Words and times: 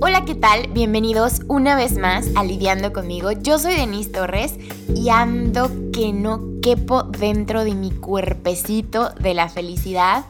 Hola, 0.00 0.24
¿qué 0.24 0.36
tal? 0.36 0.68
Bienvenidos 0.68 1.40
una 1.48 1.74
vez 1.74 1.98
más 1.98 2.28
a 2.36 2.44
Lidiando 2.44 2.92
conmigo. 2.92 3.32
Yo 3.32 3.58
soy 3.58 3.74
Denise 3.74 4.10
Torres 4.10 4.54
y 4.94 5.08
ando 5.08 5.68
que 5.92 6.12
no 6.12 6.40
quepo 6.62 7.02
dentro 7.02 7.64
de 7.64 7.74
mi 7.74 7.90
cuerpecito 7.90 9.10
de 9.18 9.34
la 9.34 9.48
felicidad 9.48 10.24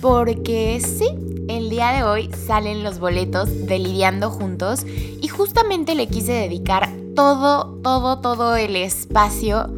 porque 0.00 0.80
sí, 0.80 1.08
el 1.48 1.68
día 1.68 1.90
de 1.90 2.04
hoy 2.04 2.30
salen 2.46 2.84
los 2.84 3.00
boletos 3.00 3.66
de 3.66 3.80
Lidiando 3.80 4.30
Juntos 4.30 4.86
y 4.86 5.26
justamente 5.26 5.96
le 5.96 6.06
quise 6.06 6.32
dedicar 6.32 6.88
todo, 7.16 7.76
todo, 7.82 8.20
todo 8.20 8.54
el 8.54 8.76
espacio 8.76 9.68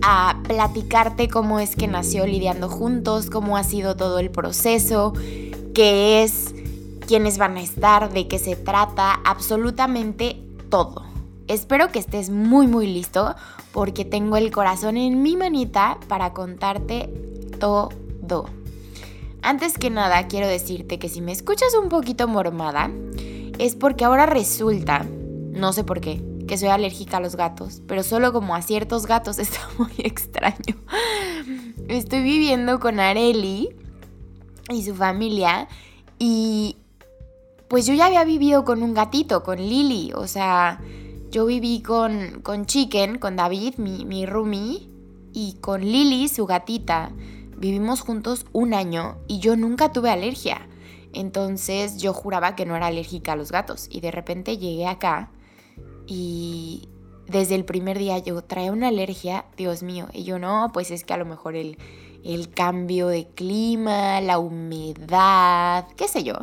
a 0.00 0.40
platicarte 0.46 1.26
cómo 1.26 1.58
es 1.58 1.74
que 1.74 1.88
nació 1.88 2.24
Lidiando 2.24 2.68
Juntos, 2.68 3.30
cómo 3.30 3.56
ha 3.56 3.64
sido 3.64 3.96
todo 3.96 4.20
el 4.20 4.30
proceso, 4.30 5.12
qué 5.74 6.22
es 6.22 6.54
quiénes 7.06 7.38
van 7.38 7.56
a 7.56 7.62
estar, 7.62 8.12
de 8.12 8.28
qué 8.28 8.38
se 8.38 8.56
trata, 8.56 9.20
absolutamente 9.24 10.42
todo. 10.68 11.04
Espero 11.48 11.92
que 11.92 12.00
estés 12.00 12.30
muy 12.30 12.66
muy 12.66 12.86
listo 12.86 13.36
porque 13.72 14.04
tengo 14.04 14.36
el 14.36 14.50
corazón 14.50 14.96
en 14.96 15.22
mi 15.22 15.36
manita 15.36 15.98
para 16.08 16.32
contarte 16.32 17.08
todo. 17.60 18.46
Antes 19.42 19.78
que 19.78 19.90
nada 19.90 20.26
quiero 20.26 20.48
decirte 20.48 20.98
que 20.98 21.08
si 21.08 21.20
me 21.20 21.30
escuchas 21.30 21.72
un 21.80 21.88
poquito 21.88 22.26
mormada 22.26 22.90
es 23.58 23.76
porque 23.76 24.04
ahora 24.04 24.26
resulta, 24.26 25.06
no 25.52 25.72
sé 25.72 25.84
por 25.84 26.00
qué, 26.00 26.20
que 26.48 26.58
soy 26.58 26.68
alérgica 26.68 27.18
a 27.18 27.20
los 27.20 27.36
gatos, 27.36 27.80
pero 27.86 28.02
solo 28.02 28.32
como 28.32 28.56
a 28.56 28.62
ciertos 28.62 29.06
gatos 29.06 29.38
está 29.38 29.60
muy 29.78 29.92
extraño. 29.98 30.74
Estoy 31.86 32.22
viviendo 32.22 32.80
con 32.80 32.98
Areli 32.98 33.68
y 34.68 34.82
su 34.82 34.96
familia 34.96 35.68
y 36.18 36.76
pues 37.68 37.86
yo 37.86 37.94
ya 37.94 38.06
había 38.06 38.24
vivido 38.24 38.64
con 38.64 38.82
un 38.82 38.94
gatito, 38.94 39.42
con 39.42 39.58
Lily, 39.58 40.12
o 40.14 40.26
sea, 40.26 40.80
yo 41.30 41.46
viví 41.46 41.82
con, 41.82 42.40
con 42.42 42.66
Chicken, 42.66 43.18
con 43.18 43.36
David, 43.36 43.76
mi, 43.76 44.04
mi 44.04 44.26
roomie, 44.26 44.88
y 45.36 45.52
con 45.60 45.82
Lily, 45.82 46.28
su 46.28 46.46
gatita. 46.46 47.10
Vivimos 47.58 48.00
juntos 48.00 48.46
un 48.52 48.72
año 48.72 49.18
y 49.28 49.38
yo 49.38 49.54
nunca 49.54 49.92
tuve 49.92 50.10
alergia. 50.10 50.66
Entonces 51.12 51.98
yo 51.98 52.14
juraba 52.14 52.56
que 52.56 52.64
no 52.64 52.74
era 52.74 52.86
alérgica 52.86 53.32
a 53.32 53.36
los 53.36 53.52
gatos. 53.52 53.86
Y 53.90 54.00
de 54.00 54.10
repente 54.10 54.56
llegué 54.56 54.86
acá 54.86 55.30
y 56.06 56.88
desde 57.26 57.54
el 57.54 57.66
primer 57.66 57.98
día 57.98 58.16
yo 58.16 58.42
traía 58.42 58.72
una 58.72 58.88
alergia, 58.88 59.44
Dios 59.58 59.82
mío. 59.82 60.08
Y 60.14 60.24
yo 60.24 60.38
no, 60.38 60.70
pues 60.72 60.90
es 60.90 61.04
que 61.04 61.12
a 61.12 61.18
lo 61.18 61.26
mejor 61.26 61.54
el, 61.54 61.76
el 62.24 62.48
cambio 62.48 63.08
de 63.08 63.28
clima, 63.28 64.22
la 64.22 64.38
humedad, 64.38 65.86
qué 65.96 66.08
sé 66.08 66.24
yo. 66.24 66.34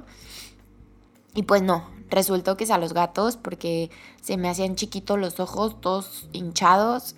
Y 1.36 1.44
pues 1.44 1.62
no, 1.62 1.90
resultó 2.10 2.58
que 2.58 2.64
es 2.64 2.72
a 2.72 2.78
los 2.78 2.94
gatos 2.94 3.38
porque 3.38 3.90
se 4.22 4.38
me 4.38 4.50
hacían 4.50 4.76
chiquitos 4.76 5.20
los 5.20 5.40
ojos, 5.40 5.82
todos 5.82 6.30
hinchados. 6.32 7.16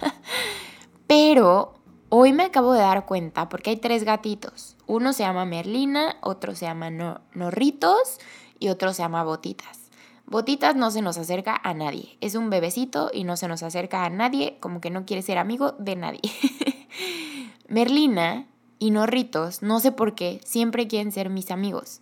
Pero 1.06 1.74
hoy 2.08 2.32
me 2.32 2.44
acabo 2.44 2.72
de 2.72 2.80
dar 2.80 3.04
cuenta 3.06 3.48
porque 3.48 3.70
hay 3.70 3.76
tres 3.76 4.04
gatitos. 4.04 4.76
Uno 4.86 5.12
se 5.12 5.24
llama 5.24 5.44
Merlina, 5.44 6.16
otro 6.22 6.54
se 6.54 6.66
llama 6.66 6.90
Norritos 7.34 8.18
y 8.58 8.68
otro 8.68 8.94
se 8.94 9.02
llama 9.02 9.24
Botitas. 9.24 9.90
Botitas 10.26 10.76
no 10.76 10.90
se 10.90 11.02
nos 11.02 11.18
acerca 11.18 11.60
a 11.62 11.74
nadie. 11.74 12.16
Es 12.20 12.36
un 12.36 12.50
bebecito 12.50 13.10
y 13.12 13.24
no 13.24 13.36
se 13.36 13.48
nos 13.48 13.62
acerca 13.62 14.04
a 14.04 14.10
nadie, 14.10 14.58
como 14.60 14.80
que 14.80 14.90
no 14.90 15.04
quiere 15.04 15.22
ser 15.22 15.38
amigo 15.38 15.72
de 15.72 15.96
nadie. 15.96 16.20
Merlina 17.68 18.46
y 18.78 18.92
Norritos, 18.92 19.62
no 19.62 19.80
sé 19.80 19.92
por 19.92 20.14
qué, 20.14 20.40
siempre 20.44 20.86
quieren 20.86 21.12
ser 21.12 21.30
mis 21.30 21.50
amigos. 21.50 22.00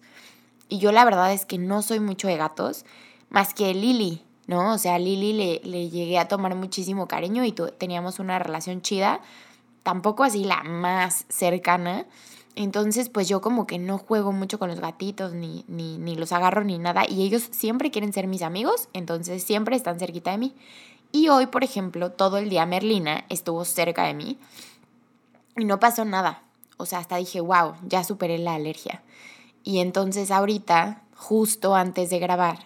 Y 0.69 0.79
yo 0.79 0.93
la 0.93 1.05
verdad 1.05 1.33
es 1.33 1.47
que 1.47 1.59
no 1.59 1.83
soy 1.83 2.01
mucho 2.01 2.29
de 2.29 2.37
gatos, 2.37 2.85
más 3.31 3.55
que 3.55 3.73
Lily, 3.75 4.23
¿no? 4.47 4.75
O 4.75 4.79
sea, 4.79 4.97
a 4.97 4.99
Lily 4.99 5.33
le, 5.33 5.61
le 5.65 5.91
llegué 5.91 6.19
a 6.19 6.29
tomar 6.29 6.55
muchísimo 6.55 7.09
cariño 7.09 7.45
y 7.45 7.53
teníamos 7.53 8.19
una 8.19 8.39
relación 8.39 8.83
chida, 8.83 9.21
tampoco 9.83 10.25
así 10.25 10.45
la 10.45 10.63
más 10.63 11.25
cercana. 11.29 12.07
Entonces, 12.55 13.09
pues 13.09 13.29
yo 13.29 13.41
como 13.41 13.67
que 13.67 13.79
no 13.79 13.99
juego 13.99 14.33
mucho 14.33 14.59
con 14.59 14.69
los 14.69 14.81
gatitos, 14.81 15.33
ni, 15.33 15.65
ni, 15.69 15.97
ni 15.97 16.17
los 16.17 16.33
agarro 16.33 16.65
ni 16.65 16.77
nada, 16.79 17.05
y 17.09 17.23
ellos 17.23 17.49
siempre 17.53 17.91
quieren 17.91 18.13
ser 18.13 18.27
mis 18.27 18.43
amigos, 18.43 18.89
entonces 18.93 19.45
siempre 19.45 19.77
están 19.77 19.99
cerquita 19.99 20.33
de 20.33 20.39
mí. 20.39 20.55
Y 21.13 21.29
hoy, 21.29 21.47
por 21.47 21.65
ejemplo, 21.65 22.11
todo 22.13 22.37
el 22.37 22.51
día 22.51 22.67
Merlina 22.67 23.25
estuvo 23.29 23.65
cerca 23.65 24.05
de 24.05 24.15
mí 24.15 24.39
y 25.57 25.65
no 25.65 25.79
pasó 25.79 26.05
nada. 26.05 26.43
O 26.77 26.87
sea, 26.87 26.99
hasta 26.99 27.17
dije, 27.17 27.41
wow, 27.41 27.75
ya 27.87 28.05
superé 28.05 28.39
la 28.39 28.55
alergia. 28.55 29.03
Y 29.69 29.81
entonces 29.81 30.31
ahorita, 30.31 31.03
justo 31.15 31.75
antes 31.75 32.09
de 32.09 32.19
grabar, 32.19 32.59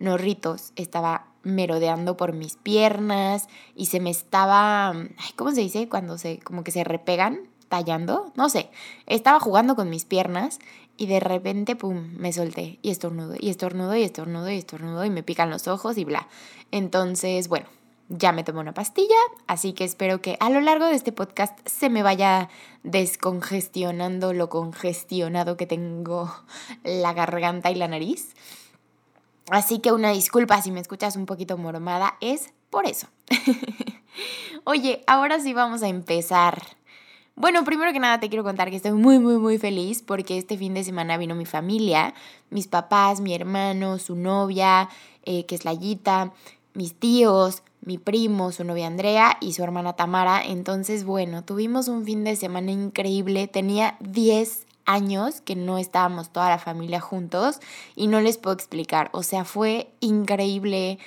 Norritos 0.00 0.72
estaba 0.74 1.28
merodeando 1.44 2.16
por 2.16 2.32
mis 2.32 2.56
piernas 2.56 3.46
y 3.76 3.86
se 3.86 4.00
me 4.00 4.10
estaba, 4.10 4.92
¿cómo 5.36 5.52
se 5.52 5.60
dice? 5.60 5.88
Cuando 5.88 6.18
se, 6.18 6.40
como 6.40 6.64
que 6.64 6.72
se 6.72 6.82
repegan, 6.82 7.42
tallando, 7.68 8.32
no 8.34 8.48
sé, 8.48 8.68
estaba 9.06 9.38
jugando 9.38 9.76
con 9.76 9.90
mis 9.90 10.04
piernas 10.06 10.58
y 10.96 11.06
de 11.06 11.20
repente, 11.20 11.76
pum, 11.76 12.14
me 12.18 12.32
solté 12.32 12.80
y 12.82 12.90
estornudo 12.90 13.36
y 13.38 13.48
estornudo 13.48 13.94
y 13.94 14.02
estornudo 14.02 14.50
y 14.50 14.56
estornudo 14.56 15.04
y 15.04 15.10
me 15.10 15.22
pican 15.22 15.50
los 15.50 15.68
ojos 15.68 15.98
y 15.98 16.04
bla. 16.04 16.26
Entonces, 16.72 17.46
bueno, 17.46 17.68
ya 18.10 18.32
me 18.32 18.42
tomé 18.42 18.58
una 18.58 18.74
pastilla, 18.74 19.14
así 19.46 19.72
que 19.72 19.84
espero 19.84 20.20
que 20.20 20.36
a 20.40 20.50
lo 20.50 20.60
largo 20.60 20.86
de 20.86 20.96
este 20.96 21.12
podcast 21.12 21.56
se 21.64 21.88
me 21.88 22.02
vaya 22.02 22.48
descongestionando 22.82 24.32
lo 24.32 24.48
congestionado 24.48 25.56
que 25.56 25.66
tengo 25.66 26.30
la 26.84 27.12
garganta 27.12 27.70
y 27.70 27.76
la 27.76 27.88
nariz. 27.88 28.34
Así 29.50 29.78
que 29.78 29.92
una 29.92 30.10
disculpa 30.10 30.60
si 30.60 30.72
me 30.72 30.80
escuchas 30.80 31.16
un 31.16 31.26
poquito 31.26 31.56
mormada, 31.56 32.16
es 32.20 32.52
por 32.68 32.86
eso. 32.86 33.06
Oye, 34.64 35.02
ahora 35.06 35.38
sí 35.40 35.54
vamos 35.54 35.82
a 35.82 35.88
empezar. 35.88 36.60
Bueno, 37.36 37.64
primero 37.64 37.92
que 37.92 38.00
nada 38.00 38.20
te 38.20 38.28
quiero 38.28 38.44
contar 38.44 38.70
que 38.70 38.76
estoy 38.76 38.92
muy, 38.92 39.18
muy, 39.18 39.38
muy 39.38 39.56
feliz 39.56 40.02
porque 40.02 40.36
este 40.36 40.58
fin 40.58 40.74
de 40.74 40.84
semana 40.84 41.16
vino 41.16 41.34
mi 41.34 41.46
familia, 41.46 42.12
mis 42.50 42.66
papás, 42.66 43.20
mi 43.20 43.34
hermano, 43.34 43.98
su 43.98 44.16
novia, 44.16 44.88
eh, 45.24 45.46
que 45.46 45.54
es 45.54 45.64
la 45.64 45.74
Yita, 45.74 46.32
mis 46.74 46.94
tíos, 46.94 47.62
mi 47.82 47.98
primo, 47.98 48.52
su 48.52 48.64
novia 48.64 48.86
Andrea 48.86 49.36
y 49.40 49.52
su 49.54 49.62
hermana 49.62 49.94
Tamara. 49.94 50.42
Entonces, 50.44 51.04
bueno, 51.04 51.44
tuvimos 51.44 51.88
un 51.88 52.04
fin 52.04 52.24
de 52.24 52.36
semana 52.36 52.70
increíble. 52.70 53.48
Tenía 53.48 53.96
10 54.00 54.66
años 54.84 55.40
que 55.40 55.56
no 55.56 55.78
estábamos 55.78 56.30
toda 56.30 56.48
la 56.50 56.58
familia 56.58 57.00
juntos 57.00 57.60
y 57.94 58.08
no 58.08 58.20
les 58.20 58.38
puedo 58.38 58.54
explicar. 58.54 59.08
O 59.12 59.22
sea, 59.22 59.44
fue 59.44 59.90
increíble. 60.00 60.98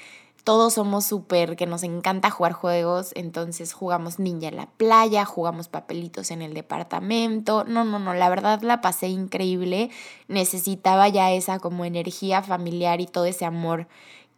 Todos 0.43 0.73
somos 0.73 1.05
súper, 1.05 1.55
que 1.55 1.65
nos 1.65 1.83
encanta 1.83 2.29
jugar 2.29 2.51
juegos, 2.51 3.13
entonces 3.15 3.71
jugamos 3.71 4.19
ninja 4.19 4.49
en 4.49 4.57
la 4.57 4.65
playa, 4.65 5.23
jugamos 5.23 5.69
papelitos 5.69 6.31
en 6.31 6.41
el 6.41 6.53
departamento. 6.53 7.63
No, 7.63 7.85
no, 7.85 7.97
no, 7.97 8.13
la 8.13 8.27
verdad 8.27 8.61
la 8.61 8.81
pasé 8.81 9.07
increíble. 9.07 9.89
Necesitaba 10.27 11.07
ya 11.07 11.31
esa 11.31 11.59
como 11.59 11.85
energía 11.85 12.41
familiar 12.41 12.99
y 12.99 13.05
todo 13.07 13.23
ese 13.23 13.45
amor 13.45 13.87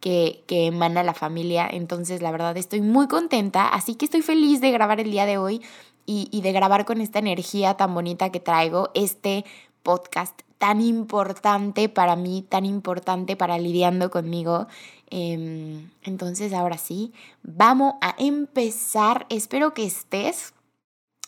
que, 0.00 0.44
emana 0.48 1.02
la 1.02 1.14
familia. 1.14 1.68
Entonces, 1.70 2.22
la 2.22 2.30
verdad, 2.30 2.56
estoy 2.56 2.80
muy 2.80 3.08
contenta. 3.08 3.68
Así 3.68 3.94
que 3.94 4.04
estoy 4.04 4.22
feliz 4.22 4.60
de 4.60 4.70
grabar 4.70 5.00
el 5.00 5.10
día 5.10 5.26
de 5.26 5.38
hoy 5.38 5.62
y, 6.06 6.28
y 6.30 6.42
de 6.42 6.52
grabar 6.52 6.84
con 6.84 7.00
esta 7.00 7.18
energía 7.18 7.74
tan 7.74 7.94
bonita 7.94 8.30
que 8.30 8.40
traigo 8.40 8.90
este 8.94 9.44
podcast 9.82 10.40
tan 10.58 10.80
importante 10.80 11.88
para 11.88 12.16
mí, 12.16 12.44
tan 12.48 12.64
importante 12.64 13.36
para 13.36 13.58
lidiando 13.58 14.10
conmigo. 14.10 14.66
Em, 15.10 15.90
entonces, 16.02 16.52
ahora 16.52 16.78
sí, 16.78 17.12
vamos 17.42 17.94
a 18.00 18.14
empezar. 18.18 19.26
Espero 19.28 19.74
que 19.74 19.84
estés 19.84 20.54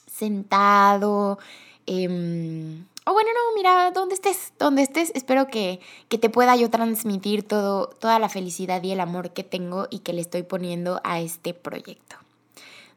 sentado, 0.06 1.38
eh, 1.86 2.78
o 3.08 3.12
bueno, 3.14 3.30
no, 3.32 3.56
mira, 3.56 3.90
donde 3.90 4.14
estés, 4.14 4.52
donde 4.58 4.82
estés, 4.82 5.12
espero 5.14 5.46
que, 5.46 5.80
que 6.08 6.18
te 6.18 6.28
pueda 6.28 6.54
yo 6.56 6.68
transmitir 6.68 7.42
todo, 7.42 7.86
toda 7.88 8.18
la 8.18 8.28
felicidad 8.28 8.82
y 8.82 8.92
el 8.92 9.00
amor 9.00 9.30
que 9.30 9.44
tengo 9.44 9.86
y 9.88 10.00
que 10.00 10.12
le 10.12 10.20
estoy 10.20 10.42
poniendo 10.42 11.00
a 11.04 11.20
este 11.20 11.54
proyecto. 11.54 12.16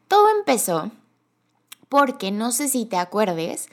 Todo 0.08 0.28
empezó 0.36 0.90
porque 1.88 2.30
no 2.30 2.52
sé 2.52 2.68
si 2.68 2.84
te 2.84 2.98
acuerdes 2.98 3.70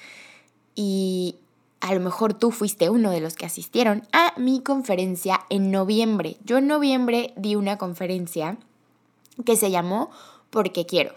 y 0.75 1.35
a 1.81 1.93
lo 1.93 1.99
mejor 1.99 2.33
tú 2.33 2.51
fuiste 2.51 2.89
uno 2.89 3.11
de 3.11 3.19
los 3.19 3.35
que 3.35 3.45
asistieron 3.45 4.07
a 4.13 4.33
mi 4.37 4.61
conferencia 4.61 5.41
en 5.49 5.71
noviembre. 5.71 6.37
Yo 6.45 6.57
en 6.59 6.67
noviembre 6.67 7.33
di 7.35 7.55
una 7.55 7.77
conferencia 7.77 8.57
que 9.45 9.57
se 9.57 9.71
llamó 9.71 10.09
Porque 10.49 10.85
quiero. 10.85 11.13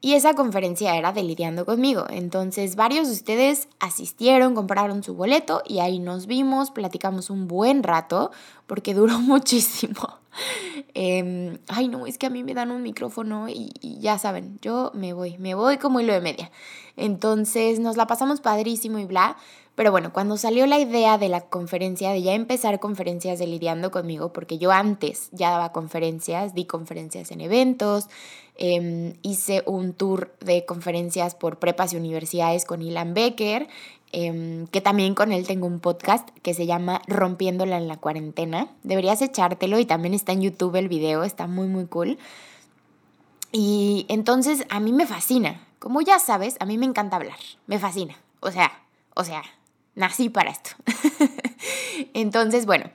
Y 0.00 0.12
esa 0.12 0.34
conferencia 0.34 0.96
era 0.96 1.12
de 1.12 1.22
Lidiando 1.22 1.64
conmigo. 1.64 2.04
Entonces 2.10 2.76
varios 2.76 3.08
de 3.08 3.14
ustedes 3.14 3.68
asistieron, 3.80 4.54
compraron 4.54 5.02
su 5.02 5.14
boleto 5.14 5.62
y 5.66 5.80
ahí 5.80 5.98
nos 5.98 6.26
vimos, 6.26 6.70
platicamos 6.70 7.30
un 7.30 7.48
buen 7.48 7.82
rato 7.82 8.30
porque 8.66 8.94
duró 8.94 9.18
muchísimo. 9.20 10.18
Em, 10.92 11.58
ay, 11.68 11.88
no, 11.88 12.06
es 12.06 12.18
que 12.18 12.26
a 12.26 12.30
mí 12.30 12.44
me 12.44 12.52
dan 12.52 12.70
un 12.70 12.82
micrófono 12.82 13.48
y, 13.48 13.72
y, 13.80 14.00
ya 14.00 14.18
saben, 14.18 14.58
yo 14.60 14.90
me 14.94 15.14
voy, 15.14 15.38
me 15.38 15.54
voy 15.54 15.78
como 15.78 16.00
hilo 16.00 16.12
de 16.12 16.20
media. 16.20 16.50
Entonces 16.96 17.80
nos 17.80 17.96
la 17.96 18.06
pasamos 18.06 18.42
padrísimo 18.42 18.98
y 18.98 19.06
bla, 19.06 19.36
Pero 19.76 19.90
bueno, 19.90 20.10
cuando 20.10 20.38
salió 20.38 20.66
la 20.66 20.78
idea 20.78 21.18
de 21.18 21.28
la 21.28 21.42
conferencia, 21.42 22.10
de 22.10 22.22
ya 22.22 22.32
empezar 22.32 22.80
conferencias 22.80 23.38
de 23.38 23.46
lidiando 23.46 23.90
conmigo, 23.90 24.32
porque 24.32 24.56
yo 24.56 24.72
antes 24.72 25.28
ya 25.32 25.50
daba 25.50 25.70
conferencias, 25.70 26.54
di 26.54 26.64
conferencias 26.64 27.30
en 27.30 27.42
eventos, 27.42 28.08
em, 28.56 29.12
hice 29.20 29.62
un 29.66 29.92
tour 29.92 30.34
de 30.40 30.64
conferencias 30.64 31.34
por 31.34 31.58
prepas 31.58 31.92
y 31.92 31.96
universidades 31.98 32.64
con 32.64 32.80
Ilan 32.80 33.12
Becker, 33.12 33.68
em, 34.12 34.66
que 34.68 34.80
también 34.80 35.14
con 35.14 35.30
él 35.30 35.46
tengo 35.46 35.66
un 35.66 35.80
podcast 35.80 36.26
que 36.42 36.54
se 36.54 36.64
llama 36.64 37.02
Rompiéndola 37.06 37.76
en 37.76 37.86
la 37.86 37.98
cuarentena. 37.98 38.68
Deberías 38.82 39.20
echártelo 39.20 39.78
y 39.78 39.84
también 39.84 40.14
está 40.14 40.32
en 40.32 40.40
YouTube 40.40 40.76
el 40.76 40.88
video, 40.88 41.22
está 41.22 41.46
muy 41.46 41.66
muy 41.66 41.86
cool. 41.86 42.18
Y 43.52 44.06
entonces 44.08 44.64
a 44.70 44.80
mí 44.80 44.92
me 44.92 45.06
fascina. 45.06 45.66
Como 45.78 46.00
ya 46.00 46.18
sabes, 46.18 46.56
a 46.60 46.64
mí 46.64 46.78
me 46.78 46.86
encanta 46.86 47.16
hablar, 47.16 47.38
me 47.66 47.78
fascina. 47.78 48.16
O 48.40 48.50
sea, 48.50 48.72
o 49.14 49.24
sea, 49.24 49.42
nací 49.96 50.28
para 50.28 50.50
esto. 50.50 50.70
entonces, 52.14 52.64
bueno, 52.66 52.88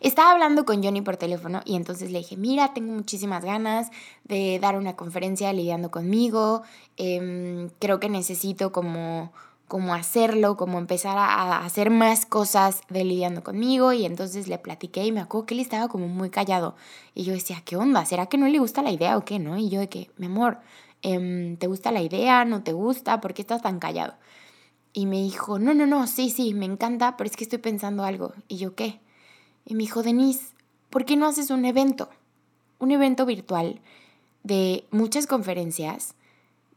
estaba 0.00 0.30
hablando 0.30 0.64
con 0.64 0.82
Johnny 0.82 1.00
por 1.00 1.16
teléfono 1.16 1.62
y 1.64 1.74
entonces 1.74 2.12
le 2.12 2.18
dije, 2.18 2.36
mira, 2.36 2.72
tengo 2.72 2.92
muchísimas 2.92 3.44
ganas 3.44 3.90
de 4.24 4.58
dar 4.60 4.76
una 4.76 4.94
conferencia 4.94 5.52
lidiando 5.52 5.90
conmigo, 5.90 6.62
em, 6.96 7.68
creo 7.80 7.98
que 7.98 8.08
necesito 8.08 8.70
como 8.70 9.32
como 9.72 9.94
hacerlo, 9.94 10.58
como 10.58 10.78
empezar 10.78 11.16
a, 11.16 11.64
hacer 11.64 11.88
más 11.88 12.26
cosas 12.26 12.82
de 12.90 13.04
lidiando 13.04 13.42
conmigo 13.42 13.94
y 13.94 14.04
entonces 14.04 14.46
le 14.46 14.58
platiqué 14.58 15.06
y 15.06 15.12
me 15.12 15.20
acuerdo 15.20 15.46
que 15.46 15.54
él 15.54 15.60
estaba 15.60 15.88
como 15.88 16.08
muy 16.08 16.28
callado 16.28 16.76
y 17.14 17.24
yo 17.24 17.32
decía, 17.32 17.62
¿qué 17.64 17.76
onda? 17.76 18.04
¿Será 18.04 18.26
que 18.26 18.36
no 18.36 18.48
le 18.48 18.58
gusta 18.58 18.82
la 18.82 18.90
idea 18.90 19.16
o 19.16 19.24
qué? 19.24 19.38
¿No? 19.38 19.56
Y 19.56 19.70
yo 19.70 19.80
de 19.80 19.88
que, 19.88 20.10
mi 20.18 20.26
amor, 20.26 20.58
em, 21.00 21.56
¿te 21.56 21.68
gusta 21.68 21.90
la 21.90 22.02
idea? 22.02 22.44
¿No 22.44 22.62
te 22.62 22.74
gusta? 22.74 23.22
¿Por 23.22 23.32
qué 23.32 23.40
estás 23.40 23.62
tan 23.62 23.78
callado? 23.78 24.12
Y 24.92 25.06
me 25.06 25.22
dijo, 25.22 25.58
no, 25.58 25.74
no, 25.74 25.86
no, 25.86 26.06
sí, 26.06 26.30
sí, 26.30 26.54
me 26.54 26.66
encanta, 26.66 27.16
pero 27.16 27.28
es 27.28 27.36
que 27.36 27.44
estoy 27.44 27.58
pensando 27.58 28.04
algo. 28.04 28.34
Y 28.48 28.58
yo, 28.58 28.74
¿qué? 28.74 29.00
Y 29.64 29.74
me 29.74 29.80
dijo, 29.80 30.02
Denise, 30.02 30.54
¿por 30.90 31.04
qué 31.04 31.16
no 31.16 31.26
haces 31.26 31.50
un 31.50 31.64
evento? 31.64 32.10
Un 32.78 32.90
evento 32.90 33.24
virtual 33.24 33.80
de 34.42 34.84
muchas 34.90 35.26
conferencias 35.26 36.14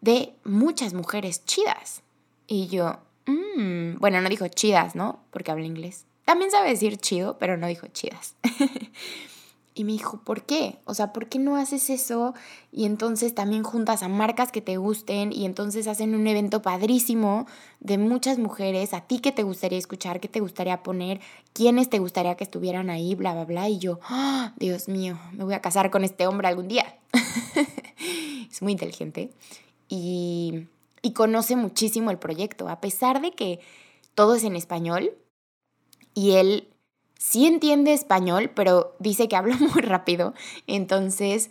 de 0.06 0.36
muchas 0.44 0.94
mujeres 0.94 1.46
chidas. 1.46 2.04
Y 2.48 2.68
yo, 2.68 3.00
mmm, 3.26 3.96
bueno, 3.98 4.22
no 4.22 4.30
dijo 4.30 4.48
chidas, 4.48 4.96
¿no? 4.96 5.20
Porque 5.32 5.52
habla 5.52 5.66
inglés. 5.66 6.06
También 6.26 6.52
sabe 6.52 6.70
decir 6.70 6.98
chido, 6.98 7.38
pero 7.40 7.58
no 7.58 7.68
dijo 7.68 7.88
chidas. 7.88 8.36
Y 9.78 9.84
me 9.84 9.92
dijo, 9.92 10.22
¿por 10.24 10.44
qué? 10.44 10.80
O 10.86 10.94
sea, 10.94 11.12
¿por 11.12 11.28
qué 11.28 11.38
no 11.38 11.58
haces 11.58 11.90
eso? 11.90 12.34
Y 12.72 12.86
entonces 12.86 13.36
también 13.36 13.64
juntas 13.64 14.04
a 14.04 14.08
marcas 14.08 14.54
que 14.54 14.62
te 14.62 14.78
gusten 14.78 15.34
y 15.34 15.46
entonces 15.46 15.88
hacen 15.88 16.16
un 16.16 16.26
evento 16.28 16.62
padrísimo 16.62 17.46
de 17.82 17.98
muchas 17.98 18.40
mujeres, 18.40 18.94
a 18.94 19.02
ti 19.02 19.20
que 19.20 19.34
te 19.34 19.44
gustaría 19.44 19.78
escuchar, 19.78 20.22
que 20.22 20.30
te 20.30 20.40
gustaría 20.40 20.82
poner, 20.82 21.20
quiénes 21.52 21.90
te 21.90 22.00
gustaría 22.00 22.36
que 22.36 22.46
estuvieran 22.46 22.90
ahí, 22.90 23.16
bla, 23.16 23.34
bla, 23.34 23.44
bla. 23.44 23.68
Y 23.70 23.78
yo, 23.78 24.00
¡Ah! 24.04 24.54
Dios 24.56 24.88
mío, 24.88 25.20
me 25.34 25.44
voy 25.44 25.54
a 25.54 25.62
casar 25.62 25.92
con 25.92 26.06
este 26.06 26.26
hombre 26.26 26.48
algún 26.48 26.70
día. 26.70 26.98
es 28.50 28.62
muy 28.62 28.72
inteligente 28.72 29.34
y, 29.90 30.68
y 31.02 31.12
conoce 31.12 31.58
muchísimo 31.58 32.12
el 32.12 32.18
proyecto, 32.18 32.70
a 32.70 32.80
pesar 32.80 33.22
de 33.22 33.32
que 33.32 33.60
todo 34.14 34.36
es 34.36 34.46
en 34.46 34.56
español 34.56 35.12
y 36.14 36.32
él 36.32 36.70
sí 37.18 37.46
entiende 37.46 37.94
español, 37.94 38.52
pero 38.54 38.96
dice 39.00 39.28
que 39.28 39.36
hablo 39.36 39.56
muy 39.74 39.82
rápido. 39.82 40.34
Entonces, 40.68 41.50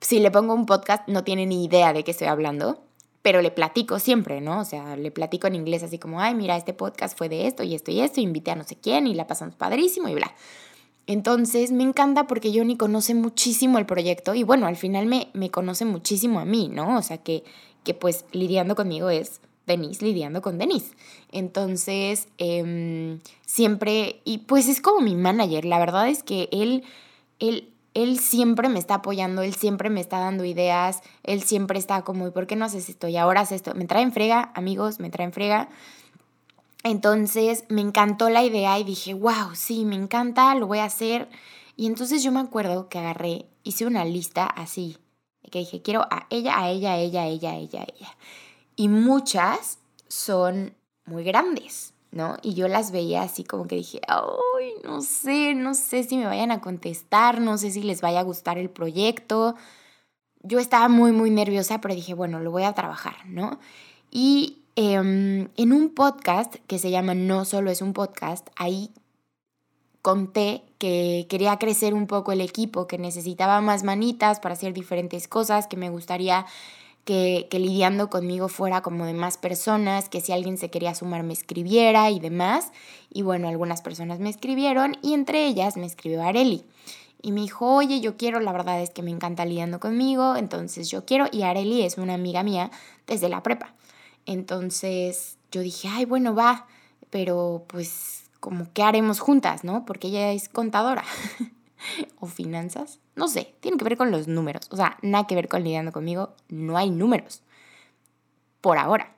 si 0.00 0.20
le 0.20 0.30
pongo 0.30 0.54
un 0.54 0.66
podcast, 0.66 1.08
no 1.08 1.24
tiene 1.24 1.46
ni 1.46 1.64
idea 1.64 1.92
de 1.92 2.04
qué 2.04 2.10
estoy 2.10 2.28
hablando, 2.28 2.82
pero 3.22 3.40
le 3.40 3.50
platico 3.50 3.98
siempre, 3.98 4.40
¿no? 4.40 4.60
O 4.60 4.64
sea, 4.64 4.96
le 4.96 5.10
platico 5.10 5.46
en 5.46 5.54
inglés 5.54 5.82
así 5.82 5.98
como, 5.98 6.20
ay, 6.20 6.34
mira, 6.34 6.56
este 6.56 6.74
podcast 6.74 7.16
fue 7.16 7.28
de 7.28 7.46
esto 7.46 7.62
y 7.62 7.74
esto 7.74 7.90
y 7.90 8.00
esto, 8.00 8.20
invité 8.20 8.50
a 8.50 8.56
no 8.56 8.64
sé 8.64 8.76
quién 8.76 9.06
y 9.06 9.14
la 9.14 9.26
pasamos 9.26 9.54
padrísimo 9.54 10.08
y 10.08 10.14
bla. 10.14 10.34
Entonces, 11.06 11.72
me 11.72 11.84
encanta 11.84 12.26
porque 12.26 12.52
Johnny 12.54 12.76
conoce 12.76 13.14
muchísimo 13.14 13.78
el 13.78 13.86
proyecto 13.86 14.34
y 14.34 14.42
bueno, 14.42 14.66
al 14.66 14.76
final 14.76 15.06
me, 15.06 15.28
me 15.32 15.50
conoce 15.50 15.84
muchísimo 15.84 16.40
a 16.40 16.44
mí, 16.44 16.68
¿no? 16.68 16.98
O 16.98 17.02
sea, 17.02 17.18
que, 17.18 17.44
que 17.82 17.94
pues 17.94 18.24
lidiando 18.32 18.74
conmigo 18.74 19.10
es 19.10 19.40
Denise 19.66 20.04
lidiando 20.04 20.42
con 20.42 20.58
Denise. 20.58 20.94
Entonces, 21.32 22.28
em, 22.38 23.20
siempre, 23.46 24.20
y 24.24 24.38
pues 24.38 24.68
es 24.68 24.80
como 24.80 25.00
mi 25.00 25.16
manager, 25.16 25.64
la 25.64 25.78
verdad 25.78 26.08
es 26.08 26.22
que 26.22 26.48
él, 26.52 26.84
él, 27.38 27.72
él 27.94 28.18
siempre 28.18 28.68
me 28.68 28.78
está 28.78 28.96
apoyando, 28.96 29.42
él 29.42 29.54
siempre 29.54 29.90
me 29.90 30.00
está 30.00 30.18
dando 30.18 30.44
ideas, 30.44 31.00
él 31.22 31.42
siempre 31.42 31.78
está 31.78 32.02
como, 32.02 32.26
¿y 32.26 32.30
por 32.30 32.46
qué 32.46 32.56
no 32.56 32.64
haces 32.64 32.88
esto? 32.88 33.08
Y 33.08 33.16
ahora 33.16 33.42
haces 33.42 33.56
esto. 33.56 33.74
Me 33.74 33.86
traen 33.86 34.12
frega, 34.12 34.52
amigos, 34.54 35.00
me 35.00 35.10
traen 35.10 35.32
frega. 35.32 35.68
Entonces, 36.82 37.64
me 37.68 37.80
encantó 37.80 38.28
la 38.28 38.44
idea 38.44 38.78
y 38.78 38.84
dije, 38.84 39.14
wow, 39.14 39.54
sí, 39.54 39.86
me 39.86 39.96
encanta, 39.96 40.54
lo 40.54 40.66
voy 40.66 40.78
a 40.78 40.84
hacer. 40.84 41.28
Y 41.76 41.86
entonces 41.86 42.22
yo 42.22 42.30
me 42.30 42.40
acuerdo 42.40 42.88
que 42.88 42.98
agarré, 42.98 43.46
hice 43.62 43.86
una 43.86 44.04
lista 44.04 44.46
así, 44.46 44.98
que 45.50 45.60
dije, 45.60 45.82
quiero 45.82 46.02
a 46.10 46.26
ella, 46.30 46.58
a 46.58 46.70
ella, 46.70 46.92
a 46.92 46.98
ella, 46.98 47.22
a 47.22 47.26
ella, 47.26 47.50
a 47.50 47.56
ella, 47.56 47.80
a 47.80 47.84
ella 47.84 48.16
y 48.76 48.88
muchas 48.88 49.78
son 50.08 50.74
muy 51.06 51.24
grandes, 51.24 51.94
¿no? 52.10 52.36
Y 52.42 52.54
yo 52.54 52.68
las 52.68 52.90
veía 52.90 53.22
así 53.22 53.44
como 53.44 53.66
que 53.66 53.76
dije, 53.76 54.00
ay, 54.08 54.74
no 54.84 55.02
sé, 55.02 55.54
no 55.54 55.74
sé 55.74 56.04
si 56.04 56.16
me 56.16 56.26
vayan 56.26 56.50
a 56.50 56.60
contestar, 56.60 57.40
no 57.40 57.58
sé 57.58 57.70
si 57.70 57.82
les 57.82 58.00
vaya 58.00 58.20
a 58.20 58.24
gustar 58.24 58.58
el 58.58 58.70
proyecto. 58.70 59.54
Yo 60.42 60.58
estaba 60.58 60.88
muy, 60.88 61.12
muy 61.12 61.30
nerviosa, 61.30 61.80
pero 61.80 61.94
dije, 61.94 62.14
bueno, 62.14 62.40
lo 62.40 62.50
voy 62.50 62.64
a 62.64 62.74
trabajar, 62.74 63.26
¿no? 63.26 63.58
Y 64.10 64.62
em, 64.76 65.48
en 65.56 65.72
un 65.72 65.94
podcast 65.94 66.56
que 66.66 66.78
se 66.78 66.90
llama 66.90 67.14
No 67.14 67.44
solo 67.44 67.70
es 67.70 67.82
un 67.82 67.92
podcast, 67.92 68.48
ahí 68.56 68.90
conté 70.02 70.62
que 70.76 71.26
quería 71.30 71.58
crecer 71.58 71.94
un 71.94 72.06
poco 72.06 72.32
el 72.32 72.42
equipo, 72.42 72.86
que 72.86 72.98
necesitaba 72.98 73.62
más 73.62 73.84
manitas 73.84 74.38
para 74.38 74.52
hacer 74.52 74.74
diferentes 74.74 75.28
cosas, 75.28 75.66
que 75.66 75.78
me 75.78 75.88
gustaría 75.88 76.44
que, 77.04 77.46
lidiando 77.52 78.10
conmigo 78.10 78.48
fuera 78.48 78.82
como 78.82 79.04
de 79.04 79.14
más 79.14 79.36
personas, 79.36 80.08
que 80.08 80.20
si 80.20 80.32
alguien 80.32 80.58
se 80.58 80.70
quería 80.70 80.94
sumar 80.94 81.22
me 81.22 81.32
escribiera 81.32 82.10
y 82.10 82.20
demás. 82.20 82.72
Y 83.12 83.22
bueno, 83.22 83.48
algunas 83.48 83.82
personas 83.82 84.20
me 84.20 84.30
escribieron 84.30 84.96
y 85.02 85.14
entre 85.14 85.46
ellas 85.46 85.76
me 85.76 85.86
escribió 85.86 86.22
Areli. 86.22 86.64
Y 87.22 87.32
me 87.32 87.40
dijo, 87.40 87.74
oye, 87.74 88.00
yo 88.00 88.16
quiero, 88.16 88.40
la 88.40 88.52
verdad 88.52 88.82
es 88.82 88.90
que 88.90 89.02
me 89.02 89.10
encanta 89.10 89.46
lidiando 89.46 89.80
conmigo, 89.80 90.36
entonces 90.36 90.90
yo 90.90 91.06
quiero. 91.06 91.26
Y 91.32 91.42
Areli 91.42 91.82
es 91.82 91.96
una 91.96 92.14
amiga 92.14 92.42
mía 92.42 92.70
desde 93.06 93.28
la 93.28 93.42
prepa. 93.42 93.74
Entonces 94.26 95.38
yo 95.50 95.60
dije, 95.62 95.88
ay, 95.88 96.04
bueno, 96.04 96.34
va, 96.34 96.66
pero 97.10 97.64
pues 97.68 98.24
como, 98.40 98.66
¿qué 98.74 98.82
haremos 98.82 99.20
juntas, 99.20 99.64
no? 99.64 99.86
Porque 99.86 100.08
ella 100.08 100.32
es 100.32 100.48
contadora. 100.50 101.04
o 102.20 102.26
finanzas, 102.26 103.00
no 103.16 103.28
sé, 103.28 103.54
tiene 103.60 103.76
que 103.76 103.84
ver 103.84 103.96
con 103.96 104.10
los 104.10 104.28
números, 104.28 104.66
o 104.70 104.76
sea, 104.76 104.98
nada 105.02 105.26
que 105.26 105.34
ver 105.34 105.48
con 105.48 105.62
lidiando 105.62 105.92
conmigo, 105.92 106.34
no 106.48 106.76
hay 106.76 106.90
números, 106.90 107.42
por 108.60 108.78
ahora. 108.78 109.14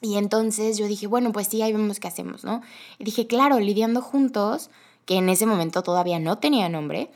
Y 0.00 0.16
entonces 0.16 0.78
yo 0.78 0.88
dije, 0.88 1.06
bueno, 1.06 1.32
pues 1.32 1.46
sí, 1.46 1.62
ahí 1.62 1.72
vemos 1.72 2.00
qué 2.00 2.08
hacemos, 2.08 2.42
¿no? 2.42 2.60
Y 2.98 3.04
dije, 3.04 3.26
claro, 3.28 3.60
lidiando 3.60 4.02
juntos, 4.02 4.68
que 5.04 5.16
en 5.16 5.28
ese 5.28 5.46
momento 5.46 5.82
todavía 5.82 6.18
no 6.18 6.38
tenía 6.38 6.68
nombre, 6.68 7.10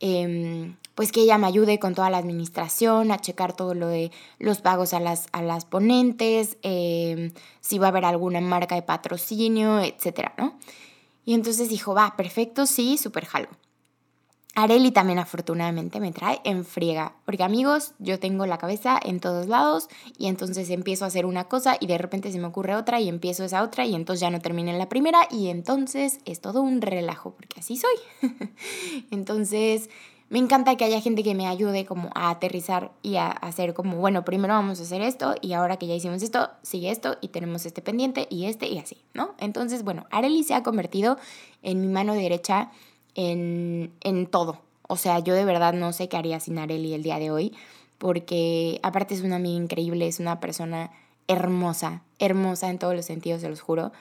em, 0.00 0.76
pues 0.94 1.12
que 1.12 1.20
ella 1.22 1.38
me 1.38 1.46
ayude 1.46 1.78
con 1.78 1.94
toda 1.94 2.10
la 2.10 2.18
administración, 2.18 3.10
a 3.10 3.18
checar 3.18 3.54
todo 3.54 3.74
lo 3.74 3.88
de 3.88 4.10
los 4.38 4.60
pagos 4.60 4.94
a 4.94 5.00
las, 5.00 5.26
a 5.32 5.42
las 5.42 5.64
ponentes, 5.64 6.58
em, 6.62 7.32
si 7.60 7.78
va 7.78 7.86
a 7.86 7.90
haber 7.90 8.04
alguna 8.04 8.40
marca 8.40 8.74
de 8.74 8.82
patrocinio, 8.82 9.80
etcétera, 9.80 10.34
¿no? 10.38 10.58
Y 11.24 11.34
entonces 11.34 11.68
dijo, 11.68 11.94
va, 11.94 12.16
perfecto, 12.16 12.66
sí, 12.66 12.98
súper 12.98 13.26
jalo. 13.26 13.48
Areli 14.58 14.90
también 14.90 15.20
afortunadamente 15.20 16.00
me 16.00 16.10
trae 16.10 16.40
en 16.42 16.64
friega, 16.64 17.12
porque 17.24 17.44
amigos, 17.44 17.92
yo 18.00 18.18
tengo 18.18 18.44
la 18.44 18.58
cabeza 18.58 18.98
en 19.00 19.20
todos 19.20 19.46
lados 19.46 19.86
y 20.18 20.26
entonces 20.26 20.68
empiezo 20.70 21.04
a 21.04 21.08
hacer 21.08 21.26
una 21.26 21.44
cosa 21.44 21.76
y 21.78 21.86
de 21.86 21.96
repente 21.96 22.32
se 22.32 22.40
me 22.40 22.48
ocurre 22.48 22.74
otra 22.74 22.98
y 23.00 23.08
empiezo 23.08 23.44
esa 23.44 23.62
otra 23.62 23.86
y 23.86 23.94
entonces 23.94 24.20
ya 24.20 24.30
no 24.30 24.40
termina 24.40 24.72
en 24.72 24.78
la 24.78 24.88
primera 24.88 25.28
y 25.30 25.46
entonces 25.46 26.18
es 26.24 26.40
todo 26.40 26.60
un 26.60 26.82
relajo, 26.82 27.34
porque 27.34 27.60
así 27.60 27.76
soy. 27.76 28.30
entonces, 29.12 29.90
me 30.28 30.40
encanta 30.40 30.76
que 30.76 30.84
haya 30.84 31.00
gente 31.00 31.22
que 31.22 31.36
me 31.36 31.46
ayude 31.46 31.86
como 31.86 32.10
a 32.16 32.28
aterrizar 32.28 32.90
y 33.00 33.14
a 33.14 33.28
hacer 33.28 33.74
como, 33.74 33.98
bueno, 33.98 34.24
primero 34.24 34.54
vamos 34.54 34.80
a 34.80 34.82
hacer 34.82 35.02
esto 35.02 35.36
y 35.40 35.52
ahora 35.52 35.76
que 35.76 35.86
ya 35.86 35.94
hicimos 35.94 36.20
esto, 36.22 36.50
sigue 36.62 36.90
esto 36.90 37.16
y 37.20 37.28
tenemos 37.28 37.64
este 37.64 37.80
pendiente 37.80 38.26
y 38.28 38.46
este 38.46 38.66
y 38.66 38.78
así, 38.78 38.98
¿no? 39.14 39.36
Entonces, 39.38 39.84
bueno, 39.84 40.06
Areli 40.10 40.42
se 40.42 40.54
ha 40.54 40.64
convertido 40.64 41.16
en 41.62 41.80
mi 41.80 41.86
mano 41.86 42.14
derecha 42.14 42.72
en, 43.14 44.28
todo. 44.30 44.60
O 44.88 44.96
sea, 44.96 45.18
yo 45.18 45.34
de 45.34 45.44
verdad 45.44 45.74
no 45.74 45.92
sé 45.92 46.08
qué 46.08 46.16
haría 46.16 46.40
sin 46.40 46.58
Areli 46.58 46.94
el 46.94 47.02
día 47.02 47.18
de 47.18 47.30
hoy, 47.30 47.54
porque 47.98 48.80
aparte 48.82 49.14
es 49.14 49.22
una 49.22 49.36
amiga 49.36 49.56
increíble, 49.56 50.06
es 50.06 50.20
una 50.20 50.40
persona 50.40 50.90
hermosa, 51.26 52.02
hermosa 52.18 52.70
en 52.70 52.78
todos 52.78 52.94
los 52.94 53.04
sentidos, 53.04 53.40
se 53.40 53.48
los 53.48 53.60
juro. 53.60 53.92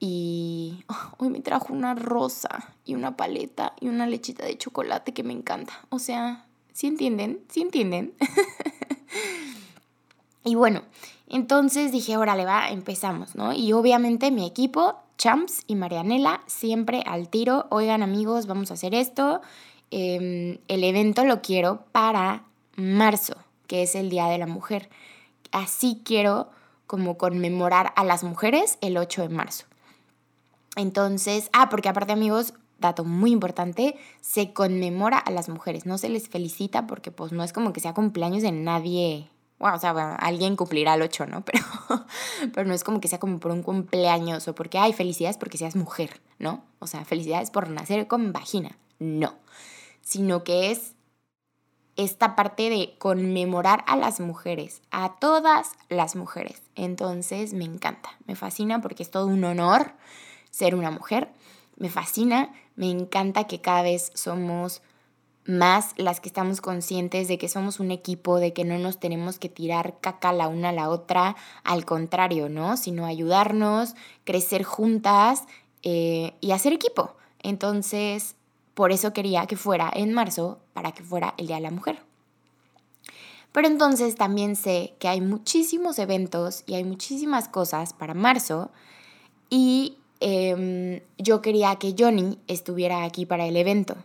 Y 0.00 0.84
hoy 1.18 1.28
me 1.28 1.40
trajo 1.40 1.72
una 1.72 1.94
rosa 1.94 2.74
y 2.84 2.94
una 2.94 3.16
paleta 3.16 3.74
y 3.80 3.88
una 3.88 4.06
lechita 4.06 4.44
de 4.44 4.58
chocolate 4.58 5.12
que 5.12 5.22
me 5.22 5.32
encanta. 5.32 5.72
O 5.90 6.00
sea, 6.00 6.46
¿sí 6.72 6.88
entienden? 6.88 7.40
¿Sí 7.48 7.62
entienden? 7.62 8.14
y 10.44 10.56
bueno, 10.56 10.82
Entonces 11.28 11.92
dije, 11.92 12.18
órale, 12.18 12.44
va, 12.44 12.70
empezamos, 12.70 13.36
¿no? 13.36 13.54
Y 13.54 13.72
obviamente 13.72 14.30
mi 14.30 14.44
equipo, 14.44 14.96
Champs 15.18 15.64
y 15.66 15.76
Marianela, 15.76 16.42
siempre 16.46 17.02
al 17.06 17.28
tiro, 17.28 17.66
oigan 17.70 18.02
amigos, 18.02 18.46
vamos 18.46 18.70
a 18.70 18.74
hacer 18.74 18.94
esto. 18.94 19.40
Em, 19.90 20.58
el 20.68 20.84
evento 20.84 21.24
lo 21.24 21.42
quiero 21.42 21.84
para 21.92 22.44
marzo, 22.76 23.34
que 23.66 23.82
es 23.82 23.94
el 23.94 24.10
Día 24.10 24.26
de 24.26 24.38
la 24.38 24.46
Mujer. 24.46 24.88
Así 25.50 26.00
quiero 26.04 26.50
como 26.86 27.18
conmemorar 27.18 27.92
a 27.96 28.04
las 28.04 28.24
mujeres 28.24 28.78
el 28.80 28.96
8 28.96 29.22
de 29.22 29.28
marzo. 29.28 29.66
Entonces, 30.76 31.50
ah, 31.52 31.68
porque 31.68 31.88
aparte 31.88 32.12
amigos, 32.12 32.54
dato 32.78 33.04
muy 33.04 33.30
importante, 33.30 33.96
se 34.20 34.52
conmemora 34.52 35.18
a 35.18 35.30
las 35.30 35.48
mujeres, 35.48 35.86
no 35.86 35.98
se 35.98 36.08
les 36.08 36.28
felicita 36.28 36.86
porque 36.86 37.10
pues 37.10 37.32
no 37.32 37.44
es 37.44 37.52
como 37.52 37.72
que 37.72 37.80
sea 37.80 37.94
cumpleaños 37.94 38.42
de 38.42 38.52
nadie 38.52 39.28
bueno, 39.62 39.76
o 39.76 39.78
sea, 39.78 40.16
alguien 40.16 40.56
cumplirá 40.56 40.94
el 40.94 41.02
8, 41.02 41.26
¿no? 41.26 41.44
Pero, 41.44 41.64
pero 42.52 42.66
no 42.66 42.74
es 42.74 42.82
como 42.82 43.00
que 43.00 43.06
sea 43.06 43.20
como 43.20 43.38
por 43.38 43.52
un 43.52 43.62
cumpleaños 43.62 44.48
o 44.48 44.56
porque, 44.56 44.76
hay 44.76 44.92
felicidades 44.92 45.36
porque 45.36 45.56
seas 45.56 45.76
mujer, 45.76 46.20
¿no? 46.40 46.64
O 46.80 46.88
sea, 46.88 47.04
felicidades 47.04 47.52
por 47.52 47.70
nacer 47.70 48.08
con 48.08 48.32
vagina, 48.32 48.76
no. 48.98 49.34
Sino 50.00 50.42
que 50.42 50.72
es 50.72 50.94
esta 51.94 52.34
parte 52.34 52.70
de 52.70 52.96
conmemorar 52.98 53.84
a 53.86 53.96
las 53.96 54.18
mujeres, 54.18 54.82
a 54.90 55.20
todas 55.20 55.72
las 55.88 56.16
mujeres. 56.16 56.60
Entonces 56.74 57.54
me 57.54 57.64
encanta, 57.64 58.10
me 58.26 58.34
fascina 58.34 58.80
porque 58.80 59.04
es 59.04 59.12
todo 59.12 59.28
un 59.28 59.44
honor 59.44 59.92
ser 60.50 60.74
una 60.74 60.90
mujer. 60.90 61.28
Me 61.76 61.88
fascina, 61.88 62.52
me 62.74 62.90
encanta 62.90 63.44
que 63.44 63.60
cada 63.60 63.82
vez 63.82 64.10
somos 64.14 64.82
más 65.44 65.92
las 65.96 66.20
que 66.20 66.28
estamos 66.28 66.60
conscientes 66.60 67.26
de 67.28 67.38
que 67.38 67.48
somos 67.48 67.80
un 67.80 67.90
equipo, 67.90 68.38
de 68.38 68.52
que 68.52 68.64
no 68.64 68.78
nos 68.78 68.98
tenemos 68.98 69.38
que 69.38 69.48
tirar 69.48 69.98
caca 70.00 70.32
la 70.32 70.48
una 70.48 70.68
a 70.68 70.72
la 70.72 70.88
otra, 70.88 71.36
al 71.64 71.84
contrario, 71.84 72.48
¿no? 72.48 72.76
Sino 72.76 73.06
ayudarnos, 73.06 73.94
crecer 74.24 74.62
juntas 74.62 75.44
eh, 75.82 76.34
y 76.40 76.52
hacer 76.52 76.72
equipo. 76.72 77.16
Entonces, 77.42 78.36
por 78.74 78.92
eso 78.92 79.12
quería 79.12 79.46
que 79.46 79.56
fuera 79.56 79.90
en 79.92 80.12
marzo, 80.12 80.60
para 80.72 80.92
que 80.92 81.02
fuera 81.02 81.34
el 81.38 81.48
Día 81.48 81.56
de 81.56 81.62
la 81.62 81.70
Mujer. 81.70 81.98
Pero 83.50 83.66
entonces 83.66 84.14
también 84.14 84.56
sé 84.56 84.94
que 84.98 85.08
hay 85.08 85.20
muchísimos 85.20 85.98
eventos 85.98 86.62
y 86.66 86.74
hay 86.74 86.84
muchísimas 86.84 87.48
cosas 87.48 87.92
para 87.92 88.14
marzo 88.14 88.70
y 89.50 89.98
em, 90.20 91.00
yo 91.18 91.42
quería 91.42 91.76
que 91.76 91.94
Johnny 91.98 92.38
estuviera 92.46 93.04
aquí 93.04 93.26
para 93.26 93.44
el 93.44 93.58
evento 93.58 93.96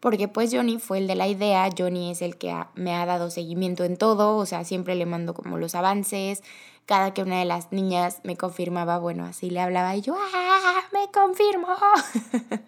porque 0.00 0.28
pues 0.28 0.54
Johnny 0.54 0.78
fue 0.78 0.98
el 0.98 1.06
de 1.06 1.14
la 1.14 1.26
idea, 1.26 1.68
Johnny 1.76 2.10
es 2.10 2.22
el 2.22 2.36
que 2.36 2.54
me 2.74 2.94
ha 2.94 3.06
dado 3.06 3.30
seguimiento 3.30 3.84
en 3.84 3.96
todo, 3.96 4.36
o 4.36 4.46
sea, 4.46 4.64
siempre 4.64 4.94
le 4.94 5.06
mando 5.06 5.34
como 5.34 5.58
los 5.58 5.74
avances, 5.74 6.42
cada 6.86 7.12
que 7.12 7.22
una 7.22 7.40
de 7.40 7.44
las 7.44 7.72
niñas 7.72 8.20
me 8.22 8.36
confirmaba, 8.36 8.98
bueno, 8.98 9.24
así 9.24 9.50
le 9.50 9.60
hablaba 9.60 9.94
y 9.96 10.02
yo, 10.02 10.16
¡ah, 10.16 10.80
me 10.92 11.10
confirmo! 11.10 11.68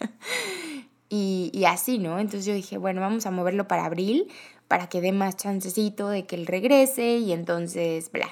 y, 1.08 1.50
y 1.54 1.64
así, 1.64 1.98
¿no? 1.98 2.18
Entonces 2.18 2.44
yo 2.44 2.52
dije, 2.52 2.78
bueno, 2.78 3.00
vamos 3.00 3.26
a 3.26 3.30
moverlo 3.30 3.66
para 3.68 3.86
abril, 3.86 4.28
para 4.68 4.88
que 4.88 5.00
dé 5.00 5.12
más 5.12 5.36
chancecito 5.36 6.08
de 6.08 6.26
que 6.26 6.36
él 6.36 6.46
regrese 6.46 7.18
y 7.18 7.32
entonces, 7.32 8.10
bla. 8.12 8.28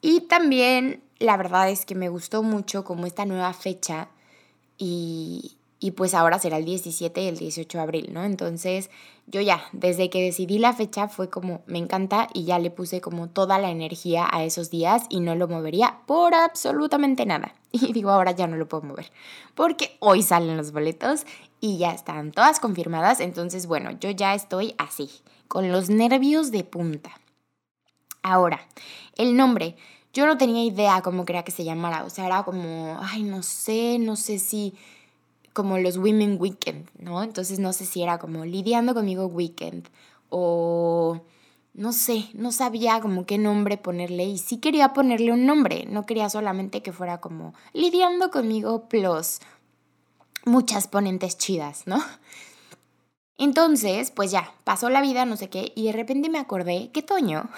Y 0.00 0.22
también, 0.22 1.02
la 1.18 1.36
verdad 1.36 1.70
es 1.70 1.84
que 1.86 1.94
me 1.94 2.08
gustó 2.08 2.42
mucho 2.42 2.84
como 2.84 3.06
esta 3.06 3.24
nueva 3.24 3.52
fecha 3.52 4.08
y, 4.78 5.56
y 5.84 5.90
pues 5.90 6.14
ahora 6.14 6.38
será 6.38 6.56
el 6.56 6.64
17 6.64 7.20
y 7.20 7.26
el 7.26 7.36
18 7.36 7.76
de 7.76 7.82
abril, 7.82 8.08
¿no? 8.10 8.24
Entonces 8.24 8.88
yo 9.26 9.42
ya, 9.42 9.62
desde 9.72 10.08
que 10.08 10.22
decidí 10.22 10.58
la 10.58 10.72
fecha 10.72 11.08
fue 11.08 11.28
como, 11.28 11.60
me 11.66 11.76
encanta 11.76 12.26
y 12.32 12.44
ya 12.44 12.58
le 12.58 12.70
puse 12.70 13.02
como 13.02 13.28
toda 13.28 13.58
la 13.58 13.68
energía 13.68 14.26
a 14.32 14.44
esos 14.44 14.70
días 14.70 15.04
y 15.10 15.20
no 15.20 15.34
lo 15.34 15.46
movería 15.46 15.98
por 16.06 16.34
absolutamente 16.34 17.26
nada. 17.26 17.54
Y 17.72 17.92
digo, 17.92 18.08
ahora 18.08 18.30
ya 18.30 18.46
no 18.46 18.56
lo 18.56 18.66
puedo 18.66 18.84
mover, 18.84 19.12
porque 19.54 19.98
hoy 20.00 20.22
salen 20.22 20.56
los 20.56 20.72
boletos 20.72 21.26
y 21.60 21.76
ya 21.76 21.90
están 21.90 22.32
todas 22.32 22.60
confirmadas, 22.60 23.20
entonces 23.20 23.66
bueno, 23.66 23.90
yo 23.90 24.08
ya 24.08 24.32
estoy 24.32 24.74
así, 24.78 25.10
con 25.48 25.70
los 25.70 25.90
nervios 25.90 26.50
de 26.50 26.64
punta. 26.64 27.10
Ahora, 28.22 28.66
el 29.16 29.36
nombre. 29.36 29.76
Yo 30.14 30.24
no 30.24 30.38
tenía 30.38 30.64
idea 30.64 31.02
cómo 31.02 31.24
quería 31.26 31.42
que 31.42 31.50
se 31.50 31.64
llamara, 31.64 32.04
o 32.04 32.10
sea, 32.10 32.26
era 32.26 32.44
como, 32.44 32.96
ay, 33.02 33.24
no 33.24 33.42
sé, 33.42 33.98
no 33.98 34.14
sé 34.14 34.38
si 34.38 34.74
como 35.54 35.78
los 35.78 35.96
Women 35.96 36.36
Weekend, 36.38 36.90
¿no? 36.98 37.22
Entonces 37.22 37.58
no 37.58 37.72
sé 37.72 37.86
si 37.86 38.02
era 38.02 38.18
como 38.18 38.44
lidiando 38.44 38.92
conmigo 38.92 39.26
weekend 39.26 39.88
o 40.28 41.22
no 41.72 41.92
sé, 41.92 42.28
no 42.34 42.52
sabía 42.52 43.00
como 43.00 43.24
qué 43.24 43.38
nombre 43.38 43.78
ponerle 43.78 44.24
y 44.24 44.38
sí 44.38 44.58
quería 44.58 44.92
ponerle 44.92 45.32
un 45.32 45.46
nombre, 45.46 45.86
no 45.88 46.06
quería 46.06 46.28
solamente 46.28 46.82
que 46.82 46.92
fuera 46.92 47.20
como 47.20 47.54
lidiando 47.72 48.30
conmigo 48.30 48.88
plus 48.88 49.38
muchas 50.44 50.88
ponentes 50.88 51.38
chidas, 51.38 51.86
¿no? 51.86 52.02
Entonces, 53.38 54.10
pues 54.10 54.30
ya, 54.30 54.52
pasó 54.64 54.90
la 54.90 55.00
vida, 55.00 55.24
no 55.24 55.36
sé 55.36 55.48
qué, 55.48 55.72
y 55.74 55.86
de 55.86 55.92
repente 55.92 56.28
me 56.28 56.38
acordé 56.38 56.90
que 56.92 57.02
Toño, 57.02 57.48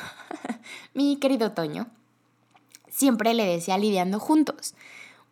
mi 0.95 1.17
querido 1.17 1.53
Toño, 1.53 1.89
siempre 2.89 3.35
le 3.35 3.45
decía 3.45 3.77
lidiando 3.77 4.19
juntos 4.21 4.75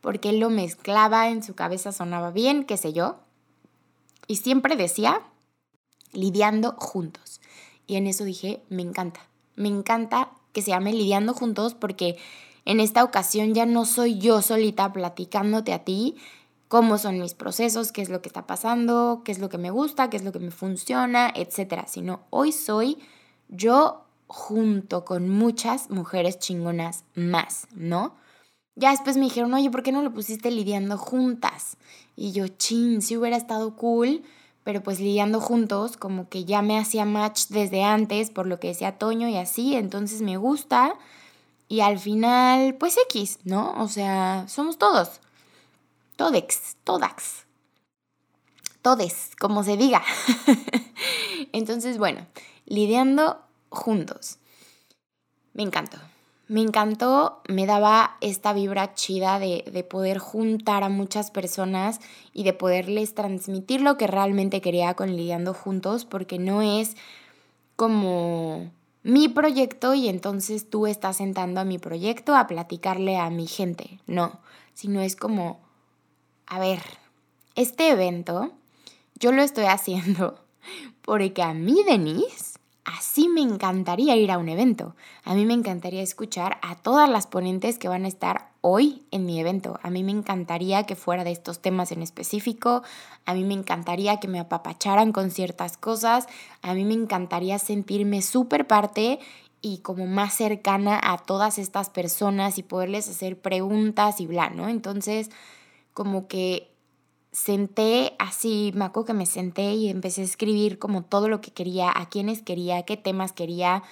porque 0.04 0.28
él 0.28 0.38
lo 0.38 0.50
mezclaba, 0.50 1.30
en 1.30 1.42
su 1.42 1.54
cabeza 1.54 1.90
sonaba 1.90 2.30
bien, 2.30 2.64
qué 2.64 2.76
sé 2.76 2.92
yo. 2.92 3.16
Y 4.26 4.36
siempre 4.36 4.76
decía, 4.76 5.22
lidiando 6.12 6.74
juntos. 6.76 7.40
Y 7.86 7.96
en 7.96 8.06
eso 8.06 8.24
dije, 8.24 8.62
me 8.68 8.82
encanta, 8.82 9.20
me 9.56 9.68
encanta 9.68 10.28
que 10.52 10.60
se 10.60 10.72
llame 10.72 10.92
lidiando 10.92 11.32
juntos 11.32 11.72
porque 11.72 12.18
en 12.66 12.80
esta 12.80 13.02
ocasión 13.02 13.54
ya 13.54 13.64
no 13.64 13.86
soy 13.86 14.18
yo 14.18 14.42
solita 14.42 14.92
platicándote 14.92 15.72
a 15.72 15.84
ti 15.84 16.16
cómo 16.68 16.98
son 16.98 17.18
mis 17.18 17.32
procesos, 17.32 17.90
qué 17.90 18.02
es 18.02 18.10
lo 18.10 18.20
que 18.20 18.28
está 18.28 18.46
pasando, 18.46 19.22
qué 19.24 19.32
es 19.32 19.38
lo 19.38 19.48
que 19.48 19.56
me 19.56 19.70
gusta, 19.70 20.10
qué 20.10 20.18
es 20.18 20.22
lo 20.22 20.32
que 20.32 20.38
me 20.38 20.50
funciona, 20.50 21.32
etcétera, 21.34 21.86
sino 21.88 22.20
hoy 22.28 22.52
soy 22.52 22.98
yo 23.48 24.04
junto 24.26 25.06
con 25.06 25.30
muchas 25.30 25.88
mujeres 25.88 26.38
chingonas 26.38 27.04
más, 27.14 27.68
¿no? 27.74 28.22
Ya 28.76 28.90
después 28.90 29.16
me 29.16 29.24
dijeron, 29.24 29.54
oye, 29.54 29.70
¿por 29.70 29.82
qué 29.82 29.92
no 29.92 30.02
lo 30.02 30.12
pusiste 30.12 30.50
lidiando 30.50 30.98
juntas? 30.98 31.76
Y 32.16 32.32
yo, 32.32 32.48
chin, 32.48 33.02
sí 33.02 33.16
hubiera 33.16 33.36
estado 33.36 33.76
cool, 33.76 34.24
pero 34.64 34.82
pues 34.82 34.98
lidiando 34.98 35.40
juntos, 35.40 35.96
como 35.96 36.28
que 36.28 36.44
ya 36.44 36.60
me 36.60 36.78
hacía 36.78 37.04
match 37.04 37.46
desde 37.48 37.84
antes, 37.84 38.30
por 38.30 38.46
lo 38.46 38.58
que 38.58 38.68
decía 38.68 38.98
Toño 38.98 39.28
y 39.28 39.36
así, 39.36 39.76
entonces 39.76 40.22
me 40.22 40.36
gusta. 40.36 40.96
Y 41.68 41.80
al 41.80 41.98
final, 41.98 42.74
pues 42.74 42.96
X, 43.08 43.38
¿no? 43.44 43.80
O 43.80 43.88
sea, 43.88 44.46
somos 44.48 44.76
todos. 44.76 45.20
Todex, 46.16 46.76
todax. 46.82 47.44
Todes, 48.82 49.30
como 49.38 49.62
se 49.62 49.76
diga. 49.76 50.02
entonces, 51.52 51.96
bueno, 51.96 52.26
lidiando 52.66 53.40
juntos. 53.70 54.38
Me 55.52 55.62
encantó 55.62 55.98
me 56.46 56.60
encantó, 56.60 57.40
me 57.48 57.66
daba 57.66 58.16
esta 58.20 58.52
vibra 58.52 58.94
chida 58.94 59.38
de, 59.38 59.64
de, 59.72 59.82
poder 59.84 60.18
juntar 60.18 60.84
a 60.84 60.88
muchas 60.88 61.30
personas 61.30 62.00
y 62.32 62.44
de 62.44 62.52
poderles 62.52 63.14
transmitir 63.14 63.80
lo 63.80 63.96
que 63.96 64.06
realmente 64.06 64.60
quería 64.60 64.94
con 64.94 65.16
Lidiando 65.16 65.54
Juntos, 65.54 66.04
porque 66.04 66.38
no 66.38 66.60
es 66.60 66.96
como 67.76 68.70
mi 69.02 69.28
proyecto 69.28 69.94
y 69.94 70.08
entonces 70.08 70.68
tú 70.68 70.86
estás 70.86 71.18
sentando 71.18 71.60
a 71.60 71.64
mi 71.64 71.78
proyecto 71.78 72.34
a 72.34 72.46
platicarle 72.46 73.18
a 73.18 73.30
mi 73.30 73.46
gente, 73.46 74.00
no, 74.06 74.40
sino 74.74 75.00
es 75.00 75.16
como, 75.16 75.60
a 76.46 76.58
ver, 76.58 76.80
este 77.54 77.90
evento 77.90 78.52
yo 79.18 79.32
lo 79.32 79.42
estoy 79.42 79.64
haciendo 79.66 80.40
porque 81.02 81.42
a 81.42 81.54
mí, 81.54 81.82
Denise, 81.86 82.53
Así 82.84 83.28
me 83.28 83.40
encantaría 83.40 84.14
ir 84.14 84.30
a 84.30 84.36
un 84.36 84.50
evento. 84.50 84.94
A 85.24 85.32
mí 85.34 85.46
me 85.46 85.54
encantaría 85.54 86.02
escuchar 86.02 86.58
a 86.60 86.74
todas 86.74 87.08
las 87.08 87.26
ponentes 87.26 87.78
que 87.78 87.88
van 87.88 88.04
a 88.04 88.08
estar 88.08 88.50
hoy 88.60 89.02
en 89.10 89.24
mi 89.24 89.40
evento. 89.40 89.80
A 89.82 89.88
mí 89.88 90.02
me 90.04 90.12
encantaría 90.12 90.84
que 90.84 90.94
fuera 90.94 91.24
de 91.24 91.32
estos 91.32 91.60
temas 91.60 91.92
en 91.92 92.02
específico. 92.02 92.82
A 93.24 93.32
mí 93.32 93.42
me 93.42 93.54
encantaría 93.54 94.20
que 94.20 94.28
me 94.28 94.38
apapacharan 94.38 95.12
con 95.12 95.30
ciertas 95.30 95.78
cosas. 95.78 96.26
A 96.60 96.74
mí 96.74 96.84
me 96.84 96.92
encantaría 96.92 97.58
sentirme 97.58 98.20
súper 98.20 98.66
parte 98.66 99.18
y 99.62 99.78
como 99.78 100.06
más 100.06 100.34
cercana 100.34 101.00
a 101.02 101.16
todas 101.16 101.58
estas 101.58 101.88
personas 101.88 102.58
y 102.58 102.62
poderles 102.62 103.08
hacer 103.08 103.40
preguntas 103.40 104.20
y 104.20 104.26
bla, 104.26 104.50
¿no? 104.50 104.68
Entonces, 104.68 105.30
como 105.94 106.28
que 106.28 106.73
senté 107.34 108.14
así, 108.20 108.70
me 108.74 108.84
acuerdo 108.84 109.08
que 109.08 109.14
me 109.14 109.26
senté 109.26 109.74
y 109.74 109.90
empecé 109.90 110.20
a 110.20 110.24
escribir 110.24 110.78
como 110.78 111.02
todo 111.02 111.28
lo 111.28 111.40
que 111.40 111.50
quería, 111.50 111.92
a 111.94 112.08
quiénes 112.08 112.42
quería, 112.42 112.84
qué 112.84 112.96
temas 112.96 113.32
quería, 113.32 113.82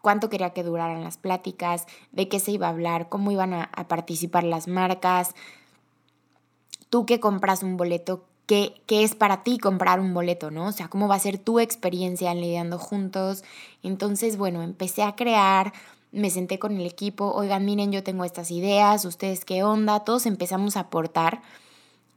cuánto 0.00 0.30
quería 0.30 0.50
que 0.50 0.62
duraran 0.62 1.04
las 1.04 1.18
pláticas, 1.18 1.86
de 2.12 2.28
qué 2.28 2.40
se 2.40 2.52
iba 2.52 2.66
a 2.66 2.70
hablar, 2.70 3.10
cómo 3.10 3.30
iban 3.30 3.52
a, 3.52 3.68
participar 3.86 4.44
las 4.44 4.66
marcas. 4.66 5.34
Tú 6.88 7.04
que 7.04 7.20
compras 7.20 7.62
un 7.62 7.76
boleto, 7.76 8.24
¿qué, 8.46 8.80
¿qué, 8.86 9.04
es 9.04 9.14
para 9.14 9.42
ti 9.42 9.58
comprar 9.58 10.00
un 10.00 10.14
boleto, 10.14 10.50
no? 10.50 10.68
O 10.68 10.72
sea, 10.72 10.88
cómo 10.88 11.06
va 11.06 11.16
a 11.16 11.20
ser 11.20 11.36
tu 11.36 11.60
experiencia 11.60 12.32
en 12.32 12.40
lidiando 12.40 12.78
juntos. 12.78 13.44
Entonces, 13.82 14.38
bueno, 14.38 14.62
empecé 14.62 15.02
a 15.02 15.16
crear 15.16 15.74
me 16.12 16.30
senté 16.30 16.58
con 16.58 16.78
el 16.78 16.86
equipo, 16.86 17.30
oigan, 17.32 17.66
miren, 17.66 17.92
yo 17.92 18.02
tengo 18.02 18.24
estas 18.24 18.50
ideas, 18.50 19.04
ustedes 19.04 19.44
qué 19.44 19.62
onda, 19.64 20.00
todos 20.00 20.24
empezamos 20.24 20.78
a 20.78 20.80
aportar. 20.80 21.42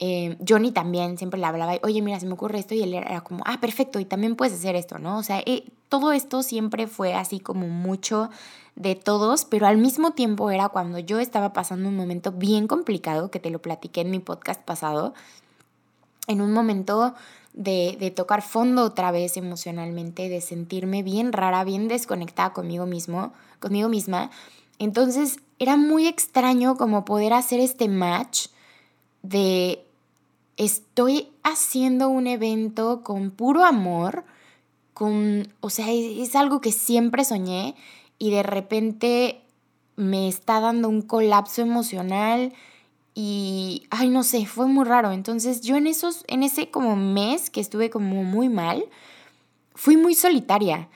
Eh, 0.02 0.38
Johnny 0.48 0.72
también 0.72 1.18
siempre 1.18 1.40
le 1.40 1.46
hablaba, 1.46 1.78
oye, 1.84 2.02
mira, 2.02 2.20
se 2.20 2.26
me 2.26 2.34
ocurre 2.34 2.60
esto, 2.60 2.74
y 2.74 2.82
él 2.82 2.94
era 2.94 3.22
como, 3.22 3.44
ah, 3.46 3.60
perfecto, 3.60 4.00
y 4.00 4.06
también 4.06 4.38
puedes 4.38 4.54
hacer 4.54 4.78
esto, 4.78 4.98
¿no? 4.98 5.18
O 5.18 5.24
sea, 5.24 5.42
eh, 5.46 5.66
todo 5.90 6.14
esto 6.14 6.42
siempre 6.42 6.88
fue 6.88 7.14
así 7.14 7.42
como 7.42 7.68
mucho 7.68 8.30
de 8.78 8.96
todos, 8.96 9.44
pero 9.44 9.68
al 9.68 9.78
mismo 9.78 10.12
tiempo 10.12 10.52
era 10.52 10.70
cuando 10.70 11.00
yo 11.00 11.20
estaba 11.20 11.52
pasando 11.52 11.90
un 11.90 11.98
momento 11.98 12.32
bien 12.32 12.66
complicado, 12.68 13.30
que 13.30 13.42
te 13.42 13.50
lo 13.50 13.62
platiqué 13.62 14.02
en 14.02 14.12
mi 14.12 14.20
podcast 14.20 14.62
pasado, 14.62 15.14
en 16.28 16.40
un 16.40 16.54
momento 16.54 17.14
de, 17.54 17.98
de, 18.00 18.10
tocar 18.12 18.42
fondo 18.42 18.84
otra 18.84 19.12
vez 19.12 19.36
emocionalmente, 19.36 20.30
de 20.30 20.40
sentirme 20.40 21.04
bien 21.04 21.34
rara, 21.34 21.66
bien 21.66 21.90
desconectada 21.90 22.54
conmigo 22.54 22.86
mismo, 22.86 23.34
conmigo 23.60 23.90
misma. 23.90 24.30
Entonces 24.78 25.40
era 25.58 25.76
muy 25.76 26.08
extraño 26.08 26.78
como 26.78 27.04
poder 27.04 27.34
hacer 27.34 27.60
este 27.60 27.90
match 27.90 28.48
de 29.24 29.84
estoy 30.60 31.30
haciendo 31.42 32.10
un 32.10 32.28
evento 32.28 33.02
con 33.02 33.32
puro 33.32 33.64
amor, 33.64 34.26
con, 34.94 35.48
o 35.62 35.70
sea, 35.70 35.90
es, 35.90 36.36
algo 36.36 36.60
que 36.60 36.74
siempre 36.74 37.24
soñé 37.24 37.76
y 38.20 38.32
de 38.32 38.44
repente 38.44 39.42
me 39.96 40.28
está 40.28 40.60
dando 40.60 40.90
un 40.90 41.02
colapso 41.02 41.62
emocional 41.62 42.54
y, 43.16 43.88
ay, 43.90 44.10
no 44.10 44.24
sé, 44.24 44.46
fue 44.46 44.68
muy 44.68 44.84
raro. 44.84 45.14
Entonces 45.14 45.62
yo 45.62 45.78
en 45.78 45.88
esos, 45.88 46.26
en 46.28 46.44
ese 46.44 46.70
como 46.70 46.98
mes 46.98 47.50
que 47.50 47.62
estuve 47.62 47.90
como 47.90 48.26
muy 48.26 48.50
mal, 48.50 48.84
fui 49.76 49.96
muy 49.96 50.14
solitaria. 50.14 50.90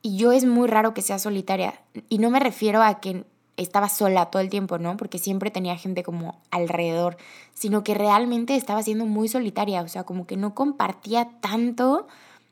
Y 0.00 0.16
yo 0.16 0.30
es 0.30 0.44
muy 0.44 0.68
raro 0.68 0.94
que 0.94 1.02
sea 1.02 1.18
solitaria. 1.18 1.82
Y 2.08 2.18
no 2.18 2.30
me 2.30 2.38
refiero 2.38 2.82
a 2.82 3.00
que 3.00 3.24
estaba 3.58 3.88
sola 3.88 4.26
todo 4.26 4.40
el 4.40 4.48
tiempo, 4.48 4.78
¿no? 4.78 4.96
Porque 4.96 5.18
siempre 5.18 5.50
tenía 5.50 5.76
gente 5.76 6.02
como 6.02 6.40
alrededor, 6.50 7.18
sino 7.52 7.84
que 7.84 7.94
realmente 7.94 8.56
estaba 8.56 8.82
siendo 8.82 9.04
muy 9.04 9.28
solitaria, 9.28 9.82
o 9.82 9.88
sea, 9.88 10.04
como 10.04 10.26
que 10.26 10.36
no 10.36 10.54
compartía 10.54 11.28
tanto 11.40 12.06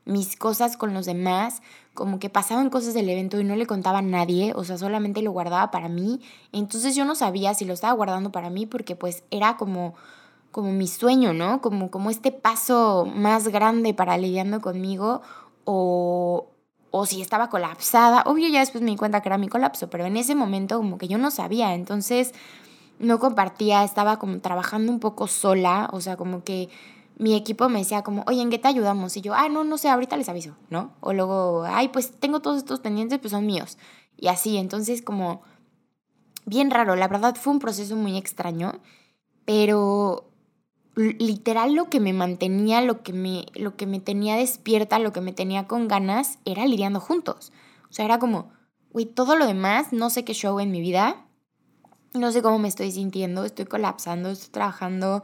mis 0.05 0.37
cosas 0.37 0.77
con 0.77 0.93
los 0.93 1.07
demás, 1.07 1.63
como 1.95 2.19
que 2.19 2.29
pasaban 2.29 2.71
cosas 2.71 2.95
del 2.95 3.09
evento 3.09 3.41
y 3.41 3.45
no 3.45 3.57
le 3.57 3.67
contaba 3.67 3.99
a 3.99 4.03
nadie, 4.03 4.53
o 4.55 4.65
sea, 4.65 4.79
solamente 4.79 5.23
lo 5.23 5.33
guardaba 5.33 5.71
para 5.71 5.89
mí. 5.89 6.21
Entonces 6.53 6.95
yo 6.95 7.05
no 7.05 7.15
sabía 7.15 7.55
si 7.55 7.65
lo 7.65 7.73
estaba 7.73 7.95
guardando 7.95 8.31
para 8.31 8.51
mí 8.51 8.67
porque 8.67 8.95
pues 8.97 9.25
era 9.31 9.57
como 9.57 9.95
como 10.53 10.73
mi 10.73 10.89
sueño, 10.89 11.35
¿no? 11.35 11.61
Como 11.61 11.91
como 11.91 12.09
este 12.09 12.33
paso 12.33 13.05
más 13.15 13.49
grande 13.49 13.93
para 13.95 14.17
lidiando 14.17 14.61
conmigo 14.63 15.21
o 15.65 16.47
o 16.91 17.07
si 17.07 17.21
estaba 17.21 17.49
colapsada. 17.49 18.23
Obvio, 18.27 18.49
ya 18.49 18.61
después 18.61 18.83
me 18.83 18.91
di 18.91 18.97
cuenta 18.97 19.21
que 19.21 19.29
era 19.29 19.39
mi 19.39 19.49
colapso, 19.49 19.91
pero 19.91 20.07
en 20.07 20.17
ese 20.17 20.35
momento 20.35 20.79
como 20.79 20.99
que 20.99 21.09
yo 21.09 21.19
no 21.19 21.31
sabía, 21.31 21.75
entonces 21.75 22.33
no 22.99 23.19
compartía, 23.19 23.85
estaba 23.85 24.19
como 24.19 24.41
trabajando 24.41 24.91
un 24.91 25.01
poco 25.01 25.27
sola, 25.27 25.89
o 25.93 26.01
sea, 26.01 26.17
como 26.17 26.43
que 26.43 26.69
mi 27.19 27.35
equipo 27.35 27.69
me 27.69 27.79
decía 27.79 28.03
como, 28.03 28.25
oye, 28.27 28.43
¿en 28.43 28.51
qué 28.51 28.59
te 28.59 28.69
ayudamos? 28.69 29.17
Y 29.17 29.21
yo, 29.21 29.35
ah, 29.35 29.49
no, 29.49 29.65
no 29.65 29.79
sé, 29.79 29.89
ahorita 29.89 30.17
les 30.17 30.29
aviso, 30.29 30.57
¿no? 30.71 30.93
O 31.01 31.13
luego, 31.13 31.65
ay, 31.67 31.89
pues 31.89 32.13
tengo 32.13 32.41
todos 32.41 32.59
estos 32.59 32.81
pendientes, 32.81 33.19
pues 33.19 33.31
son 33.31 33.47
míos. 33.47 33.79
Y 34.17 34.29
así, 34.29 34.57
entonces 34.57 35.03
como 35.03 35.43
bien 36.45 36.71
raro, 36.71 36.97
la 36.97 37.09
verdad 37.09 37.35
fue 37.37 37.53
un 37.53 37.59
proceso 37.59 37.97
muy 37.97 38.17
extraño, 38.17 38.81
pero 39.45 40.31
literal 40.97 41.75
lo 41.75 41.91
que 41.91 42.01
me 42.01 42.13
mantenía, 42.13 42.81
lo 42.81 43.03
que 43.03 43.13
me, 43.13 43.47
lo 43.55 43.77
que 43.77 43.87
me 43.87 44.01
tenía 44.01 44.37
despierta, 44.37 44.99
lo 44.99 45.13
que 45.13 45.21
me 45.21 45.33
tenía 45.33 45.67
con 45.67 45.89
ganas, 45.89 46.39
era 46.45 46.67
lidiando 46.67 47.01
juntos. 47.01 47.53
O 47.91 47.93
sea, 47.93 48.07
era 48.07 48.19
como, 48.19 48.51
güey, 48.93 49.05
todo 49.05 49.37
lo 49.37 49.47
demás, 49.47 49.93
no 49.93 50.11
sé 50.11 50.25
qué 50.25 50.33
show 50.33 50.59
en 50.59 50.71
mi 50.71 50.81
vida, 50.81 51.27
no 52.15 52.33
sé 52.33 52.41
cómo 52.43 52.59
me 52.59 52.69
estoy 52.69 52.91
sintiendo, 52.91 53.45
estoy 53.45 53.67
colapsando, 53.67 54.31
estoy 54.31 54.49
trabajando 54.51 55.23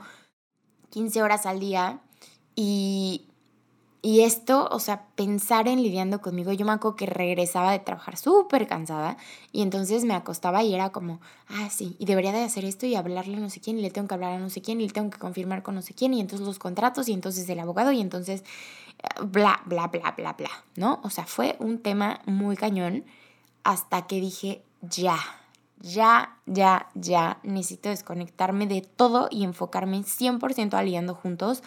15 0.91 1.23
horas 1.23 1.47
al 1.47 1.59
día 1.59 2.00
y 2.55 3.32
y 4.04 4.23
esto, 4.23 4.68
o 4.73 4.80
sea, 4.80 5.06
pensar 5.14 5.68
en 5.68 5.80
lidiando 5.80 6.21
conmigo, 6.21 6.52
yo 6.52 6.66
me 6.66 6.73
acuerdo 6.73 6.97
que 6.97 7.06
regresaba 7.06 7.71
de 7.71 7.78
trabajar 7.78 8.17
súper 8.17 8.67
cansada 8.67 9.17
y 9.52 9.62
entonces 9.62 10.04
me 10.04 10.15
acostaba 10.15 10.65
y 10.65 10.75
era 10.75 10.91
como, 10.91 11.21
ah, 11.47 11.71
sí, 11.71 11.95
y 12.00 12.04
debería 12.04 12.32
de 12.32 12.43
hacer 12.43 12.65
esto 12.65 12.84
y 12.84 12.97
hablarle 12.97 13.36
a 13.36 13.41
no 13.41 13.49
sé 13.49 13.60
quién 13.60 13.78
y 13.78 13.82
le 13.82 13.93
tengo 13.93 14.08
que 14.08 14.15
hablar 14.15 14.32
a 14.32 14.38
no 14.41 14.50
sé 14.50 14.60
quién 14.60 14.80
y 14.80 14.88
le 14.88 14.93
tengo 14.93 15.08
que 15.08 15.21
confirmar 15.21 15.62
con 15.62 15.76
no 15.76 15.82
sé 15.82 15.95
quién 15.95 16.15
y 16.15 16.21
entonces 16.21 16.45
los 16.45 16.58
contratos 16.58 17.08
y 17.08 17.12
entonces 17.12 17.49
el 17.49 17.60
abogado 17.60 17.93
y 17.93 18.00
entonces 18.00 18.43
eh, 18.99 19.23
bla, 19.25 19.62
bla, 19.67 19.86
bla, 19.86 20.12
bla, 20.17 20.32
bla, 20.32 20.50
¿no? 20.75 21.00
O 21.04 21.10
sea, 21.10 21.25
fue 21.25 21.54
un 21.60 21.78
tema 21.78 22.23
muy 22.26 22.56
cañón 22.56 23.04
hasta 23.62 24.08
que 24.08 24.21
dije, 24.21 24.65
ya, 24.80 25.17
ya, 25.78 26.38
ya, 26.47 26.88
ya, 26.95 27.38
necesito 27.45 27.88
desconectarme 27.88 28.67
de 28.67 28.80
todo 28.80 29.28
y 29.30 29.45
enfocarme 29.45 30.00
100% 30.00 30.75
a 30.75 30.82
lidiando 30.82 31.15
juntos 31.15 31.62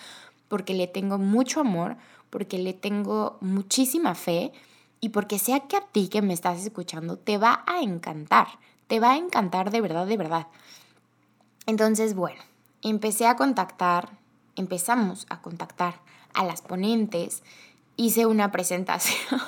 porque 0.50 0.74
le 0.74 0.88
tengo 0.88 1.18
mucho 1.18 1.62
amor 1.62 1.98
porque 2.36 2.60
le 2.60 2.74
tengo 2.74 3.38
muchísima 3.40 4.14
fe 4.14 4.52
y 5.00 5.08
porque 5.08 5.40
sea 5.40 5.62
que 5.62 5.78
a 5.78 5.88
ti 5.94 6.10
que 6.10 6.22
me 6.22 6.34
estás 6.34 6.66
escuchando 6.66 7.18
te 7.18 7.38
va 7.38 7.64
a 7.66 7.80
encantar, 7.80 8.60
te 8.88 9.00
va 9.00 9.14
a 9.14 9.16
encantar 9.16 9.72
de 9.72 9.80
verdad, 9.80 10.06
de 10.06 10.18
verdad. 10.18 10.48
Entonces, 11.66 12.14
bueno, 12.14 12.42
empecé 12.82 13.26
a 13.26 13.38
contactar, 13.38 14.10
empezamos 14.58 15.28
a 15.30 15.42
contactar 15.42 16.02
a 16.34 16.44
las 16.44 16.62
ponentes, 16.62 17.42
hice 17.96 18.26
una 18.26 18.52
presentación. 18.52 19.40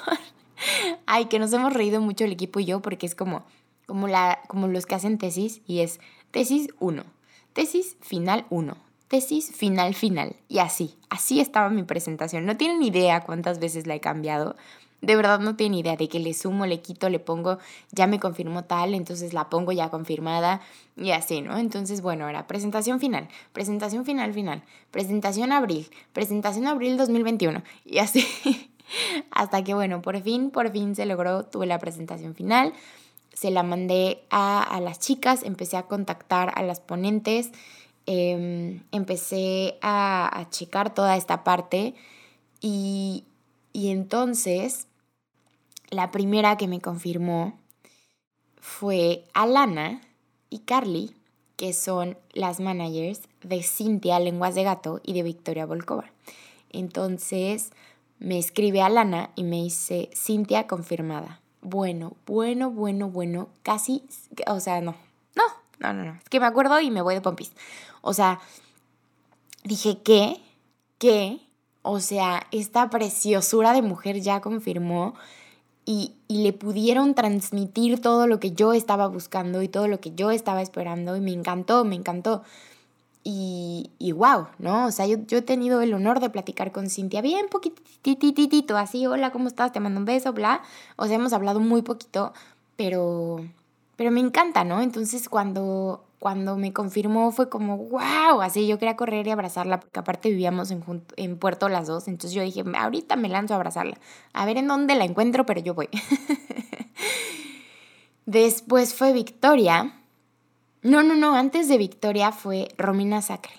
Ay, 1.05 1.25
que 1.25 1.39
nos 1.39 1.51
hemos 1.51 1.73
reído 1.73 1.99
mucho 1.99 2.23
el 2.23 2.31
equipo 2.31 2.61
y 2.61 2.65
yo 2.67 2.81
porque 2.81 3.05
es 3.05 3.15
como, 3.15 3.43
como, 3.85 4.07
la, 4.07 4.39
como 4.47 4.69
los 4.69 4.85
que 4.85 4.95
hacen 4.95 5.17
tesis 5.17 5.59
y 5.67 5.81
es 5.81 5.99
tesis 6.31 6.69
1, 6.79 7.03
tesis 7.51 7.97
final 7.99 8.45
1, 8.49 8.77
tesis 9.07 9.51
final 9.51 9.93
final. 9.93 10.35
Y 10.47 10.59
así, 10.59 10.97
así 11.09 11.39
estaba 11.39 11.69
mi 11.69 11.83
presentación. 11.83 12.45
No 12.45 12.57
tienen 12.57 12.83
idea 12.83 13.23
cuántas 13.23 13.59
veces 13.59 13.87
la 13.87 13.95
he 13.95 13.99
cambiado. 13.99 14.55
De 15.01 15.15
verdad 15.15 15.39
no 15.39 15.55
tienen 15.55 15.77
idea 15.77 15.95
de 15.95 16.09
que 16.09 16.19
le 16.19 16.33
sumo, 16.33 16.65
le 16.65 16.81
quito, 16.81 17.09
le 17.09 17.19
pongo, 17.19 17.59
ya 17.91 18.07
me 18.07 18.19
confirmó 18.19 18.63
tal, 18.63 18.95
entonces 18.95 19.31
la 19.31 19.47
pongo 19.47 19.71
ya 19.71 19.89
confirmada 19.89 20.61
y 20.95 21.11
así, 21.11 21.41
¿no? 21.41 21.57
Entonces, 21.59 22.01
bueno, 22.01 22.27
era 22.27 22.47
presentación 22.47 22.99
final, 22.99 23.27
presentación 23.53 24.05
final 24.05 24.33
final, 24.33 24.63
presentación 24.89 25.51
abril, 25.51 25.87
presentación 26.13 26.65
abril 26.65 26.97
2021 26.97 27.61
y 27.85 27.99
así. 27.99 28.25
Hasta 29.31 29.63
que, 29.63 29.75
bueno, 29.75 30.01
por 30.01 30.19
fin, 30.21 30.49
por 30.49 30.71
fin 30.71 30.95
se 30.95 31.05
logró, 31.05 31.43
tuve 31.43 31.67
la 31.67 31.77
presentación 31.77 32.33
final, 32.33 32.73
se 33.33 33.51
la 33.51 33.61
mandé 33.61 34.23
a, 34.31 34.63
a 34.63 34.81
las 34.81 34.97
chicas, 34.99 35.43
empecé 35.43 35.77
a 35.77 35.83
contactar 35.83 36.53
a 36.55 36.63
las 36.63 36.79
ponentes 36.79 37.51
Em, 38.09 38.83
empecé 38.93 39.77
a, 39.81 40.47
checar 40.49 40.93
toda 40.93 41.17
esta 41.17 41.43
parte 41.43 41.93
y, 42.61 43.25
y 43.73 43.89
entonces 43.89 44.87
la 45.89 46.09
primera 46.09 46.55
que 46.55 46.69
me 46.69 46.79
confirmó 46.79 47.59
fue 48.61 49.25
Alana 49.33 50.01
y 50.49 50.59
Carly, 50.59 51.15
que 51.57 51.73
son 51.73 52.17
las 52.31 52.61
managers 52.61 53.21
de 53.43 53.61
Cintia 53.61 54.19
Lenguas 54.19 54.55
de 54.55 54.63
Gato 54.63 55.01
y 55.03 55.13
de 55.13 55.23
Victoria 55.23 55.65
Volkova. 55.65 56.05
Entonces 56.69 57.71
me 58.19 58.37
escribe 58.37 58.81
Alana 58.81 59.31
y 59.35 59.43
me 59.43 59.57
dice, 59.57 60.09
Cintia 60.15 60.65
confirmada. 60.67 61.41
Bueno, 61.61 62.15
bueno, 62.25 62.71
bueno, 62.71 63.09
bueno, 63.09 63.49
casi, 63.63 64.03
o 64.47 64.59
sea, 64.59 64.79
no, 64.79 64.95
no, 65.35 65.43
no, 65.79 65.93
no, 65.93 66.05
no, 66.05 66.19
es 66.23 66.29
que 66.29 66.39
me 66.39 66.45
acuerdo 66.45 66.79
y 66.79 66.91
me 66.91 67.01
voy 67.01 67.15
de 67.15 67.21
pompis. 67.21 67.51
O 68.07 68.13
sea, 68.13 68.39
dije, 69.65 69.97
¿qué? 70.01 70.39
¿Qué? 70.97 71.41
O 71.81 71.99
sea, 71.99 72.47
esta 72.53 72.89
preciosura 72.89 73.73
de 73.73 73.81
mujer 73.81 74.21
ya 74.21 74.39
confirmó 74.39 75.15
y, 75.85 76.13
le 76.29 76.53
pudieron 76.53 77.15
transmitir 77.15 78.01
todo 78.01 78.27
lo 78.27 78.39
que 78.39 78.51
yo 78.51 78.71
estaba 78.73 79.07
buscando 79.07 79.61
y 79.61 79.67
todo 79.67 79.89
lo 79.89 79.99
que 79.99 80.13
yo 80.15 80.31
estaba 80.31 80.61
esperando 80.61 81.17
y 81.17 81.21
me 81.21 81.31
encantó, 81.31 81.83
me 81.83 81.95
encantó. 81.95 82.43
Y, 83.23 83.91
y 83.99 84.13
wow, 84.13 84.47
¿no? 84.57 84.85
O 84.87 84.91
sea, 84.91 85.05
yo, 85.05 85.17
yo, 85.27 85.39
he 85.39 85.41
tenido 85.41 85.81
el 85.81 85.93
honor 85.93 86.21
de 86.21 86.29
platicar 86.29 86.71
con 86.71 86.89
Cintia 86.89 87.21
bien 87.21 87.47
poquitititito, 87.49 88.77
así, 88.77 89.05
hola, 89.05 89.31
¿cómo 89.31 89.49
estás? 89.49 89.73
Te 89.73 89.81
mando 89.81 89.99
un 89.99 90.05
beso, 90.05 90.31
bla. 90.31 90.61
O 90.95 91.07
sea, 91.07 91.15
hemos 91.15 91.33
hablado 91.33 91.59
muy 91.59 91.81
poquito, 91.81 92.31
pero, 92.77 93.45
pero 93.97 94.11
me 94.11 94.21
encanta, 94.21 94.63
¿no? 94.63 94.81
Entonces, 94.81 95.27
cuando 95.27 96.07
cuando 96.19 96.57
me 96.57 96.73
confirmó 96.73 97.31
fue 97.31 97.49
como, 97.49 97.77
wow, 97.77 98.41
así 98.41 98.65
yo 98.65 98.79
quería 98.79 98.95
correr 98.95 99.27
y 99.27 99.31
abrazarla, 99.31 99.79
porque 99.79 99.99
aparte 99.99 100.29
vivíamos 100.29 100.71
en, 100.71 100.83
en 101.15 101.37
Puerto 101.37 101.69
las 101.69 101.87
dos, 101.87 102.07
entonces 102.07 102.33
yo 102.33 102.41
dije, 102.41 102.63
ahorita 102.75 103.15
me 103.15 103.29
lanzo 103.29 103.53
a 103.53 103.57
abrazarla, 103.57 103.99
a 104.33 104.45
ver 104.45 104.57
en 104.57 104.67
dónde 104.67 104.95
la 104.95 105.05
encuentro, 105.05 105.45
pero 105.45 105.61
yo 105.61 105.75
voy. 105.75 105.89
Después 108.25 108.93
fue 108.93 109.13
Victoria. 109.13 109.93
No, 110.81 111.03
no, 111.03 111.15
no, 111.15 111.35
antes 111.35 111.69
de 111.69 111.77
Victoria 111.77 112.31
fue 112.31 112.69
Romina 112.77 113.21
Sacre. 113.21 113.53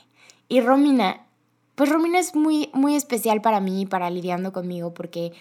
Y 0.49 0.61
Romina, 0.61 1.27
pues 1.75 1.91
Romina 1.91 2.19
es 2.19 2.35
muy, 2.35 2.71
muy 2.75 2.97
especial 2.97 3.41
para 3.41 3.61
mí 3.61 3.87
para 3.87 4.11
lidiando 4.11 4.53
conmigo, 4.53 4.95
porque 4.95 5.33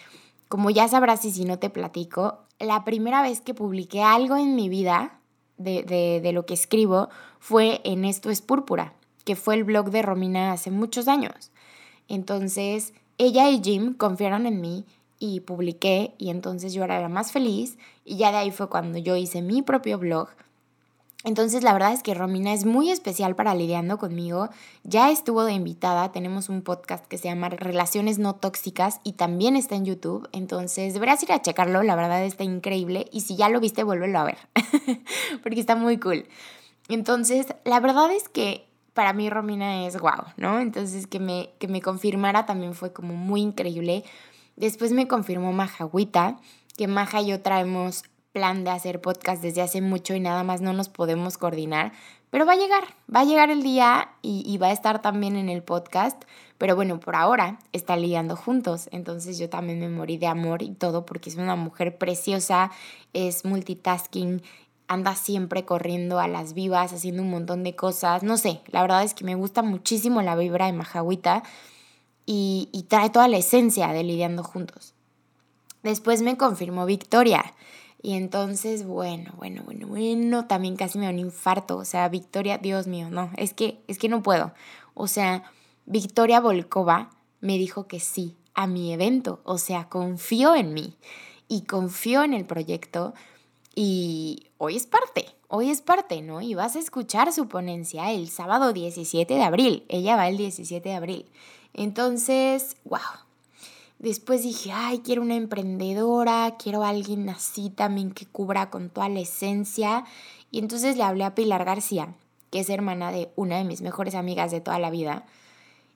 como 0.48 0.70
ya 0.70 0.88
sabrás 0.88 1.26
y 1.26 1.32
si 1.32 1.46
no 1.46 1.60
te 1.60 1.70
platico, 1.70 2.40
la 2.60 2.84
primera 2.84 3.22
vez 3.22 3.42
que 3.42 3.54
publiqué 3.54 4.02
algo 4.04 4.38
en 4.38 4.56
mi 4.56 4.70
vida 4.70 5.20
de, 5.58 5.84
de, 5.84 6.22
de 6.22 6.32
lo 6.32 6.46
que 6.46 6.54
escribo 6.54 7.10
fue 7.40 7.82
en 7.84 8.06
Esto 8.06 8.30
es 8.30 8.42
Púrpura, 8.42 8.94
que 9.26 9.36
fue 9.36 9.56
el 9.56 9.64
blog 9.64 9.92
de 9.92 10.02
Romina 10.02 10.52
hace 10.52 10.72
muchos 10.72 11.08
años. 11.08 11.52
Entonces, 12.08 12.94
ella 13.18 13.50
y 13.50 13.62
Jim 13.62 13.94
confiaron 13.94 14.46
en 14.46 14.62
mí 14.62 14.86
y 15.20 15.40
publiqué 15.42 16.14
y 16.18 16.30
entonces 16.30 16.74
yo 16.74 16.84
era 16.84 17.02
la 17.02 17.10
más 17.10 17.32
feliz 17.32 17.78
y 18.06 18.18
ya 18.18 18.32
de 18.32 18.38
ahí 18.38 18.52
fue 18.52 18.70
cuando 18.70 18.98
yo 19.00 19.16
hice 19.16 19.42
mi 19.42 19.62
propio 19.62 19.98
blog. 19.98 20.30
Entonces 21.24 21.64
la 21.64 21.74
verdad 21.74 21.94
es 21.94 22.04
que 22.04 22.14
Romina 22.14 22.54
es 22.54 22.66
muy 22.66 22.92
especial 22.92 23.36
para 23.36 23.56
lidiando 23.56 23.98
conmigo. 23.98 24.50
Ya 24.84 25.12
estuvo 25.12 25.44
de 25.44 25.54
invitada, 25.54 26.12
tenemos 26.12 26.48
un 26.48 26.62
podcast 26.62 27.06
que 27.06 27.18
se 27.18 27.28
llama 27.28 27.50
Relaciones 27.50 28.20
no 28.20 28.36
tóxicas 28.36 29.02
y 29.04 29.14
también 29.14 29.56
está 29.56 29.76
en 29.76 29.86
YouTube. 29.86 30.30
Entonces 30.32 30.94
deberás 30.94 31.22
ir 31.24 31.32
a 31.32 31.42
checarlo, 31.42 31.84
la 31.84 31.96
verdad 31.96 32.24
está 32.24 32.44
increíble 32.44 33.08
y 33.12 33.22
si 33.22 33.36
ya 33.36 33.50
lo 33.50 33.60
viste, 33.60 33.84
vuélvelo 33.84 34.20
a 34.20 34.24
ver, 34.24 34.38
porque 35.44 35.60
está 35.60 35.76
muy 35.76 35.98
cool. 35.98 36.28
Entonces 36.88 37.48
la 37.66 37.80
verdad 37.80 38.12
es 38.12 38.30
que 38.30 38.68
para 38.94 39.14
mí 39.14 39.30
Romina 39.30 39.86
es 39.86 39.98
guau, 39.98 40.24
¿no? 40.38 40.60
Entonces 40.60 41.08
que 41.08 41.20
me, 41.20 41.50
que 41.60 41.68
me 41.68 41.82
confirmara 41.82 42.46
también 42.46 42.74
fue 42.74 42.94
como 42.94 43.16
muy 43.16 43.42
increíble 43.42 44.04
Después 44.58 44.92
me 44.92 45.08
confirmó 45.08 45.54
Majahuita, 45.54 46.40
que 46.76 46.88
Maja 46.88 47.22
y 47.22 47.28
yo 47.28 47.42
traemos 47.42 48.04
plan 48.32 48.64
de 48.64 48.72
hacer 48.72 49.02
podcast 49.02 49.42
desde 49.42 49.62
hace 49.62 49.82
mucho 49.82 50.14
y 50.16 50.20
nada 50.20 50.44
más 50.44 50.62
no 50.62 50.74
nos 50.74 50.90
podemos 50.90 51.38
coordinar. 51.38 51.92
Pero 52.30 52.46
va 52.46 52.54
a 52.54 52.58
llegar, 52.58 52.84
va 53.14 53.22
a 53.22 53.26
llegar 53.26 53.50
el 53.50 53.64
día 53.64 54.10
y, 54.22 54.58
va 54.58 54.68
a 54.68 54.72
estar 54.74 55.02
también 55.02 55.38
en 55.38 55.48
el 55.50 55.64
podcast. 55.64 56.22
Pero 56.58 56.76
bueno, 56.76 57.00
por 57.00 57.16
ahora 57.16 57.60
está 57.72 57.96
lidiando 57.96 58.36
juntos. 58.36 58.90
Entonces 58.92 59.38
yo 59.38 59.50
también 59.50 59.80
me 59.80 59.90
morí 59.90 60.18
de 60.18 60.28
amor 60.28 60.62
y 60.62 60.72
todo 60.72 61.06
porque 61.06 61.30
es 61.30 61.38
una 61.38 61.56
mujer 61.56 61.98
preciosa, 61.98 62.72
es 63.14 63.46
multitasking, 63.46 64.42
anda 64.88 65.16
siempre 65.16 65.66
corriendo 65.66 66.20
a 66.20 66.28
las 66.28 66.54
vivas, 66.54 66.94
haciendo 66.94 67.22
un 67.22 67.30
montón 67.30 67.64
de 67.64 67.76
cosas. 67.76 68.24
No 68.24 68.38
sé, 68.38 68.62
la 68.68 68.82
verdad 68.82 69.04
es 69.04 69.14
que 69.14 69.24
me 69.24 69.36
gusta 69.36 69.62
muchísimo 69.62 70.22
la 70.22 70.36
vibra 70.36 70.66
de 70.66 70.74
Majahuita 70.74 71.44
y, 72.26 72.86
trae 72.90 73.10
toda 73.10 73.28
la 73.28 73.38
esencia 73.38 73.88
de 73.88 74.04
lidiando 74.04 74.44
juntos. 74.44 74.94
Después 75.82 76.22
me 76.22 76.38
confirmó 76.38 76.86
Victoria. 76.86 77.54
Y 78.02 78.14
entonces, 78.14 78.86
bueno, 78.86 79.34
bueno, 79.38 79.64
bueno, 79.64 79.88
bueno, 79.88 80.46
también 80.46 80.76
casi 80.76 81.00
me 81.00 81.06
da 81.06 81.12
un 81.12 81.20
infarto. 81.20 81.78
O 81.78 81.86
sea, 81.86 82.10
Victoria, 82.10 82.58
Dios 82.58 82.88
mío, 82.88 83.10
no, 83.10 83.32
es 83.38 83.54
que, 83.54 83.82
es 83.88 83.98
que 83.98 84.10
no 84.10 84.22
puedo. 84.22 84.54
O 84.94 85.08
sea, 85.08 85.44
Victoria 85.86 86.40
Volkova 86.40 87.10
me 87.42 87.58
dijo 87.58 87.88
que 87.88 88.00
sí 88.00 88.36
a 88.54 88.68
mi 88.68 88.94
evento. 88.94 89.42
O 89.44 89.58
sea, 89.58 89.90
confió 89.90 90.56
en 90.56 90.74
mí 90.74 90.96
y 91.48 91.62
confió 91.62 92.24
en 92.24 92.34
el 92.34 92.46
proyecto. 92.46 93.14
Y 93.74 94.48
hoy 94.58 94.76
es 94.76 94.88
parte, 94.88 95.28
hoy 95.48 95.70
es 95.70 95.82
parte, 95.82 96.22
¿no? 96.22 96.42
Y 96.42 96.56
vas 96.56 96.76
a 96.76 96.80
escuchar 96.80 97.32
su 97.32 97.48
ponencia 97.48 98.12
el 98.12 98.30
sábado 98.30 98.74
17 98.74 99.34
de 99.34 99.44
abril. 99.44 99.86
Ella 99.88 100.16
va 100.16 100.28
el 100.28 100.38
17 100.38 100.90
de 100.90 100.96
abril. 100.96 101.26
Entonces, 101.74 102.78
wow. 102.86 103.27
Después 104.00 104.44
dije, 104.44 104.72
ay, 104.72 105.00
quiero 105.00 105.22
una 105.22 105.36
emprendedora, 105.36 106.56
quiero 106.58 106.84
alguien 106.84 107.30
así 107.30 107.70
también 107.70 108.12
que 108.12 108.26
cubra 108.26 108.70
con 108.70 108.90
toda 108.90 109.10
la 109.10 109.20
esencia. 109.20 110.06
Y 110.52 110.60
entonces 110.60 110.98
le 110.98 111.04
hablé 111.04 111.24
a 111.24 111.34
Pilar 111.34 111.66
García, 111.66 112.14
que 112.52 112.60
es 112.60 112.70
hermana 112.70 113.12
de 113.12 113.32
una 113.36 113.58
de 113.58 113.64
mis 113.64 113.82
mejores 113.82 114.14
amigas 114.14 114.52
de 114.52 114.62
toda 114.62 114.78
la 114.78 114.92
vida. 114.92 115.26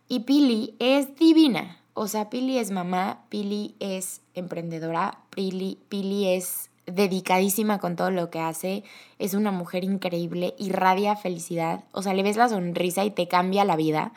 Y 0.07 0.21
Pili 0.21 0.75
es 0.79 1.15
divina. 1.15 1.77
O 1.93 2.07
sea, 2.07 2.29
Pili 2.29 2.57
es 2.57 2.71
mamá, 2.71 3.25
Pili 3.29 3.75
es 3.79 4.21
emprendedora, 4.33 5.19
Pili, 5.29 5.77
Pili 5.89 6.27
es 6.29 6.69
dedicadísima 6.85 7.79
con 7.79 7.95
todo 7.95 8.11
lo 8.11 8.29
que 8.29 8.39
hace, 8.39 8.83
es 9.19 9.33
una 9.33 9.51
mujer 9.51 9.83
increíble, 9.83 10.55
irradia 10.57 11.15
felicidad. 11.15 11.83
O 11.91 12.01
sea, 12.01 12.13
le 12.13 12.23
ves 12.23 12.37
la 12.37 12.49
sonrisa 12.49 13.05
y 13.05 13.11
te 13.11 13.27
cambia 13.27 13.65
la 13.65 13.75
vida. 13.75 14.13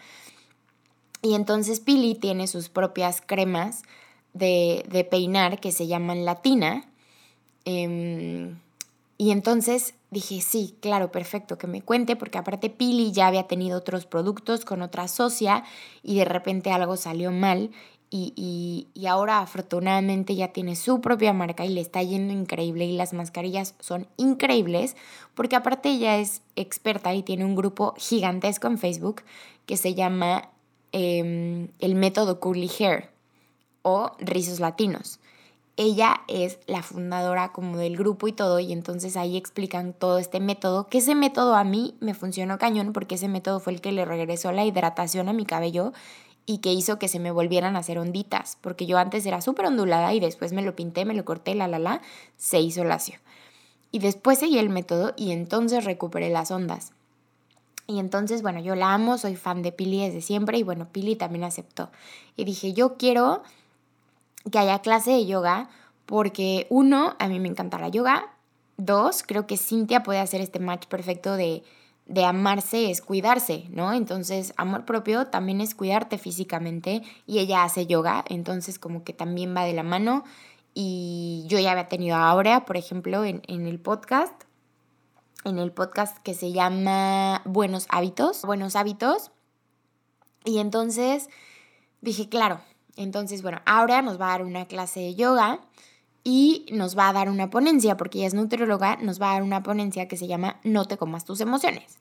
Y 1.24 1.34
entonces 1.34 1.80
Pili 1.80 2.14
tiene 2.14 2.46
sus 2.46 2.68
propias 2.68 3.22
cremas 3.22 3.82
de, 4.34 5.08
peinar 5.10 5.58
que 5.58 5.72
se 5.72 5.86
llaman 5.86 6.26
Latina. 6.26 6.84
Em, 7.64 8.58
y 9.16 9.30
entonces 9.30 9.94
dije, 10.10 10.42
sí, 10.42 10.76
claro, 10.80 11.10
perfecto, 11.10 11.56
que 11.56 11.66
me 11.66 11.80
cuente, 11.80 12.14
porque 12.14 12.36
aparte 12.36 12.68
Pili 12.68 13.10
ya 13.12 13.26
había 13.28 13.44
tenido 13.46 13.78
otros 13.78 14.04
productos 14.04 14.66
con 14.66 14.82
otra 14.82 15.08
socia 15.08 15.64
y 16.02 16.16
de 16.16 16.26
repente 16.26 16.70
algo 16.70 16.98
salió 16.98 17.32
mal 17.32 17.70
y, 18.10 18.86
y, 18.94 19.06
ahora 19.06 19.40
afortunadamente 19.40 20.36
ya 20.36 20.48
tiene 20.48 20.76
su 20.76 21.00
propia 21.00 21.32
marca 21.32 21.64
y 21.64 21.70
le 21.70 21.80
está 21.80 22.02
yendo 22.02 22.32
increíble 22.32 22.84
y 22.84 22.96
las 22.96 23.12
mascarillas 23.12 23.74
son 23.80 24.06
increíbles 24.18 24.94
porque 25.34 25.56
aparte 25.56 25.88
ella 25.88 26.18
es 26.18 26.42
experta 26.54 27.12
y 27.14 27.24
tiene 27.24 27.44
un 27.44 27.56
grupo 27.56 27.94
gigantesco 27.96 28.68
en 28.68 28.78
Facebook 28.78 29.22
que 29.66 29.76
se 29.76 29.94
llama 29.94 30.53
Em, 30.96 31.70
el 31.80 31.96
método 31.96 32.38
Curly 32.38 32.70
Hair 32.78 33.10
o 33.82 34.12
Rizos 34.20 34.60
Latinos. 34.60 35.18
Ella 35.76 36.20
es 36.28 36.60
la 36.68 36.84
fundadora 36.84 37.50
como 37.50 37.78
del 37.78 37.96
grupo 37.96 38.28
y 38.28 38.32
todo, 38.32 38.60
y 38.60 38.72
entonces 38.72 39.16
ahí 39.16 39.36
explican 39.36 39.92
todo 39.92 40.18
este 40.18 40.38
método, 40.38 40.86
que 40.86 40.98
ese 40.98 41.16
método 41.16 41.56
a 41.56 41.64
mí 41.64 41.96
me 41.98 42.14
funcionó 42.14 42.58
cañón 42.58 42.92
porque 42.92 43.16
ese 43.16 43.26
método 43.26 43.58
fue 43.58 43.72
el 43.72 43.80
que 43.80 43.90
le 43.90 44.04
regresó 44.04 44.52
la 44.52 44.64
hidratación 44.64 45.28
a 45.28 45.32
mi 45.32 45.44
cabello 45.44 45.92
y 46.46 46.58
que 46.58 46.72
hizo 46.72 46.96
que 47.00 47.08
se 47.08 47.18
me 47.18 47.32
volvieran 47.32 47.74
a 47.74 47.80
hacer 47.80 47.98
onditas, 47.98 48.56
porque 48.60 48.86
yo 48.86 48.96
antes 48.96 49.26
era 49.26 49.40
súper 49.40 49.66
ondulada 49.66 50.14
y 50.14 50.20
después 50.20 50.52
me 50.52 50.62
lo 50.62 50.76
pinté, 50.76 51.04
me 51.04 51.14
lo 51.14 51.24
corté, 51.24 51.56
la 51.56 51.66
la 51.66 51.80
la, 51.80 52.02
se 52.36 52.60
hizo 52.60 52.84
lacio. 52.84 53.18
Y 53.90 53.98
después 53.98 54.38
seguí 54.38 54.58
el 54.58 54.70
método 54.70 55.12
y 55.16 55.32
entonces 55.32 55.84
recuperé 55.84 56.30
las 56.30 56.52
ondas. 56.52 56.92
Y 57.86 57.98
entonces, 57.98 58.42
bueno, 58.42 58.60
yo 58.60 58.74
la 58.74 58.94
amo, 58.94 59.18
soy 59.18 59.36
fan 59.36 59.62
de 59.62 59.72
Pili 59.72 60.00
desde 60.06 60.22
siempre 60.22 60.58
y 60.58 60.62
bueno, 60.62 60.88
Pili 60.90 61.16
también 61.16 61.44
aceptó. 61.44 61.90
Y 62.36 62.44
dije, 62.44 62.72
yo 62.72 62.96
quiero 62.96 63.42
que 64.50 64.58
haya 64.58 64.78
clase 64.80 65.10
de 65.12 65.26
yoga 65.26 65.68
porque 66.06 66.66
uno, 66.70 67.14
a 67.18 67.28
mí 67.28 67.40
me 67.40 67.48
encanta 67.48 67.78
la 67.78 67.88
yoga. 67.88 68.26
Dos, 68.76 69.22
creo 69.22 69.46
que 69.46 69.56
Cintia 69.56 70.02
puede 70.02 70.18
hacer 70.18 70.40
este 70.40 70.58
match 70.58 70.86
perfecto 70.86 71.36
de, 71.36 71.62
de 72.06 72.24
amarse 72.24 72.90
es 72.90 73.00
cuidarse, 73.00 73.64
¿no? 73.70 73.92
Entonces, 73.92 74.52
amor 74.56 74.84
propio 74.84 75.26
también 75.26 75.60
es 75.60 75.74
cuidarte 75.74 76.18
físicamente 76.18 77.02
y 77.26 77.38
ella 77.38 77.64
hace 77.64 77.86
yoga, 77.86 78.24
entonces 78.28 78.78
como 78.78 79.04
que 79.04 79.12
también 79.12 79.54
va 79.56 79.64
de 79.64 79.74
la 79.74 79.82
mano. 79.82 80.24
Y 80.74 81.44
yo 81.46 81.58
ya 81.60 81.70
había 81.70 81.88
tenido 81.88 82.16
a 82.16 82.30
Aurea, 82.30 82.64
por 82.64 82.76
ejemplo, 82.76 83.24
en, 83.24 83.42
en 83.46 83.66
el 83.66 83.78
podcast 83.78 84.43
en 85.44 85.58
el 85.58 85.72
podcast 85.72 86.18
que 86.18 86.34
se 86.34 86.52
llama 86.52 87.42
Buenos 87.44 87.86
Hábitos. 87.90 88.42
Buenos 88.42 88.76
Hábitos. 88.76 89.30
Y 90.44 90.58
entonces 90.58 91.28
dije, 92.00 92.28
claro, 92.28 92.60
entonces, 92.96 93.42
bueno, 93.42 93.60
ahora 93.66 94.02
nos 94.02 94.20
va 94.20 94.28
a 94.28 94.38
dar 94.38 94.44
una 94.44 94.66
clase 94.66 95.00
de 95.00 95.14
yoga 95.14 95.60
y 96.22 96.66
nos 96.72 96.96
va 96.96 97.08
a 97.08 97.12
dar 97.12 97.28
una 97.28 97.50
ponencia, 97.50 97.96
porque 97.96 98.18
ella 98.18 98.28
es 98.28 98.34
nutrióloga, 98.34 98.96
nos 98.96 99.20
va 99.20 99.30
a 99.30 99.34
dar 99.34 99.42
una 99.42 99.62
ponencia 99.62 100.08
que 100.08 100.16
se 100.16 100.26
llama 100.26 100.58
No 100.64 100.86
te 100.86 100.96
comas 100.96 101.24
tus 101.24 101.40
emociones. 101.40 101.98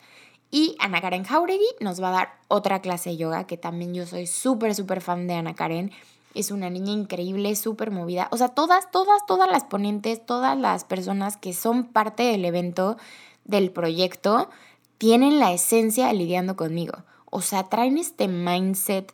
Y 0.49 0.75
Ana 0.79 1.01
Karen 1.01 1.23
Jauregui 1.23 1.65
nos 1.79 2.01
va 2.01 2.09
a 2.09 2.11
dar 2.11 2.29
otra 2.47 2.81
clase 2.81 3.09
de 3.09 3.17
yoga, 3.17 3.45
que 3.45 3.57
también 3.57 3.93
yo 3.93 4.05
soy 4.05 4.27
súper, 4.27 4.75
súper 4.75 5.01
fan 5.01 5.27
de 5.27 5.33
Ana 5.33 5.55
Karen. 5.55 5.91
Es 6.35 6.51
una 6.51 6.69
niña 6.69 6.91
increíble, 6.91 7.55
súper 7.55 7.91
movida. 7.91 8.27
O 8.31 8.37
sea, 8.37 8.49
todas, 8.49 8.89
todas, 8.91 9.25
todas 9.25 9.49
las 9.49 9.63
ponentes, 9.65 10.25
todas 10.25 10.57
las 10.57 10.83
personas 10.83 11.37
que 11.37 11.53
son 11.53 11.85
parte 11.85 12.23
del 12.23 12.45
evento 12.45 12.97
del 13.45 13.71
proyecto 13.71 14.49
tienen 14.97 15.39
la 15.39 15.53
esencia 15.53 16.07
de 16.07 16.13
lidiando 16.13 16.55
conmigo. 16.55 17.03
O 17.29 17.41
sea, 17.41 17.63
traen 17.63 17.97
este 17.97 18.27
mindset, 18.27 19.13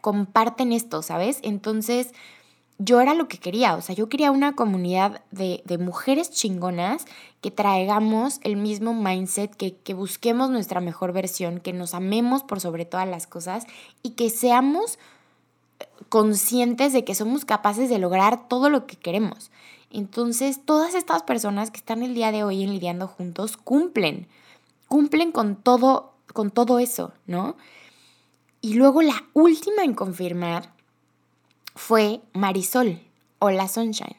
comparten 0.00 0.72
esto, 0.72 1.02
¿sabes? 1.02 1.38
Entonces, 1.42 2.12
yo 2.78 3.00
era 3.00 3.14
lo 3.14 3.28
que 3.28 3.38
quería, 3.38 3.74
o 3.74 3.82
sea, 3.82 3.94
yo 3.94 4.08
quería 4.08 4.30
una 4.30 4.54
comunidad 4.54 5.20
de, 5.32 5.62
mujeres 5.78 6.30
chingonas 6.30 7.04
que 7.40 7.50
traigamos 7.50 8.40
el 8.44 8.56
mismo 8.56 8.94
mindset, 8.94 9.54
que, 9.54 9.74
que, 9.74 9.94
busquemos 9.94 10.48
nuestra 10.50 10.80
mejor 10.80 11.12
versión, 11.12 11.58
que 11.58 11.72
nos 11.72 11.92
amemos 11.92 12.44
por 12.44 12.60
sobre 12.60 12.84
todas 12.84 13.08
las 13.08 13.26
cosas 13.26 13.66
y 14.02 14.10
que 14.10 14.30
seamos 14.30 14.98
conscientes 16.08 16.92
de 16.92 17.04
que 17.04 17.14
somos 17.14 17.44
capaces 17.44 17.90
de 17.90 17.98
lograr 17.98 18.48
todo 18.48 18.70
lo 18.70 18.86
que 18.86 18.96
queremos. 18.96 19.50
Entonces, 19.90 20.60
todas 20.64 20.94
estas 20.94 21.22
personas 21.22 21.70
que 21.70 21.78
están 21.78 22.02
el 22.02 22.14
día 22.14 22.30
de 22.30 22.44
hoy 22.44 22.62
en 22.62 22.72
lidiando 22.72 23.06
juntos 23.06 23.56
cumplen, 23.56 24.28
cumplen 24.86 25.32
con 25.32 25.56
todo, 25.56 26.12
con 26.32 26.50
todo 26.50 26.78
eso, 26.78 27.12
¿no? 27.26 27.56
Y 28.60 28.74
luego 28.74 29.02
la 29.02 29.24
última 29.32 29.84
en 29.84 29.94
confirmar 29.94 30.72
fue 31.74 32.20
Marisol 32.34 33.00
o 33.38 33.50
la 33.50 33.68
Sunshine. 33.68 34.16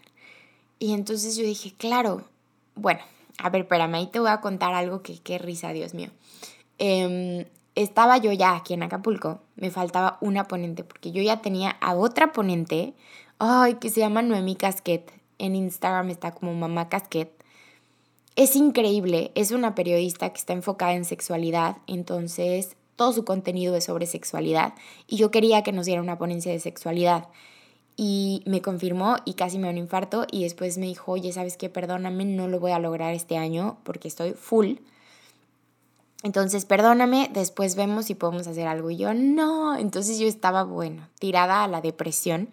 Y 0.79 0.93
entonces 0.93 1.35
yo 1.35 1.43
dije, 1.43 1.73
claro, 1.77 2.23
bueno, 2.75 3.01
a 3.37 3.49
ver, 3.49 3.61
espérame, 3.61 3.95
ahí 3.95 4.07
te 4.07 4.19
voy 4.19 4.29
a 4.29 4.41
contar 4.41 4.73
algo 4.73 5.03
que 5.03 5.19
qué 5.19 5.37
risa, 5.37 5.73
Dios 5.73 5.93
mío. 5.93 6.09
Em, 6.77 7.45
estaba 7.75 8.17
yo 8.17 8.31
ya 8.31 8.55
aquí 8.55 8.73
en 8.73 8.83
Acapulco, 8.83 9.41
me 9.55 9.69
faltaba 9.69 10.17
una 10.21 10.45
ponente, 10.45 10.83
porque 10.83 11.11
yo 11.11 11.21
ya 11.21 11.41
tenía 11.41 11.71
a 11.81 11.93
otra 11.93 12.31
ponente, 12.31 12.93
ay, 13.37 13.75
que 13.75 13.89
se 13.89 13.99
llama 13.99 14.21
Noemi 14.21 14.55
Casquet 14.55 15.18
en 15.39 15.55
Instagram 15.55 16.09
está 16.09 16.31
como 16.31 16.53
Mamá 16.53 16.89
Casquet. 16.89 17.31
Es 18.35 18.55
increíble, 18.55 19.31
es 19.35 19.51
una 19.51 19.73
periodista 19.73 20.29
que 20.29 20.37
está 20.37 20.53
enfocada 20.53 20.93
en 20.93 21.03
sexualidad, 21.03 21.77
entonces 21.87 22.77
todo 22.95 23.11
su 23.13 23.25
contenido 23.25 23.75
es 23.75 23.85
sobre 23.85 24.05
sexualidad 24.05 24.73
y 25.07 25.17
yo 25.17 25.31
quería 25.31 25.63
que 25.63 25.71
nos 25.71 25.85
diera 25.87 26.01
una 26.01 26.17
ponencia 26.17 26.51
de 26.51 26.59
sexualidad. 26.59 27.29
Y 28.01 28.43
me 28.45 28.61
confirmó 28.61 29.17
y 29.25 29.33
casi 29.33 29.57
me 29.57 29.63
dio 29.63 29.71
un 29.71 29.77
infarto 29.77 30.25
y 30.31 30.43
después 30.43 30.77
me 30.77 30.85
dijo, 30.85 31.11
oye, 31.11 31.33
¿sabes 31.33 31.57
qué? 31.57 31.69
Perdóname, 31.69 32.23
no 32.23 32.47
lo 32.47 32.61
voy 32.61 32.71
a 32.71 32.79
lograr 32.79 33.13
este 33.13 33.35
año 33.35 33.77
porque 33.83 34.07
estoy 34.07 34.31
full. 34.31 34.75
Entonces, 36.23 36.65
perdóname, 36.65 37.29
después 37.33 37.75
vemos 37.75 38.05
si 38.05 38.15
podemos 38.15 38.47
hacer 38.47 38.67
algo. 38.67 38.89
Y 38.89 38.97
yo, 38.97 39.13
no. 39.13 39.77
Entonces 39.77 40.19
yo 40.19 40.27
estaba, 40.27 40.63
bueno, 40.63 41.07
tirada 41.19 41.63
a 41.63 41.67
la 41.67 41.81
depresión. 41.81 42.49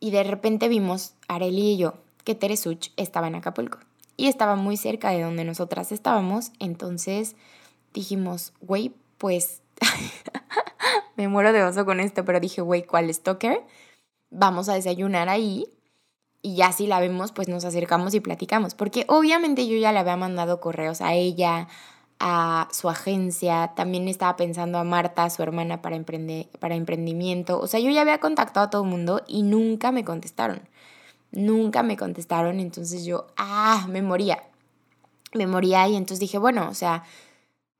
Y 0.00 0.10
de 0.10 0.24
repente 0.24 0.68
vimos, 0.68 1.14
Areli 1.28 1.72
y 1.72 1.76
yo, 1.76 1.94
que 2.24 2.34
Teresuch 2.34 2.90
estaba 2.96 3.28
en 3.28 3.34
Acapulco. 3.34 3.78
Y 4.16 4.26
estaba 4.26 4.56
muy 4.56 4.76
cerca 4.76 5.10
de 5.10 5.22
donde 5.22 5.44
nosotras 5.44 5.92
estábamos. 5.92 6.52
Entonces 6.58 7.36
dijimos, 7.94 8.52
güey, 8.60 8.92
pues 9.18 9.62
me 11.16 11.28
muero 11.28 11.52
de 11.52 11.62
oso 11.62 11.84
con 11.84 12.00
esto, 12.00 12.24
pero 12.24 12.40
dije, 12.40 12.60
güey, 12.60 12.84
¿cuál 12.84 13.12
stalker? 13.12 13.64
vamos 14.30 14.68
a 14.68 14.74
desayunar 14.74 15.28
ahí 15.28 15.66
y 16.40 16.54
ya 16.54 16.72
si 16.72 16.86
la 16.86 17.00
vemos, 17.00 17.32
pues 17.32 17.48
nos 17.48 17.64
acercamos 17.64 18.14
y 18.14 18.20
platicamos. 18.20 18.74
Porque 18.74 19.04
obviamente 19.08 19.66
yo 19.66 19.76
ya 19.76 19.92
le 19.92 19.98
había 19.98 20.16
mandado 20.16 20.60
correos 20.60 21.00
a 21.00 21.14
ella, 21.14 21.68
a 22.20 22.68
su 22.72 22.88
agencia, 22.88 23.72
también 23.76 24.08
estaba 24.08 24.36
pensando 24.36 24.78
a 24.78 24.84
Marta, 24.84 25.30
su 25.30 25.42
hermana, 25.42 25.82
para, 25.82 25.96
emprender, 25.96 26.48
para 26.58 26.74
emprendimiento. 26.74 27.60
O 27.60 27.66
sea, 27.66 27.80
yo 27.80 27.90
ya 27.90 28.00
había 28.00 28.18
contactado 28.18 28.66
a 28.66 28.70
todo 28.70 28.82
el 28.82 28.88
mundo 28.88 29.22
y 29.26 29.42
nunca 29.42 29.92
me 29.92 30.04
contestaron. 30.04 30.60
Nunca 31.30 31.82
me 31.82 31.96
contestaron, 31.96 32.58
entonces 32.58 33.04
yo, 33.04 33.26
ah, 33.36 33.86
me 33.88 34.02
moría. 34.02 34.42
Me 35.34 35.46
moría 35.46 35.86
y 35.88 35.96
entonces 35.96 36.20
dije, 36.20 36.38
bueno, 36.38 36.68
o 36.70 36.74
sea, 36.74 37.04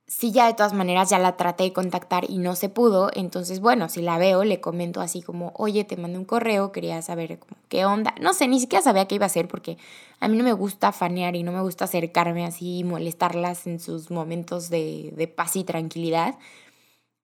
si 0.08 0.32
ya 0.32 0.46
de 0.46 0.54
todas 0.54 0.72
maneras 0.72 1.10
ya 1.10 1.18
la 1.18 1.36
traté 1.36 1.64
de 1.64 1.74
contactar 1.74 2.24
y 2.30 2.38
no 2.38 2.56
se 2.56 2.70
pudo, 2.70 3.10
entonces 3.14 3.60
bueno, 3.60 3.90
si 3.90 4.00
la 4.00 4.16
veo 4.16 4.42
le 4.42 4.58
comento 4.58 5.02
así 5.02 5.20
como, 5.20 5.52
oye, 5.54 5.84
te 5.84 5.98
mandé 5.98 6.18
un 6.18 6.24
correo, 6.24 6.72
quería 6.72 7.02
saber 7.02 7.38
qué 7.68 7.84
onda. 7.84 8.14
No 8.18 8.32
sé, 8.32 8.48
ni 8.48 8.58
siquiera 8.58 8.82
sabía 8.82 9.06
qué 9.06 9.16
iba 9.16 9.26
a 9.26 9.26
hacer 9.26 9.48
porque 9.48 9.76
a 10.18 10.28
mí 10.28 10.38
no 10.38 10.44
me 10.44 10.54
gusta 10.54 10.92
fanear 10.92 11.36
y 11.36 11.42
no 11.42 11.52
me 11.52 11.60
gusta 11.60 11.84
acercarme 11.84 12.46
así 12.46 12.78
y 12.78 12.84
molestarlas 12.84 13.66
en 13.66 13.80
sus 13.80 14.10
momentos 14.10 14.70
de, 14.70 15.12
de 15.14 15.28
paz 15.28 15.56
y 15.56 15.64
tranquilidad. 15.64 16.36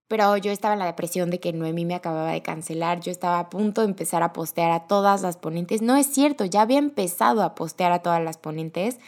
Pero 0.06 0.36
yo 0.36 0.52
estaba 0.52 0.74
en 0.74 0.80
la 0.80 0.86
depresión 0.86 1.30
de 1.30 1.40
que 1.40 1.54
Noemí 1.54 1.86
me 1.86 1.94
acababa 1.94 2.32
de 2.32 2.42
cancelar, 2.42 3.00
yo 3.00 3.10
estaba 3.10 3.38
a 3.38 3.48
punto 3.48 3.80
de 3.80 3.86
empezar 3.86 4.22
a 4.22 4.34
postear 4.34 4.70
a 4.72 4.86
todas 4.86 5.22
las 5.22 5.38
ponentes. 5.38 5.80
No 5.80 5.96
es 5.96 6.06
cierto, 6.06 6.44
ya 6.44 6.60
había 6.60 6.78
empezado 6.78 7.42
a 7.42 7.54
postear 7.54 7.92
a 7.92 8.02
todas 8.02 8.22
las 8.22 8.36
ponentes 8.36 8.98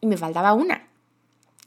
y 0.00 0.06
me 0.06 0.16
faltaba 0.16 0.54
una. 0.54 0.89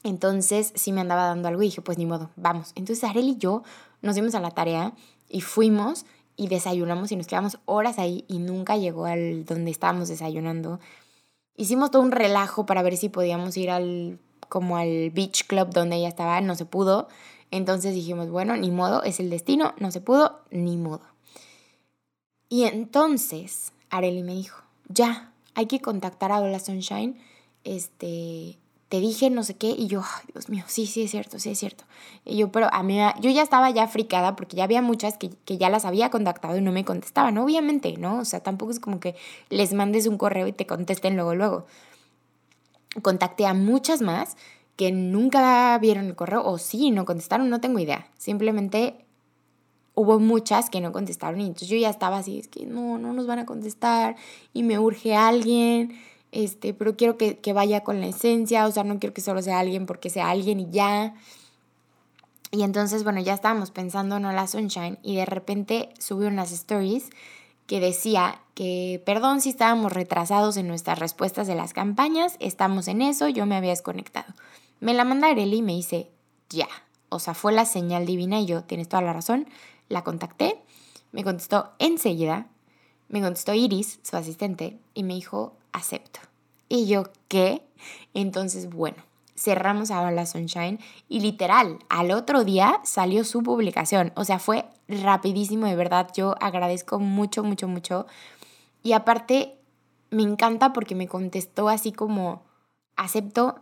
Entonces 0.03 0.73
sí 0.75 0.91
me 0.91 1.01
andaba 1.01 1.25
dando 1.27 1.47
algo 1.47 1.61
y 1.61 1.67
dije, 1.67 1.81
pues 1.81 1.97
ni 1.97 2.05
modo, 2.05 2.29
vamos. 2.35 2.71
Entonces 2.75 3.03
Arel 3.03 3.29
y 3.29 3.37
yo 3.37 3.63
nos 4.01 4.15
dimos 4.15 4.35
a 4.35 4.41
la 4.41 4.51
tarea 4.51 4.93
y 5.29 5.41
fuimos 5.41 6.05
y 6.35 6.47
desayunamos 6.47 7.11
y 7.11 7.15
nos 7.15 7.27
quedamos 7.27 7.59
horas 7.65 7.99
ahí 7.99 8.25
y 8.27 8.39
nunca 8.39 8.77
llegó 8.77 9.05
al 9.05 9.45
donde 9.45 9.71
estábamos 9.71 10.09
desayunando. 10.09 10.79
Hicimos 11.55 11.91
todo 11.91 12.01
un 12.01 12.11
relajo 12.11 12.65
para 12.65 12.81
ver 12.81 12.97
si 12.97 13.09
podíamos 13.09 13.55
ir 13.57 13.69
al 13.69 14.19
como 14.49 14.77
al 14.77 15.09
beach 15.11 15.47
club 15.47 15.69
donde 15.69 15.95
ella 15.95 16.09
estaba, 16.09 16.39
no 16.41 16.55
se 16.55 16.65
pudo. 16.65 17.07
Entonces 17.49 17.93
dijimos, 17.93 18.29
bueno, 18.29 18.57
ni 18.57 18.71
modo, 18.71 19.03
es 19.03 19.19
el 19.19 19.29
destino, 19.29 19.73
no 19.77 19.91
se 19.91 20.01
pudo, 20.01 20.41
ni 20.51 20.77
modo. 20.77 21.01
Y 22.49 22.63
entonces 22.65 23.73
Areli 23.89 24.23
me 24.23 24.33
dijo, 24.33 24.61
ya, 24.89 25.31
hay 25.55 25.67
que 25.67 25.79
contactar 25.79 26.31
a 26.31 26.39
Hola 26.39 26.59
Sunshine, 26.59 27.17
este, 27.63 28.57
te 28.93 28.99
dije 28.99 29.32
no 29.32 29.41
sé 29.41 29.56
qué, 29.56 29.69
y 29.75 29.88
yo, 29.88 30.03
ay, 30.03 30.23
Dios 30.32 30.49
mío, 30.49 30.65
sí, 30.67 30.86
sí 30.86 31.01
es 31.01 31.10
cierto, 31.10 31.39
sí 31.39 31.49
es 31.49 31.58
cierto. 31.58 31.84
Y 32.25 32.38
yo, 32.38 32.51
pero 32.51 32.71
a 32.71 32.84
mí, 32.84 32.99
yo 33.21 33.32
ya 33.32 33.41
estaba 33.41 33.71
ya 33.71 33.88
fricada 33.88 34.36
porque 34.36 34.56
ya 34.56 34.65
había 34.65 34.84
muchas 34.84 35.17
que, 35.17 35.32
que 35.45 35.58
ya 35.58 35.71
las 35.71 35.84
había 35.84 36.12
contactado 36.12 36.56
y 36.58 36.62
no 36.62 36.71
me 36.71 36.86
contestaban, 36.86 37.36
obviamente, 37.39 37.95
¿no? 37.97 38.19
O 38.19 38.23
sea, 38.23 38.41
tampoco 38.41 38.69
es 38.69 38.79
como 38.79 38.99
que 38.99 39.15
les 39.49 39.73
mandes 39.73 40.06
un 40.06 40.19
correo 40.19 40.45
y 40.45 40.51
te 40.51 40.67
contesten 40.67 41.15
luego, 41.15 41.34
luego. 41.34 41.65
Contacté 43.01 43.47
a 43.47 43.56
muchas 43.56 44.03
más 44.03 44.38
que 44.75 44.91
nunca 44.91 45.75
vieron 45.79 46.06
el 46.06 46.15
correo, 46.15 46.45
o 46.45 46.60
sí, 46.60 46.91
no 46.91 47.03
contestaron, 47.06 47.49
no 47.49 47.60
tengo 47.62 47.79
idea. 47.79 48.12
Simplemente 48.19 49.08
hubo 49.95 50.19
muchas 50.19 50.69
que 50.69 50.82
no 50.82 50.91
contestaron 50.91 51.41
y 51.41 51.45
entonces 51.47 51.67
yo 51.67 51.77
ya 51.77 51.89
estaba 51.89 52.19
así, 52.19 52.38
es 52.38 52.47
que 52.47 52.67
no, 52.67 52.99
no 52.99 53.12
nos 53.12 53.25
van 53.25 53.39
a 53.39 53.47
contestar 53.47 54.17
y 54.53 54.62
me 54.62 54.77
urge 54.77 55.15
alguien 55.15 55.97
este, 56.34 56.74
pero 56.74 56.98
quiero 56.98 57.17
que, 57.17 57.54
vaya 57.54 57.84
con 57.84 58.02
la 58.02 58.08
esencia, 58.08 58.65
o 58.65 58.72
sea, 58.72 58.84
no 58.84 59.00
quiero 59.00 59.13
que 59.13 59.22
solo 59.22 59.41
sea 59.41 59.60
alguien 59.60 59.86
porque 59.86 60.10
sea 60.10 60.30
alguien 60.30 60.60
y 60.60 60.69
ya. 60.72 61.13
Y 62.52 62.63
entonces, 62.63 63.04
bueno, 63.04 63.22
ya 63.22 63.34
estábamos 63.34 63.72
pensando 63.72 64.17
en 64.17 64.24
la 64.24 64.48
Sunshine 64.48 64.98
y 65.04 65.15
de 65.15 65.26
repente 65.26 65.89
subí 66.00 66.26
unas 66.26 66.52
stories 66.52 67.10
que 67.67 67.80
decía 67.80 68.41
que, 68.56 69.02
perdón 69.06 69.41
si 69.41 69.50
estábamos 69.50 69.93
retrasados 69.93 70.58
en 70.58 70.67
nuestras 70.67 71.00
respuestas 71.00 71.48
de 71.48 71.56
las 71.56 71.74
campañas, 71.74 72.36
estamos 72.39 72.88
en 72.88 73.02
eso, 73.02 73.30
yo 73.30 73.46
me 73.46 73.56
había 73.56 73.69
desconectado. 73.69 74.34
Me 74.80 74.93
la 74.93 75.06
manda 75.06 75.30
Areli 75.30 75.58
y 75.58 75.62
me 75.62 75.74
dice, 75.74 76.10
ya, 76.50 76.67
o 77.10 77.19
sea, 77.19 77.34
fue 77.34 77.54
la 77.54 77.65
señal 77.65 78.06
divina 78.06 78.39
y 78.39 78.48
yo, 78.48 78.63
tienes 78.63 78.89
toda 78.89 79.04
la 79.04 79.13
razón, 79.13 79.48
la 79.88 80.04
contacté, 80.04 80.58
me 81.12 81.24
contestó 81.24 81.72
enseguida, 81.80 82.48
me 83.08 83.22
contestó 83.22 83.54
Iris, 83.54 84.00
su 84.02 84.17
asistente, 84.17 84.80
y 84.93 85.04
me 85.04 85.13
dijo, 85.13 85.56
acepto. 85.73 86.19
Y 86.69 86.88
yo, 86.88 87.03
¿qué? 87.27 87.62
Entonces, 88.13 88.69
bueno, 88.69 88.97
cerramos 89.36 89.91
a 89.91 90.09
la 90.12 90.25
Sunshine 90.25 90.79
y 91.09 91.19
literal, 91.19 91.79
al 91.89 92.12
otro 92.12 92.43
día 92.43 92.79
salió 92.83 93.23
su 93.23 93.43
publicación. 93.43 94.12
O 94.15 94.23
sea, 94.23 94.39
fue 94.39 94.65
rapidísimo, 94.88 95.65
de 95.67 95.75
verdad. 95.75 96.09
Yo 96.15 96.36
agradezco 96.39 96.99
mucho, 96.99 97.43
mucho, 97.43 97.67
mucho. 97.67 98.05
Y 98.83 98.93
aparte, 98.93 99.57
me 100.09 100.23
encanta 100.23 100.73
porque 100.73 100.95
me 100.95 101.07
contestó 101.07 101.69
así 101.69 101.91
como, 101.91 102.43
acepto. 102.95 103.59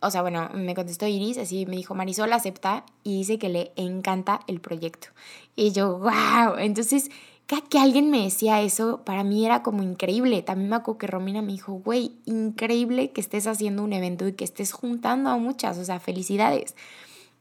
O 0.00 0.10
sea, 0.10 0.20
bueno, 0.20 0.50
me 0.52 0.74
contestó 0.74 1.06
Iris, 1.06 1.38
así 1.38 1.64
me 1.64 1.76
dijo, 1.76 1.94
Marisol 1.94 2.32
acepta 2.32 2.84
y 3.02 3.18
dice 3.18 3.38
que 3.38 3.48
le 3.48 3.72
encanta 3.76 4.40
el 4.46 4.60
proyecto. 4.60 5.08
Y 5.56 5.72
yo, 5.72 5.98
wow. 5.98 6.56
Entonces, 6.58 7.10
cada 7.46 7.62
que 7.62 7.78
alguien 7.78 8.10
me 8.10 8.22
decía 8.22 8.62
eso, 8.62 9.02
para 9.04 9.22
mí 9.22 9.44
era 9.44 9.62
como 9.62 9.82
increíble. 9.82 10.42
También 10.42 10.70
me 10.70 10.76
acuerdo 10.76 10.98
que 10.98 11.06
Romina 11.06 11.42
me 11.42 11.52
dijo, 11.52 11.74
güey, 11.74 12.12
increíble 12.24 13.10
que 13.12 13.20
estés 13.20 13.46
haciendo 13.46 13.82
un 13.82 13.92
evento 13.92 14.26
y 14.26 14.32
que 14.32 14.44
estés 14.44 14.72
juntando 14.72 15.30
a 15.30 15.36
muchas, 15.36 15.76
o 15.78 15.84
sea, 15.84 16.00
felicidades. 16.00 16.74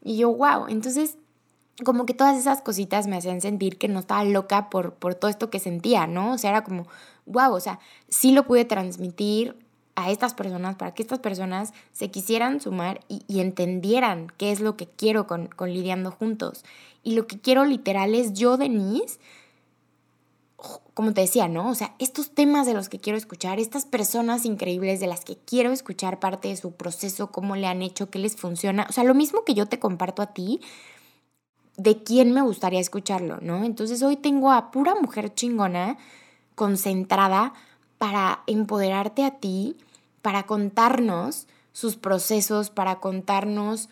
Y 0.03 0.17
yo, 0.17 0.33
wow, 0.33 0.67
entonces 0.67 1.17
como 1.83 2.05
que 2.05 2.13
todas 2.13 2.37
esas 2.37 2.61
cositas 2.61 3.07
me 3.07 3.17
hacían 3.17 3.41
sentir 3.41 3.77
que 3.77 3.87
no 3.87 3.99
estaba 3.99 4.23
loca 4.23 4.69
por, 4.69 4.93
por 4.93 5.15
todo 5.15 5.31
esto 5.31 5.49
que 5.49 5.59
sentía, 5.59 6.05
¿no? 6.05 6.33
O 6.33 6.37
sea, 6.37 6.51
era 6.51 6.63
como, 6.63 6.87
wow, 7.25 7.53
o 7.53 7.59
sea, 7.59 7.79
sí 8.09 8.31
lo 8.31 8.45
pude 8.45 8.65
transmitir 8.65 9.57
a 9.95 10.11
estas 10.11 10.33
personas 10.33 10.75
para 10.75 10.93
que 10.93 11.01
estas 11.01 11.19
personas 11.19 11.73
se 11.91 12.11
quisieran 12.11 12.59
sumar 12.61 13.01
y, 13.07 13.23
y 13.27 13.39
entendieran 13.39 14.27
qué 14.37 14.51
es 14.51 14.59
lo 14.59 14.75
que 14.75 14.87
quiero 14.87 15.27
con, 15.27 15.47
con 15.47 15.71
Lidiando 15.73 16.11
Juntos. 16.11 16.63
Y 17.03 17.15
lo 17.15 17.27
que 17.27 17.39
quiero 17.39 17.65
literal 17.65 18.15
es 18.15 18.33
yo, 18.33 18.57
Denise, 18.57 19.19
como 20.93 21.13
te 21.13 21.21
decía, 21.21 21.47
¿no? 21.47 21.69
O 21.69 21.75
sea, 21.75 21.95
estos 21.99 22.31
temas 22.31 22.67
de 22.67 22.73
los 22.73 22.87
que 22.87 22.99
quiero 22.99 23.17
escuchar, 23.17 23.59
estas 23.59 23.85
personas 23.85 24.45
increíbles 24.45 24.99
de 24.99 25.07
las 25.07 25.25
que 25.25 25.37
quiero 25.37 25.71
escuchar 25.71 26.19
parte 26.19 26.49
de 26.49 26.57
su 26.57 26.73
proceso, 26.73 27.31
cómo 27.31 27.55
le 27.55 27.67
han 27.67 27.81
hecho, 27.81 28.09
qué 28.09 28.19
les 28.19 28.35
funciona. 28.35 28.85
O 28.89 28.93
sea, 28.93 29.03
lo 29.03 29.15
mismo 29.15 29.43
que 29.43 29.55
yo 29.55 29.65
te 29.65 29.79
comparto 29.79 30.21
a 30.21 30.33
ti, 30.33 30.61
de 31.77 32.03
quién 32.03 32.31
me 32.31 32.41
gustaría 32.41 32.79
escucharlo, 32.79 33.39
¿no? 33.41 33.63
Entonces 33.63 34.03
hoy 34.03 34.17
tengo 34.17 34.51
a 34.51 34.69
pura 34.69 34.93
mujer 34.93 35.33
chingona, 35.33 35.97
concentrada, 36.55 37.53
para 37.97 38.43
empoderarte 38.47 39.23
a 39.23 39.31
ti, 39.31 39.77
para 40.21 40.43
contarnos 40.43 41.47
sus 41.71 41.95
procesos, 41.95 42.69
para 42.69 42.99
contarnos 42.99 43.89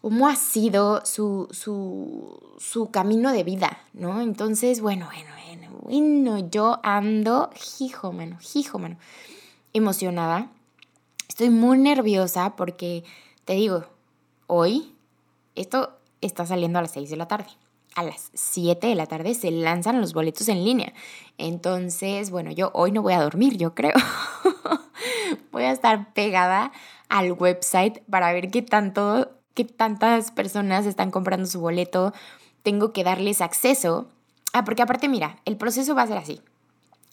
cómo 0.00 0.28
ha 0.28 0.36
sido 0.36 1.04
su, 1.04 1.48
su, 1.50 2.56
su 2.58 2.90
camino 2.90 3.32
de 3.32 3.44
vida, 3.44 3.78
¿no? 3.92 4.20
Entonces, 4.20 4.80
bueno, 4.80 5.06
bueno, 5.06 5.30
bueno, 5.82 6.48
yo 6.50 6.78
ando, 6.82 7.50
hijo, 7.80 8.12
mano, 8.12 8.38
hijo, 8.54 8.78
mano, 8.78 8.96
emocionada. 9.72 10.48
Estoy 11.28 11.50
muy 11.50 11.78
nerviosa 11.78 12.54
porque, 12.56 13.04
te 13.44 13.54
digo, 13.54 13.84
hoy 14.46 14.94
esto 15.54 15.98
está 16.20 16.46
saliendo 16.46 16.78
a 16.78 16.82
las 16.82 16.92
6 16.92 17.10
de 17.10 17.16
la 17.16 17.26
tarde. 17.26 17.50
A 17.96 18.04
las 18.04 18.30
7 18.34 18.86
de 18.86 18.94
la 18.94 19.06
tarde 19.06 19.34
se 19.34 19.50
lanzan 19.50 20.00
los 20.00 20.12
boletos 20.12 20.48
en 20.48 20.64
línea. 20.64 20.92
Entonces, 21.38 22.30
bueno, 22.30 22.52
yo 22.52 22.70
hoy 22.72 22.92
no 22.92 23.02
voy 23.02 23.14
a 23.14 23.22
dormir, 23.22 23.56
yo 23.56 23.74
creo. 23.74 23.94
voy 25.52 25.64
a 25.64 25.72
estar 25.72 26.12
pegada 26.12 26.72
al 27.08 27.32
website 27.32 28.00
para 28.08 28.32
ver 28.32 28.50
qué 28.50 28.62
tanto, 28.62 29.30
tantas 29.64 30.30
personas 30.30 30.86
están 30.86 31.10
comprando 31.10 31.46
su 31.46 31.60
boleto. 31.60 32.12
Tengo 32.62 32.92
que 32.92 33.04
darles 33.04 33.40
acceso 33.40 34.08
Ah, 34.52 34.64
porque 34.64 34.82
aparte, 34.82 35.08
mira, 35.08 35.38
el 35.44 35.56
proceso 35.56 35.94
va 35.94 36.02
a 36.02 36.06
ser 36.06 36.18
así. 36.18 36.40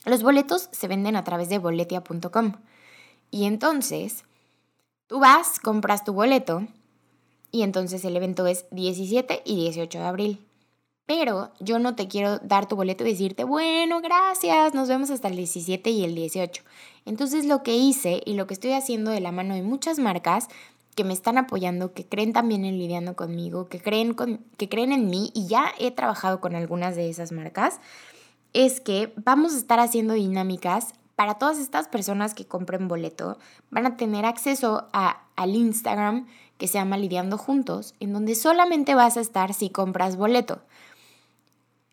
Los 0.06 0.24
boletos 0.24 0.70
se 0.72 0.88
venden 0.88 1.16
a 1.16 1.24
través 1.24 1.50
de 1.50 1.60
boletia.com. 1.60 2.54
Y 3.30 3.46
entonces, 3.46 4.24
tú 5.08 5.20
vas, 5.20 5.60
compras 5.60 6.04
tu 6.04 6.14
boleto 6.14 6.66
y 7.52 7.62
entonces 7.62 8.04
el 8.06 8.16
evento 8.16 8.48
es 8.48 8.66
17 8.72 9.44
y 9.46 9.56
18 9.56 10.00
de 10.00 10.06
abril. 10.06 10.46
Pero 11.06 11.52
yo 11.60 11.80
no 11.80 11.96
te 11.96 12.08
quiero 12.08 12.40
dar 12.40 12.68
tu 12.68 12.76
boleto 12.76 13.06
y 13.06 13.12
decirte, 13.12 13.44
bueno, 13.44 14.02
gracias, 14.02 14.74
nos 14.74 14.90
vemos 14.90 15.10
hasta 15.10 15.28
el 15.28 15.38
17 15.38 15.90
y 15.90 16.04
el 16.04 16.16
18. 16.16 16.64
Entonces 17.06 17.46
lo 17.46 17.64
que 17.64 17.76
hice 17.76 18.22
y 18.26 18.34
lo 18.34 18.48
que 18.48 18.54
estoy 18.54 18.74
haciendo 18.74 19.12
de 19.12 19.22
la 19.22 19.32
mano 19.32 19.54
de 19.54 19.62
muchas 19.62 20.00
marcas 20.00 20.50
que 20.98 21.06
me 21.06 21.14
están 21.14 21.38
apoyando, 21.38 21.94
que 21.94 22.06
creen 22.06 22.34
también 22.34 22.66
en 22.66 22.78
lidiando 22.78 23.16
conmigo, 23.16 23.70
que 23.70 23.80
creen, 23.80 24.14
con, 24.14 24.44
que 24.58 24.68
creen 24.68 24.92
en 24.92 25.10
mí 25.10 25.32
y 25.34 25.48
ya 25.48 25.72
he 25.80 25.92
trabajado 25.92 26.42
con 26.42 26.56
algunas 26.56 26.98
de 26.98 27.10
esas 27.10 27.32
marcas, 27.32 27.80
es 28.52 28.82
que 28.82 29.14
vamos 29.16 29.54
a 29.54 29.58
estar 29.58 29.80
haciendo 29.80 30.16
dinámicas 30.16 30.94
para 31.16 31.36
todas 31.36 31.60
estas 31.60 31.88
personas 31.88 32.34
que 32.34 32.46
compren 32.46 32.90
boleto. 32.90 33.40
Van 33.72 33.86
a 33.86 33.96
tener 33.96 34.26
acceso 34.26 34.90
a, 34.92 35.22
al 35.38 35.56
Instagram 35.56 36.28
que 36.58 36.68
se 36.68 36.80
llama 36.80 36.98
Lidiando 36.98 37.38
Juntos, 37.38 37.96
en 38.02 38.12
donde 38.12 38.36
solamente 38.36 38.94
vas 38.94 39.16
a 39.16 39.22
estar 39.22 39.54
si 39.54 39.70
compras 39.70 40.18
boleto 40.18 40.62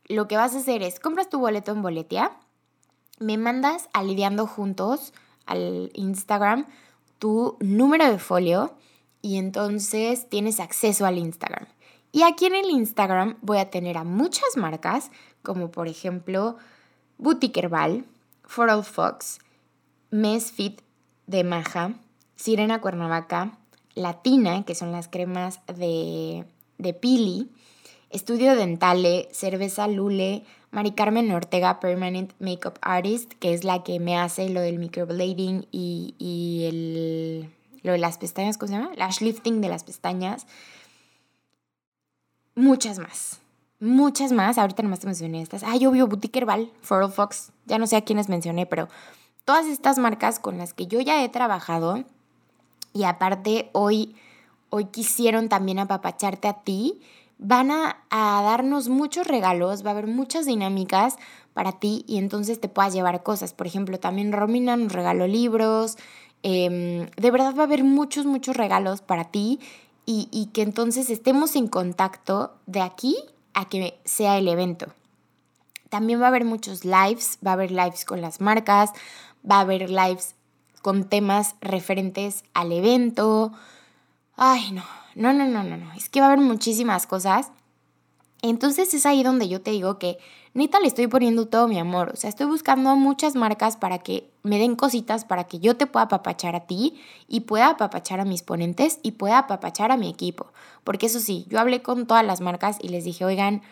lo 0.06 0.28
que 0.28 0.36
vas 0.36 0.54
a 0.54 0.58
hacer 0.58 0.82
es, 0.82 1.00
compras 1.00 1.28
tu 1.28 1.38
boleto 1.38 1.72
en 1.72 1.82
Boletia, 1.82 2.32
me 3.18 3.38
mandas 3.38 3.88
a 3.92 4.02
Lidiando 4.02 4.46
Juntos 4.46 5.12
al 5.46 5.90
Instagram 5.94 6.66
tu 7.18 7.56
número 7.60 8.10
de 8.10 8.18
folio 8.18 8.74
y 9.24 9.38
entonces 9.38 10.28
tienes 10.28 10.60
acceso 10.60 11.06
al 11.06 11.16
Instagram. 11.16 11.64
Y 12.12 12.24
aquí 12.24 12.44
en 12.44 12.54
el 12.54 12.68
Instagram 12.68 13.38
voy 13.40 13.56
a 13.56 13.70
tener 13.70 13.96
a 13.96 14.04
muchas 14.04 14.58
marcas, 14.58 15.10
como 15.42 15.70
por 15.70 15.88
ejemplo 15.88 16.58
Boutique 17.16 17.56
Herbal, 17.56 18.04
For 18.42 18.84
Fox, 18.84 19.38
Mesfit 20.10 20.82
de 21.26 21.42
Maja, 21.42 21.94
Sirena 22.36 22.82
Cuernavaca, 22.82 23.56
Latina, 23.94 24.66
que 24.66 24.74
son 24.74 24.92
las 24.92 25.08
cremas 25.08 25.60
de, 25.74 26.44
de 26.76 26.92
Pili, 26.92 27.48
Estudio 28.10 28.54
Dentale, 28.56 29.30
Cerveza 29.32 29.88
Lule, 29.88 30.44
Mari 30.70 30.92
Carmen 30.92 31.32
Ortega, 31.32 31.80
Permanent 31.80 32.34
Makeup 32.40 32.78
Artist, 32.82 33.32
que 33.40 33.54
es 33.54 33.64
la 33.64 33.82
que 33.84 34.00
me 34.00 34.18
hace 34.18 34.50
lo 34.50 34.60
del 34.60 34.78
microblading 34.78 35.66
y, 35.72 36.14
y 36.18 36.64
el, 36.66 37.50
lo 37.84 37.92
de 37.92 37.98
las 37.98 38.18
pestañas, 38.18 38.58
¿cómo 38.58 38.72
se 38.72 38.78
llama? 38.78 38.94
Lash 38.96 39.20
lifting 39.20 39.60
de 39.60 39.68
las 39.68 39.84
pestañas. 39.84 40.46
Muchas 42.56 42.98
más. 42.98 43.38
Muchas 43.78 44.32
más. 44.32 44.58
Ahorita 44.58 44.82
nomás 44.82 45.00
te 45.00 45.06
mencioné 45.06 45.42
estas. 45.42 45.62
Ah, 45.62 45.76
yo 45.76 45.92
vi 45.92 46.00
Boutique 46.00 46.38
Herbal, 46.38 46.72
Foral 46.80 47.12
Fox. 47.12 47.52
Ya 47.66 47.78
no 47.78 47.86
sé 47.86 47.96
a 47.96 48.02
quiénes 48.02 48.28
mencioné, 48.28 48.66
pero 48.66 48.88
todas 49.44 49.66
estas 49.66 49.98
marcas 49.98 50.40
con 50.40 50.58
las 50.58 50.72
que 50.72 50.86
yo 50.86 51.00
ya 51.00 51.22
he 51.22 51.28
trabajado 51.28 52.02
y 52.92 53.04
aparte 53.04 53.70
hoy, 53.72 54.16
hoy 54.70 54.86
quisieron 54.86 55.48
también 55.48 55.78
apapacharte 55.78 56.48
a 56.48 56.62
ti 56.62 57.00
van 57.38 57.70
a, 57.70 57.96
darnos 58.10 58.88
muchos 58.88 59.26
regalos, 59.26 59.84
va 59.84 59.90
a 59.90 59.92
haber 59.92 60.06
muchas 60.06 60.46
dinámicas 60.46 61.16
para 61.52 61.72
ti 61.72 62.04
y 62.08 62.18
entonces 62.18 62.60
te 62.60 62.68
puedas 62.68 62.94
llevar 62.94 63.22
cosas. 63.22 63.52
Por 63.52 63.66
ejemplo, 63.66 63.98
también 63.98 64.32
Romina 64.32 64.76
nos 64.76 64.92
regaló 64.92 65.26
libros. 65.26 65.96
Em, 66.46 67.08
de 67.16 67.30
verdad 67.30 67.54
va 67.56 67.62
a 67.62 67.66
haber 67.66 67.84
muchos, 67.84 68.26
muchos 68.26 68.54
regalos 68.54 69.00
para 69.00 69.24
ti 69.24 69.58
y, 70.04 70.28
y 70.30 70.46
que 70.52 70.60
entonces 70.60 71.08
estemos 71.08 71.56
en 71.56 71.68
contacto 71.68 72.52
de 72.66 72.82
aquí 72.82 73.16
a 73.54 73.64
que 73.64 73.98
sea 74.04 74.36
el 74.36 74.46
evento. 74.48 74.92
También 75.88 76.20
va 76.20 76.26
a 76.26 76.28
haber 76.28 76.44
muchos 76.44 76.84
lives, 76.84 77.38
va 77.44 77.52
a 77.52 77.54
haber 77.54 77.70
lives 77.70 78.04
con 78.04 78.20
las 78.20 78.42
marcas, 78.42 78.90
va 79.50 79.56
a 79.56 79.60
haber 79.60 79.88
lives 79.88 80.34
con 80.82 81.04
temas 81.04 81.54
referentes 81.62 82.44
al 82.52 82.72
evento. 82.72 83.50
Ay, 84.36 84.70
no, 84.72 84.84
no, 85.14 85.32
no, 85.32 85.46
no, 85.46 85.64
no, 85.64 85.78
no. 85.78 85.92
Es 85.94 86.10
que 86.10 86.20
va 86.20 86.26
a 86.26 86.32
haber 86.32 86.44
muchísimas 86.44 87.06
cosas. 87.06 87.52
Entonces 88.46 88.92
es 88.92 89.06
ahí 89.06 89.22
donde 89.22 89.48
yo 89.48 89.62
te 89.62 89.70
digo 89.70 89.98
que 89.98 90.18
neta 90.52 90.78
le 90.78 90.86
estoy 90.86 91.06
poniendo 91.06 91.46
todo 91.46 91.66
mi 91.66 91.78
amor. 91.78 92.10
O 92.12 92.16
sea, 92.16 92.28
estoy 92.28 92.44
buscando 92.44 92.94
muchas 92.94 93.36
marcas 93.36 93.78
para 93.78 94.00
que 94.00 94.30
me 94.42 94.58
den 94.58 94.76
cositas 94.76 95.24
para 95.24 95.44
que 95.44 95.60
yo 95.60 95.78
te 95.78 95.86
pueda 95.86 96.04
apapachar 96.04 96.54
a 96.54 96.66
ti 96.66 97.00
y 97.26 97.40
pueda 97.40 97.70
apapachar 97.70 98.20
a 98.20 98.26
mis 98.26 98.42
ponentes 98.42 99.00
y 99.02 99.12
pueda 99.12 99.38
apapachar 99.38 99.90
a 99.92 99.96
mi 99.96 100.10
equipo. 100.10 100.52
Porque 100.84 101.06
eso 101.06 101.20
sí, 101.20 101.46
yo 101.48 101.58
hablé 101.58 101.80
con 101.80 102.06
todas 102.06 102.22
las 102.22 102.42
marcas 102.42 102.76
y 102.82 102.90
les 102.90 103.04
dije, 103.04 103.24
oigan, 103.24 103.62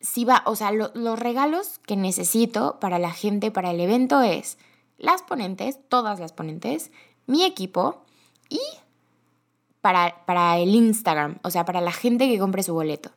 si 0.00 0.24
va, 0.24 0.42
o 0.46 0.56
sea, 0.56 0.72
los 0.72 1.18
regalos 1.18 1.78
que 1.80 1.96
necesito 1.96 2.80
para 2.80 2.98
la 2.98 3.12
gente, 3.12 3.50
para 3.50 3.72
el 3.72 3.80
evento 3.80 4.22
es 4.22 4.56
las 4.96 5.20
ponentes, 5.20 5.78
todas 5.90 6.18
las 6.18 6.32
ponentes, 6.32 6.92
mi 7.26 7.44
equipo 7.44 8.06
y 8.48 8.60
para, 10.26 10.58
el 10.58 10.74
Instagram, 10.74 11.38
o 11.42 11.50
sea, 11.50 11.64
para 11.64 11.80
la 11.80 11.92
gente 11.92 12.28
que 12.28 12.38
compre 12.38 12.62
su 12.62 12.74
boleto. 12.74 13.10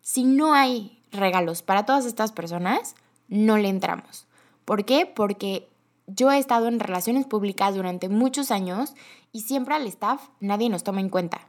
Si 0.00 0.24
no 0.24 0.54
hay 0.54 0.98
regalos 1.12 1.62
para 1.62 1.84
todas 1.84 2.06
estas 2.06 2.32
personas, 2.32 2.94
no 3.28 3.58
le 3.58 3.68
entramos. 3.68 4.26
¿Por 4.64 4.84
qué? 4.84 5.06
Porque 5.06 5.68
yo 6.06 6.30
he 6.30 6.38
estado 6.38 6.68
en 6.68 6.80
relaciones 6.80 7.26
públicas 7.26 7.74
durante 7.74 8.08
muchos 8.08 8.50
años 8.50 8.94
y 9.32 9.42
siempre 9.42 9.74
al 9.74 9.86
staff 9.86 10.22
nadie 10.40 10.68
nos 10.68 10.84
toma 10.84 11.00
en 11.00 11.10
cuenta 11.10 11.48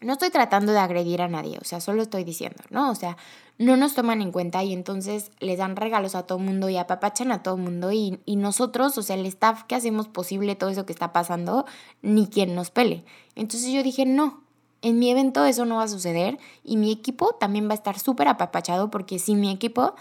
no 0.00 0.14
estoy 0.14 0.30
tratando 0.30 0.72
de 0.72 0.78
agredir 0.78 1.22
a 1.22 1.28
nadie, 1.28 1.58
o 1.60 1.64
sea, 1.64 1.80
solo 1.80 2.02
estoy 2.02 2.24
diciendo, 2.24 2.62
¿no? 2.70 2.90
O 2.90 2.94
sea, 2.94 3.16
no 3.58 3.76
nos 3.76 3.94
toman 3.94 4.22
en 4.22 4.32
cuenta 4.32 4.64
y 4.64 4.72
entonces 4.72 5.30
les 5.40 5.58
dan 5.58 5.76
regalos 5.76 6.14
a 6.14 6.22
todo 6.22 6.38
mundo 6.38 6.70
y 6.70 6.78
apapachan 6.78 7.32
a 7.32 7.42
todo 7.42 7.58
mundo 7.58 7.92
y, 7.92 8.18
y 8.24 8.36
nosotros, 8.36 8.96
o 8.96 9.02
sea, 9.02 9.16
el 9.16 9.26
staff 9.26 9.64
que 9.64 9.74
hacemos 9.74 10.08
posible 10.08 10.56
todo 10.56 10.70
eso 10.70 10.86
que 10.86 10.92
está 10.92 11.12
pasando, 11.12 11.66
ni 12.00 12.26
quien 12.26 12.54
nos 12.54 12.70
pele. 12.70 13.04
Entonces 13.34 13.70
yo 13.70 13.82
dije, 13.82 14.06
no, 14.06 14.40
en 14.82 14.98
mi 14.98 15.10
evento 15.10 15.44
eso 15.44 15.66
no 15.66 15.76
va 15.76 15.82
a 15.84 15.88
suceder 15.88 16.38
y 16.64 16.76
mi 16.76 16.90
equipo 16.90 17.34
también 17.34 17.68
va 17.68 17.72
a 17.72 17.74
estar 17.74 17.98
súper 17.98 18.28
apapachado 18.28 18.90
porque 18.90 19.18
sin 19.18 19.40
mi 19.40 19.50
equipo, 19.50 19.94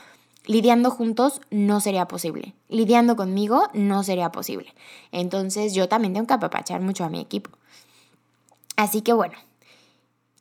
lidiando 0.45 0.89
juntos 0.89 1.41
no 1.51 1.81
sería 1.81 2.07
posible. 2.07 2.53
Lidiando 2.69 3.15
conmigo 3.17 3.67
no 3.73 4.03
sería 4.03 4.31
posible. 4.31 4.73
Entonces 5.11 5.73
yo 5.73 5.89
también 5.89 6.13
tengo 6.13 6.27
que 6.27 6.33
apapachar 6.33 6.79
mucho 6.79 7.03
a 7.03 7.09
mi 7.09 7.19
equipo. 7.19 7.49
Así 8.77 9.01
que 9.01 9.11
bueno, 9.11 9.35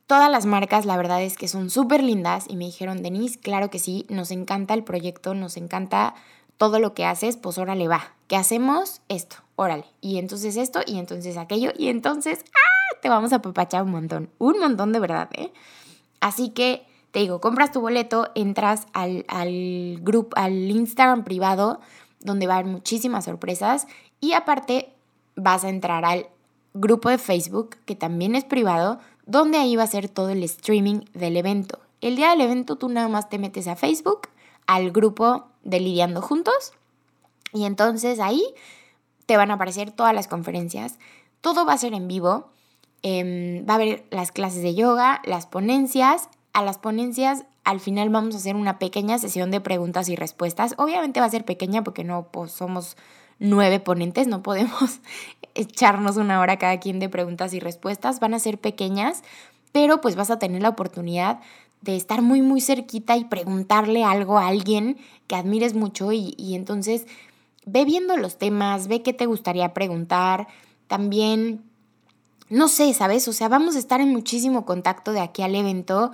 Todas 0.09 0.31
las 0.31 0.47
marcas, 0.47 0.87
la 0.87 0.97
verdad 0.97 1.21
es 1.21 1.37
que 1.37 1.47
son 1.47 1.69
súper 1.69 2.01
lindas 2.01 2.45
y 2.49 2.55
me 2.55 2.65
dijeron, 2.65 3.03
Denise, 3.03 3.39
claro 3.39 3.69
que 3.69 3.77
sí, 3.77 4.07
nos 4.09 4.31
encanta 4.31 4.73
el 4.73 4.83
proyecto, 4.83 5.35
nos 5.35 5.55
encanta 5.55 6.15
todo 6.57 6.79
lo 6.79 6.95
que 6.95 7.05
haces, 7.05 7.37
pues 7.37 7.59
órale 7.59 7.87
va. 7.87 8.15
¿Qué 8.27 8.35
hacemos? 8.35 9.01
Esto, 9.07 9.35
órale. 9.55 9.85
Y 10.01 10.17
entonces 10.17 10.57
esto, 10.57 10.79
y 10.83 10.97
entonces 10.97 11.37
aquello, 11.37 11.73
y 11.77 11.89
entonces, 11.89 12.43
¡ah! 12.55 12.97
Te 13.03 13.09
vamos 13.09 13.33
a 13.33 13.43
papachar 13.43 13.83
un 13.83 13.91
montón, 13.91 14.31
un 14.39 14.57
montón 14.57 14.93
de 14.93 14.99
verdad, 14.99 15.29
¿eh? 15.33 15.53
Así 16.21 16.49
que 16.49 16.87
te 17.11 17.19
digo, 17.19 17.39
compras 17.39 17.71
tu 17.71 17.79
boleto, 17.79 18.31
entras 18.33 18.87
al, 18.93 19.25
al 19.27 19.99
grupo, 20.01 20.35
al 20.39 20.71
Instagram 20.71 21.23
privado, 21.23 21.81
donde 22.19 22.47
va 22.47 22.55
a 22.55 22.57
haber 22.57 22.71
muchísimas 22.71 23.25
sorpresas, 23.25 23.85
y 24.19 24.33
aparte 24.33 24.91
vas 25.35 25.63
a 25.65 25.69
entrar 25.69 26.03
al 26.03 26.25
grupo 26.73 27.09
de 27.09 27.19
Facebook, 27.19 27.75
que 27.85 27.95
también 27.95 28.33
es 28.33 28.43
privado, 28.43 28.99
donde 29.29 29.59
ahí 29.59 29.75
va 29.75 29.83
a 29.83 29.87
ser 29.87 30.09
todo 30.09 30.29
el 30.29 30.43
streaming 30.43 31.01
del 31.13 31.37
evento. 31.37 31.79
El 32.01 32.15
día 32.15 32.31
del 32.31 32.41
evento 32.41 32.77
tú 32.77 32.89
nada 32.89 33.07
más 33.09 33.29
te 33.29 33.37
metes 33.37 33.67
a 33.67 33.75
Facebook, 33.75 34.29
al 34.65 34.91
grupo 34.91 35.45
de 35.63 35.79
Lidiando 35.79 36.21
Juntos, 36.21 36.73
y 37.53 37.65
entonces 37.65 38.19
ahí 38.19 38.43
te 39.27 39.37
van 39.37 39.51
a 39.51 39.53
aparecer 39.53 39.91
todas 39.91 40.15
las 40.15 40.27
conferencias. 40.27 40.97
Todo 41.41 41.63
va 41.63 41.73
a 41.73 41.77
ser 41.77 41.93
en 41.93 42.07
vivo. 42.07 42.49
Em, 43.03 43.65
va 43.67 43.73
a 43.73 43.75
haber 43.75 44.05
las 44.09 44.31
clases 44.31 44.63
de 44.63 44.73
yoga, 44.73 45.21
las 45.25 45.45
ponencias. 45.45 46.29
A 46.53 46.63
las 46.63 46.79
ponencias 46.79 47.45
al 47.63 47.79
final 47.79 48.09
vamos 48.09 48.33
a 48.33 48.39
hacer 48.39 48.55
una 48.55 48.79
pequeña 48.79 49.19
sesión 49.19 49.51
de 49.51 49.61
preguntas 49.61 50.09
y 50.09 50.15
respuestas. 50.15 50.73
Obviamente 50.77 51.19
va 51.19 51.27
a 51.27 51.29
ser 51.29 51.45
pequeña 51.45 51.83
porque 51.83 52.03
no 52.03 52.31
pues, 52.31 52.51
somos 52.51 52.97
nueve 53.39 53.79
ponentes, 53.79 54.27
no 54.27 54.43
podemos 54.43 54.99
echarnos 55.55 56.17
una 56.17 56.39
hora 56.39 56.57
cada 56.57 56.79
quien 56.79 56.99
de 56.99 57.09
preguntas 57.09 57.53
y 57.53 57.59
respuestas, 57.59 58.19
van 58.19 58.33
a 58.33 58.39
ser 58.39 58.59
pequeñas, 58.59 59.23
pero 59.71 60.01
pues 60.01 60.15
vas 60.15 60.31
a 60.31 60.39
tener 60.39 60.61
la 60.61 60.69
oportunidad 60.69 61.39
de 61.81 61.95
estar 61.95 62.21
muy 62.21 62.41
muy 62.41 62.59
cerquita 62.59 63.15
y 63.15 63.23
preguntarle 63.23 64.03
algo 64.03 64.37
a 64.37 64.47
alguien 64.47 64.97
que 65.27 65.35
admires 65.35 65.73
mucho 65.73 66.11
y, 66.11 66.33
y 66.37 66.55
entonces 66.55 67.05
ve 67.65 67.85
viendo 67.85 68.17
los 68.17 68.37
temas, 68.37 68.87
ve 68.87 69.01
qué 69.01 69.13
te 69.13 69.25
gustaría 69.25 69.73
preguntar, 69.73 70.47
también, 70.87 71.63
no 72.49 72.67
sé, 72.67 72.93
¿sabes? 72.93 73.27
O 73.27 73.33
sea, 73.33 73.47
vamos 73.47 73.75
a 73.75 73.79
estar 73.79 74.01
en 74.01 74.09
muchísimo 74.09 74.65
contacto 74.65 75.11
de 75.13 75.19
aquí 75.21 75.43
al 75.43 75.55
evento. 75.55 76.11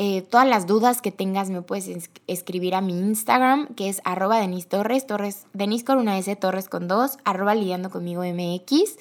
Eh, 0.00 0.22
todas 0.22 0.46
las 0.46 0.68
dudas 0.68 1.02
que 1.02 1.10
tengas 1.10 1.50
me 1.50 1.60
puedes 1.60 2.08
escribir 2.28 2.76
a 2.76 2.80
mi 2.80 2.96
Instagram, 2.96 3.74
que 3.74 3.88
es 3.88 4.00
arroba 4.04 4.38
Denis 4.38 4.68
Torres, 4.68 5.08
Torres, 5.08 5.46
Denis 5.54 5.82
con 5.82 5.98
una 5.98 6.16
S, 6.16 6.36
Torres 6.36 6.68
con 6.68 6.86
dos, 6.86 7.18
arroba 7.24 7.56
lidiando 7.56 7.90
conmigo 7.90 8.22
MX. 8.22 8.96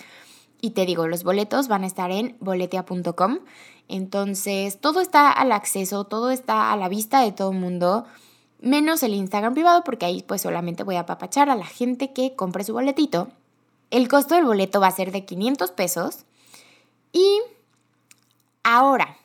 Y 0.59 0.71
te 0.71 0.87
digo, 0.87 1.07
los 1.07 1.23
boletos 1.23 1.67
van 1.67 1.83
a 1.83 1.85
estar 1.85 2.09
en 2.09 2.35
boletia.com. 2.39 3.41
Entonces, 3.87 4.79
todo 4.81 4.99
está 4.99 5.31
al 5.31 5.51
acceso, 5.51 6.05
todo 6.05 6.31
está 6.31 6.73
a 6.73 6.77
la 6.77 6.89
vista 6.89 7.21
de 7.21 7.31
todo 7.31 7.51
el 7.51 7.59
mundo. 7.59 8.05
menos 8.59 9.03
el 9.03 9.13
Instagram 9.13 9.53
privado 9.53 9.83
porque 9.83 10.07
ahí 10.07 10.23
pues 10.23 10.41
solamente 10.41 10.83
voy 10.83 10.95
a 10.95 11.01
apapachar 11.01 11.51
a 11.51 11.55
la 11.55 11.67
gente 11.67 12.11
que 12.11 12.35
compre 12.35 12.63
su 12.63 12.73
boletito. 12.73 13.27
El 13.91 14.07
costo 14.07 14.33
del 14.33 14.45
boleto 14.45 14.79
va 14.79 14.87
a 14.87 14.91
ser 14.91 15.11
de 15.11 15.25
500 15.25 15.69
pesos. 15.73 16.25
Y 17.13 17.39
ahora, 18.63 19.15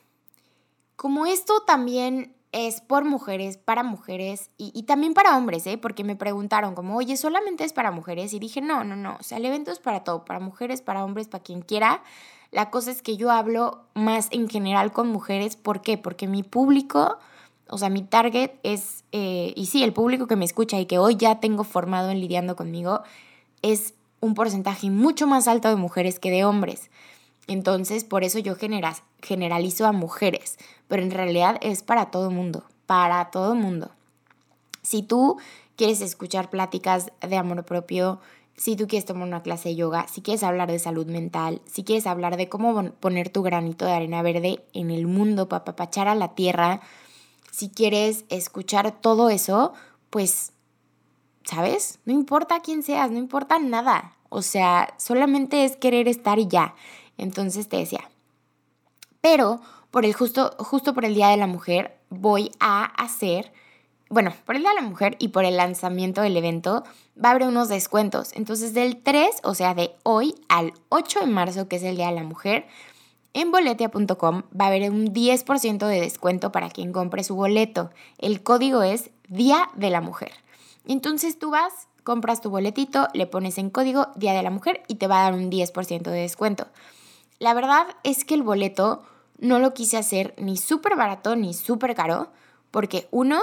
como 1.02 1.26
esto 1.26 1.64
también 1.66 2.32
es 2.52 2.80
por 2.80 3.04
mujeres, 3.04 3.56
para 3.56 3.82
mujeres 3.82 4.50
y, 4.56 4.84
también 4.84 5.14
para 5.14 5.36
hombres, 5.36 5.66
¿eh? 5.66 5.76
porque 5.76 6.04
me 6.04 6.14
preguntaron 6.14 6.76
como, 6.76 6.96
oye, 6.96 7.16
solamente 7.16 7.64
es 7.64 7.72
para 7.72 7.90
mujeres 7.90 8.32
y 8.34 8.38
dije, 8.38 8.60
no, 8.60 8.84
no, 8.84 8.94
no, 8.94 9.16
o 9.18 9.22
sea, 9.24 9.38
el 9.38 9.44
evento 9.44 9.72
es 9.72 9.80
para 9.80 10.04
todo, 10.04 10.24
para 10.24 10.38
mujeres, 10.38 10.80
para 10.80 11.04
hombres, 11.04 11.26
para 11.26 11.42
quien 11.42 11.62
quiera. 11.62 12.04
La 12.52 12.70
cosa 12.70 12.92
es 12.92 13.02
que 13.02 13.16
yo 13.16 13.32
hablo 13.32 13.80
más 13.94 14.28
en 14.30 14.48
general 14.48 14.92
con 14.92 15.08
mujeres, 15.08 15.56
¿por 15.56 15.82
qué? 15.82 15.98
Porque 15.98 16.28
mi 16.28 16.44
público, 16.44 17.18
o 17.66 17.78
sea, 17.78 17.88
mi 17.88 18.04
target 18.04 18.52
es, 18.62 19.02
eh, 19.10 19.52
y 19.56 19.66
sí, 19.66 19.82
el 19.82 19.92
público 19.92 20.28
que 20.28 20.36
me 20.36 20.44
escucha 20.44 20.78
y 20.78 20.86
que 20.86 20.98
hoy 20.98 21.16
ya 21.16 21.40
tengo 21.40 21.64
formado 21.64 22.10
en 22.10 22.20
lidiando 22.20 22.54
conmigo, 22.54 23.02
es 23.62 23.94
un 24.20 24.34
porcentaje 24.34 24.88
mucho 24.88 25.26
más 25.26 25.48
alto 25.48 25.68
de 25.68 25.74
mujeres 25.74 26.20
que 26.20 26.30
de 26.30 26.44
hombres. 26.44 26.92
Entonces, 27.48 28.04
por 28.04 28.22
eso 28.22 28.38
yo 28.38 28.54
generalizo 29.20 29.86
a 29.86 29.92
mujeres, 29.92 30.58
pero 30.92 31.04
en 31.04 31.10
realidad 31.10 31.56
es 31.62 31.82
para 31.82 32.10
todo 32.10 32.30
mundo, 32.30 32.64
para 32.84 33.30
todo 33.30 33.54
mundo. 33.54 33.92
Si 34.82 35.02
tú 35.02 35.38
quieres 35.74 36.02
escuchar 36.02 36.50
pláticas 36.50 37.12
de 37.26 37.38
amor 37.38 37.64
propio, 37.64 38.20
si 38.58 38.76
tú 38.76 38.86
quieres 38.86 39.06
tomar 39.06 39.26
una 39.26 39.42
clase 39.42 39.70
de 39.70 39.76
yoga, 39.76 40.06
si 40.06 40.20
quieres 40.20 40.42
hablar 40.42 40.70
de 40.70 40.78
salud 40.78 41.06
mental, 41.06 41.62
si 41.64 41.82
quieres 41.82 42.06
hablar 42.06 42.36
de 42.36 42.50
cómo 42.50 42.90
poner 43.00 43.30
tu 43.30 43.40
granito 43.42 43.86
de 43.86 43.92
arena 43.92 44.20
verde 44.20 44.66
en 44.74 44.90
el 44.90 45.06
mundo 45.06 45.48
para 45.48 45.64
papachar 45.64 46.08
a 46.08 46.14
la 46.14 46.34
tierra, 46.34 46.82
si 47.50 47.70
quieres 47.70 48.26
escuchar 48.28 49.00
todo 49.00 49.30
eso, 49.30 49.72
pues, 50.10 50.52
¿sabes? 51.44 52.00
No 52.04 52.12
importa 52.12 52.60
quién 52.60 52.82
seas, 52.82 53.10
no 53.10 53.16
importa 53.16 53.58
nada. 53.58 54.18
O 54.28 54.42
sea, 54.42 54.92
solamente 54.98 55.64
es 55.64 55.74
querer 55.74 56.06
estar 56.06 56.38
y 56.38 56.48
ya. 56.48 56.74
Entonces 57.16 57.70
te 57.70 57.78
decía, 57.78 58.10
pero 59.22 59.62
por 59.92 60.06
el 60.06 60.14
justo, 60.14 60.56
justo 60.58 60.94
por 60.94 61.04
el 61.04 61.14
Día 61.14 61.28
de 61.28 61.36
la 61.36 61.46
Mujer 61.46 61.98
voy 62.08 62.50
a 62.58 62.84
hacer, 62.84 63.52
bueno, 64.08 64.32
por 64.44 64.56
el 64.56 64.62
Día 64.62 64.70
de 64.70 64.80
la 64.80 64.88
Mujer 64.88 65.16
y 65.20 65.28
por 65.28 65.44
el 65.44 65.58
lanzamiento 65.58 66.22
del 66.22 66.36
evento 66.36 66.82
va 67.22 67.28
a 67.28 67.32
haber 67.32 67.46
unos 67.46 67.68
descuentos. 67.68 68.32
Entonces 68.32 68.72
del 68.72 68.96
3, 69.02 69.40
o 69.44 69.54
sea, 69.54 69.74
de 69.74 69.94
hoy 70.02 70.34
al 70.48 70.72
8 70.88 71.20
de 71.20 71.26
marzo, 71.26 71.68
que 71.68 71.76
es 71.76 71.82
el 71.82 71.96
Día 71.96 72.08
de 72.08 72.14
la 72.14 72.24
Mujer, 72.24 72.66
en 73.34 73.52
boletia.com 73.52 74.42
va 74.58 74.64
a 74.64 74.68
haber 74.68 74.90
un 74.90 75.12
10% 75.12 75.86
de 75.86 76.00
descuento 76.00 76.52
para 76.52 76.70
quien 76.70 76.92
compre 76.92 77.22
su 77.22 77.34
boleto. 77.34 77.90
El 78.16 78.42
código 78.42 78.82
es 78.82 79.10
Día 79.28 79.68
de 79.74 79.90
la 79.90 80.00
Mujer. 80.00 80.32
Entonces 80.86 81.38
tú 81.38 81.50
vas, 81.50 81.86
compras 82.02 82.40
tu 82.40 82.48
boletito, 82.48 83.08
le 83.12 83.26
pones 83.26 83.58
en 83.58 83.68
código 83.68 84.08
Día 84.16 84.32
de 84.32 84.42
la 84.42 84.50
Mujer 84.50 84.82
y 84.88 84.94
te 84.94 85.06
va 85.06 85.20
a 85.20 85.24
dar 85.24 85.34
un 85.34 85.50
10% 85.50 86.02
de 86.02 86.10
descuento. 86.12 86.66
La 87.38 87.52
verdad 87.52 87.86
es 88.04 88.24
que 88.24 88.34
el 88.34 88.42
boleto 88.42 89.02
no 89.38 89.58
lo 89.58 89.74
quise 89.74 89.96
hacer 89.96 90.34
ni 90.38 90.56
súper 90.56 90.96
barato 90.96 91.36
ni 91.36 91.54
súper 91.54 91.94
caro, 91.94 92.32
porque 92.70 93.08
uno, 93.10 93.40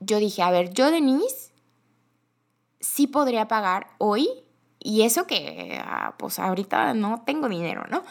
yo 0.00 0.18
dije, 0.18 0.42
a 0.42 0.50
ver, 0.50 0.72
yo 0.72 0.90
Denise 0.90 1.52
sí 2.80 3.06
podría 3.06 3.48
pagar 3.48 3.88
hoy, 3.98 4.28
y 4.78 5.02
eso 5.02 5.26
que 5.26 5.80
ah, 5.84 6.14
pues 6.18 6.38
ahorita 6.38 6.94
no 6.94 7.22
tengo 7.24 7.48
dinero, 7.48 7.84
¿no? 7.90 8.02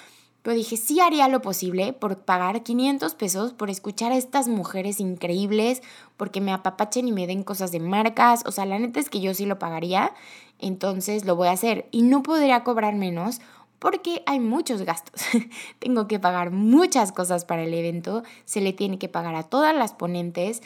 Pero 0.42 0.56
dije, 0.56 0.76
sí 0.76 1.00
haría 1.00 1.28
lo 1.28 1.42
posible 1.42 1.94
por 1.94 2.18
pagar 2.18 2.64
500 2.64 3.14
pesos 3.14 3.54
por 3.54 3.70
escuchar 3.70 4.12
a 4.12 4.18
estas 4.18 4.48
mujeres 4.48 5.00
increíbles, 5.00 5.84
porque 6.18 6.42
me 6.42 6.52
apapachen 6.52 7.08
y 7.08 7.12
me 7.12 7.28
den 7.28 7.44
cosas 7.44 7.72
de 7.72 7.80
marcas. 7.80 8.44
O 8.48 8.52
sea, 8.52 8.66
la 8.66 8.80
neta 8.80 9.00
es 9.00 9.10
que 9.10 9.22
yo 9.22 9.36
sí 9.36 9.46
lo 9.46 9.60
pagaría, 9.60 10.14
entonces 10.58 11.26
lo 11.26 11.36
voy 11.36 11.50
a 11.50 11.52
hacer. 11.52 11.88
Y 11.92 12.02
no 12.02 12.24
podría 12.24 12.64
cobrar 12.64 12.96
menos 12.96 13.40
porque 13.82 14.22
hay 14.28 14.40
muchos 14.40 14.84
gastos. 14.84 15.24
Tengo 15.80 16.08
que 16.08 16.20
pagar 16.20 16.52
muchas 16.52 17.12
cosas 17.12 17.46
para 17.46 17.64
el 17.64 17.74
evento, 17.74 18.22
se 18.46 18.62
le 18.62 18.74
tiene 18.74 19.00
que 19.00 19.10
pagar 19.10 19.34
a 19.34 19.42
todas 19.42 19.76
las 19.76 19.92
ponentes 19.94 20.62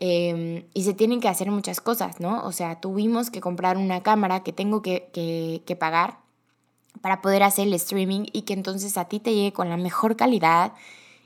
em, 0.00 0.64
y 0.74 0.82
se 0.82 0.92
tienen 0.92 1.20
que 1.20 1.28
hacer 1.28 1.52
muchas 1.52 1.80
cosas, 1.80 2.18
¿no? 2.18 2.44
O 2.44 2.50
sea, 2.50 2.80
tuvimos 2.80 3.30
que 3.30 3.40
comprar 3.40 3.76
una 3.76 4.02
cámara 4.02 4.42
que 4.42 4.52
tengo 4.52 4.82
que, 4.82 5.62
que 5.64 5.76
pagar 5.76 6.18
para 7.00 7.22
poder 7.22 7.44
hacer 7.44 7.68
el 7.68 7.74
streaming 7.74 8.26
y 8.32 8.42
que 8.42 8.54
entonces 8.54 8.98
a 8.98 9.04
ti 9.04 9.20
te 9.20 9.32
llegue 9.32 9.52
con 9.52 9.68
la 9.68 9.76
mejor 9.76 10.16
calidad 10.16 10.72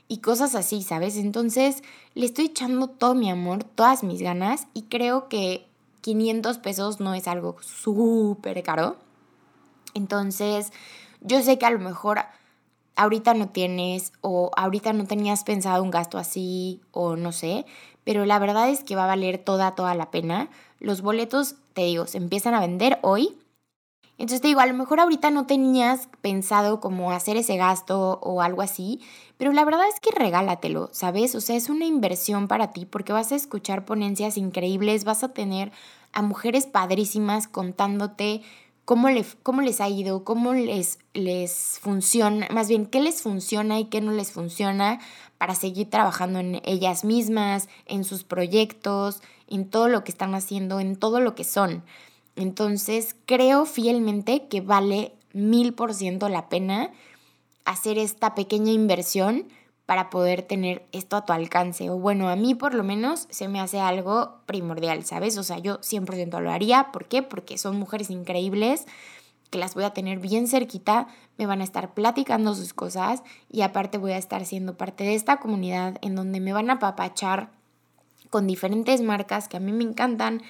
y 0.07 0.19
cosas 0.19 0.53
así, 0.53 0.83
¿sabes? 0.83 1.17
Entonces 1.17 1.81
le 2.13 2.27
estoy 2.27 2.45
echando 2.45 2.87
todo 2.87 3.15
mi 3.15 3.31
amor, 3.31 3.63
todas 3.63 4.03
mis 4.03 4.21
ganas 4.21 4.67
y 4.75 4.83
creo 4.83 5.27
que 5.27 5.65
500 6.01 6.59
pesos 6.59 6.99
no 6.99 7.15
es 7.15 7.27
algo 7.27 7.55
súper 7.61 8.61
caro. 8.61 8.97
Entonces, 9.93 10.71
yo 11.21 11.41
sé 11.41 11.57
que 11.57 11.65
a 11.65 11.71
lo 11.71 11.79
mejor 11.79 12.19
ahorita 12.95 13.33
no 13.33 13.49
tienes 13.49 14.13
o 14.21 14.51
ahorita 14.55 14.93
no 14.93 15.05
tenías 15.05 15.43
pensado 15.43 15.81
un 15.81 15.91
gasto 15.91 16.17
así 16.17 16.81
o 16.91 17.15
no 17.15 17.31
sé, 17.31 17.65
pero 18.03 18.25
la 18.25 18.39
verdad 18.39 18.69
es 18.69 18.83
que 18.83 18.95
va 18.95 19.05
a 19.05 19.07
valer 19.07 19.37
toda, 19.37 19.75
toda 19.75 19.95
la 19.95 20.11
pena. 20.11 20.49
Los 20.79 21.01
boletos, 21.01 21.55
te 21.73 21.83
digo, 21.83 22.07
se 22.07 22.17
empiezan 22.17 22.53
a 22.53 22.59
vender 22.59 22.99
hoy. 23.01 23.37
Entonces 24.17 24.41
te 24.41 24.49
digo, 24.49 24.59
a 24.59 24.67
lo 24.67 24.73
mejor 24.73 24.99
ahorita 24.99 25.31
no 25.31 25.47
tenías 25.47 26.07
pensado 26.21 26.79
como 26.79 27.11
hacer 27.11 27.37
ese 27.37 27.57
gasto 27.57 28.19
o 28.21 28.41
algo 28.43 28.61
así, 28.61 29.01
pero 29.37 29.51
la 29.51 29.65
verdad 29.65 29.87
es 29.87 29.99
que 29.99 30.11
regálatelo, 30.11 30.89
¿sabes? 30.91 31.33
O 31.33 31.41
sea, 31.41 31.55
es 31.55 31.69
una 31.69 31.85
inversión 31.85 32.47
para 32.47 32.71
ti 32.71 32.85
porque 32.85 33.13
vas 33.13 33.31
a 33.31 33.35
escuchar 33.35 33.83
ponencias 33.83 34.37
increíbles, 34.37 35.05
vas 35.05 35.23
a 35.23 35.33
tener 35.33 35.71
a 36.13 36.21
mujeres 36.21 36.67
padrísimas 36.67 37.47
contándote 37.47 38.43
cómo, 38.91 39.07
cómo 39.41 39.61
les 39.61 39.79
ha 39.79 39.87
ido, 39.87 40.25
cómo 40.25 40.53
les, 40.53 40.99
les 41.13 41.79
funciona, 41.79 42.49
más 42.51 42.67
bien 42.67 42.85
qué 42.85 42.99
les 42.99 43.21
funciona 43.21 43.79
y 43.79 43.85
qué 43.85 44.01
no 44.01 44.11
les 44.11 44.33
funciona 44.33 44.99
para 45.37 45.55
seguir 45.55 45.89
trabajando 45.89 46.39
en 46.39 46.61
ellas 46.65 47.05
mismas, 47.05 47.69
en 47.85 48.03
sus 48.03 48.25
proyectos, 48.25 49.21
en 49.47 49.69
todo 49.69 49.87
lo 49.87 50.03
que 50.03 50.11
están 50.11 50.35
haciendo, 50.35 50.81
en 50.81 50.97
todo 50.97 51.21
lo 51.21 51.35
que 51.35 51.45
son. 51.45 51.85
Entonces, 52.35 53.15
creo 53.25 53.65
fielmente 53.65 54.49
que 54.49 54.59
vale 54.59 55.13
mil 55.31 55.73
por 55.73 55.93
ciento 55.93 56.27
la 56.27 56.49
pena 56.49 56.91
hacer 57.63 57.97
esta 57.97 58.35
pequeña 58.35 58.73
inversión 58.73 59.45
para 59.85 60.09
poder 60.09 60.41
tener 60.41 60.85
esto 60.91 61.15
a 61.15 61.25
tu 61.25 61.33
alcance. 61.33 61.89
O 61.89 61.97
bueno, 61.97 62.29
a 62.29 62.35
mí 62.35 62.55
por 62.55 62.73
lo 62.73 62.83
menos 62.83 63.27
se 63.29 63.47
me 63.47 63.59
hace 63.59 63.79
algo 63.79 64.37
primordial, 64.45 65.03
¿sabes? 65.03 65.37
O 65.37 65.43
sea, 65.43 65.59
yo 65.59 65.79
100% 65.81 66.39
lo 66.39 66.51
haría. 66.51 66.91
¿Por 66.91 67.05
qué? 67.05 67.23
Porque 67.23 67.57
son 67.57 67.77
mujeres 67.77 68.09
increíbles 68.09 68.85
que 69.51 69.59
las 69.59 69.75
voy 69.75 69.83
a 69.83 69.93
tener 69.93 70.19
bien 70.19 70.47
cerquita, 70.47 71.07
me 71.37 71.45
van 71.45 71.59
a 71.59 71.65
estar 71.65 71.93
platicando 71.93 72.55
sus 72.55 72.73
cosas 72.73 73.21
y 73.49 73.61
aparte 73.61 73.97
voy 73.97 74.13
a 74.13 74.17
estar 74.17 74.45
siendo 74.45 74.77
parte 74.77 75.03
de 75.03 75.13
esta 75.13 75.37
comunidad 75.41 75.97
en 76.01 76.15
donde 76.15 76.39
me 76.39 76.53
van 76.53 76.69
a 76.69 76.79
papachar 76.79 77.51
con 78.29 78.47
diferentes 78.47 79.01
marcas 79.01 79.49
que 79.49 79.57
a 79.57 79.59
mí 79.59 79.73
me 79.73 79.83
encantan, 79.83 80.41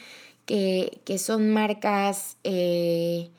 que, 0.46 1.02
que 1.04 1.18
son 1.18 1.52
marcas... 1.52 2.38
Eh, 2.44 3.32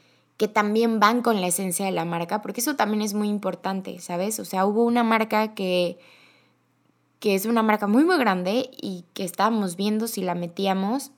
que 0.42 0.48
también 0.48 0.98
van 0.98 1.22
con 1.22 1.40
la 1.40 1.46
esencia 1.46 1.86
de 1.86 1.92
la 1.92 2.04
marca, 2.04 2.42
porque 2.42 2.62
eso 2.62 2.74
también 2.74 3.00
es 3.00 3.14
muy 3.14 3.28
importante, 3.28 4.00
¿sabes? 4.00 4.40
O 4.40 4.44
sea, 4.44 4.66
hubo 4.66 4.82
una 4.82 5.04
marca 5.04 5.54
que, 5.54 6.00
que 7.20 7.36
es 7.36 7.46
una 7.46 7.62
marca 7.62 7.86
muy, 7.86 8.02
muy 8.02 8.18
grande 8.18 8.68
y 8.76 9.04
que 9.14 9.22
estábamos 9.22 9.76
viendo 9.76 10.08
si 10.08 10.20
la 10.20 10.34
metíamos, 10.34 11.12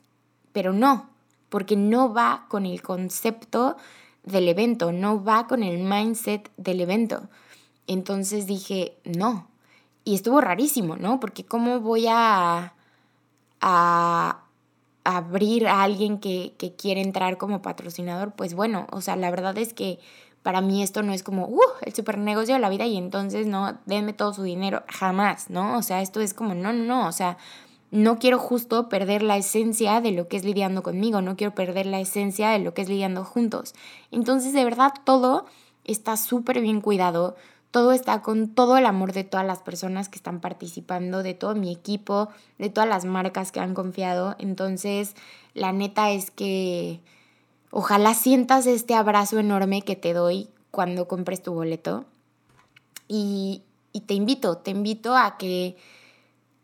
pero 0.52 0.74
no, 0.74 1.08
porque 1.48 1.74
no 1.74 2.12
va 2.12 2.44
con 2.50 2.66
el 2.66 2.82
concepto 2.82 3.78
del 4.24 4.46
evento, 4.46 4.92
no 4.92 5.24
va 5.24 5.46
con 5.46 5.62
el 5.62 5.78
mindset 5.78 6.50
del 6.58 6.82
evento. 6.82 7.30
Entonces 7.86 8.46
dije, 8.46 8.98
no. 9.04 9.48
Y 10.04 10.16
estuvo 10.16 10.42
rarísimo, 10.42 10.96
¿no? 10.96 11.18
Porque 11.18 11.46
¿cómo 11.46 11.80
voy 11.80 12.08
a, 12.10 12.74
a, 13.62 14.43
abrir 15.04 15.68
a 15.68 15.82
alguien 15.82 16.18
que, 16.18 16.54
que, 16.58 16.74
quiere 16.74 17.02
entrar 17.02 17.36
como 17.36 17.62
patrocinador, 17.62 18.32
pues 18.32 18.54
bueno, 18.54 18.86
o 18.90 19.00
sea, 19.00 19.16
la 19.16 19.30
verdad 19.30 19.56
es 19.58 19.74
que 19.74 19.98
para 20.42 20.60
mí 20.60 20.82
esto 20.82 21.02
no 21.02 21.12
es 21.12 21.22
como, 21.22 21.46
uh, 21.46 21.60
el 21.82 21.94
super 21.94 22.18
negocio 22.18 22.54
de 22.54 22.60
la 22.60 22.68
vida 22.68 22.86
y 22.86 22.96
entonces 22.96 23.46
no, 23.46 23.78
denme 23.86 24.12
todo 24.12 24.32
su 24.34 24.42
dinero, 24.42 24.82
jamás, 24.88 25.50
¿no? 25.50 25.78
O 25.78 25.82
sea, 25.82 26.02
esto 26.02 26.20
es 26.20 26.34
como, 26.34 26.54
no, 26.54 26.72
no, 26.72 26.84
no, 26.84 27.08
o 27.08 27.12
sea, 27.12 27.38
no 27.90 28.18
quiero 28.18 28.38
justo 28.38 28.88
perder 28.88 29.22
la 29.22 29.36
esencia 29.36 30.00
de 30.00 30.10
lo 30.10 30.26
que 30.26 30.36
es 30.36 30.44
lidiando 30.44 30.82
conmigo, 30.82 31.22
no 31.22 31.36
quiero 31.36 31.54
perder 31.54 31.86
la 31.86 32.00
esencia 32.00 32.50
de 32.50 32.58
lo 32.58 32.74
que 32.74 32.82
es 32.82 32.88
lidiando 32.88 33.24
juntos. 33.24 33.74
Entonces, 34.10 34.52
de 34.52 34.64
verdad, 34.64 34.92
todo 35.04 35.46
está 35.84 36.16
súper 36.16 36.60
bien 36.60 36.80
cuidado, 36.80 37.36
todo 37.74 37.90
está 37.90 38.22
con 38.22 38.54
todo 38.54 38.76
el 38.76 38.86
amor 38.86 39.12
de 39.12 39.24
todas 39.24 39.44
las 39.44 39.58
personas 39.58 40.08
que 40.08 40.14
están 40.14 40.38
participando, 40.38 41.24
de 41.24 41.34
todo 41.34 41.56
mi 41.56 41.72
equipo, 41.72 42.28
de 42.56 42.70
todas 42.70 42.88
las 42.88 43.04
marcas 43.04 43.50
que 43.50 43.58
han 43.58 43.74
confiado. 43.74 44.36
Entonces, 44.38 45.16
la 45.54 45.72
neta 45.72 46.12
es 46.12 46.30
que 46.30 47.00
ojalá 47.72 48.14
sientas 48.14 48.68
este 48.68 48.94
abrazo 48.94 49.40
enorme 49.40 49.82
que 49.82 49.96
te 49.96 50.12
doy 50.12 50.48
cuando 50.70 51.08
compres 51.08 51.42
tu 51.42 51.52
boleto. 51.52 52.04
Y, 53.08 53.64
te 54.06 54.14
invito, 54.14 54.58
te 54.58 54.70
invito 54.70 55.16
a 55.16 55.36
que, 55.36 55.76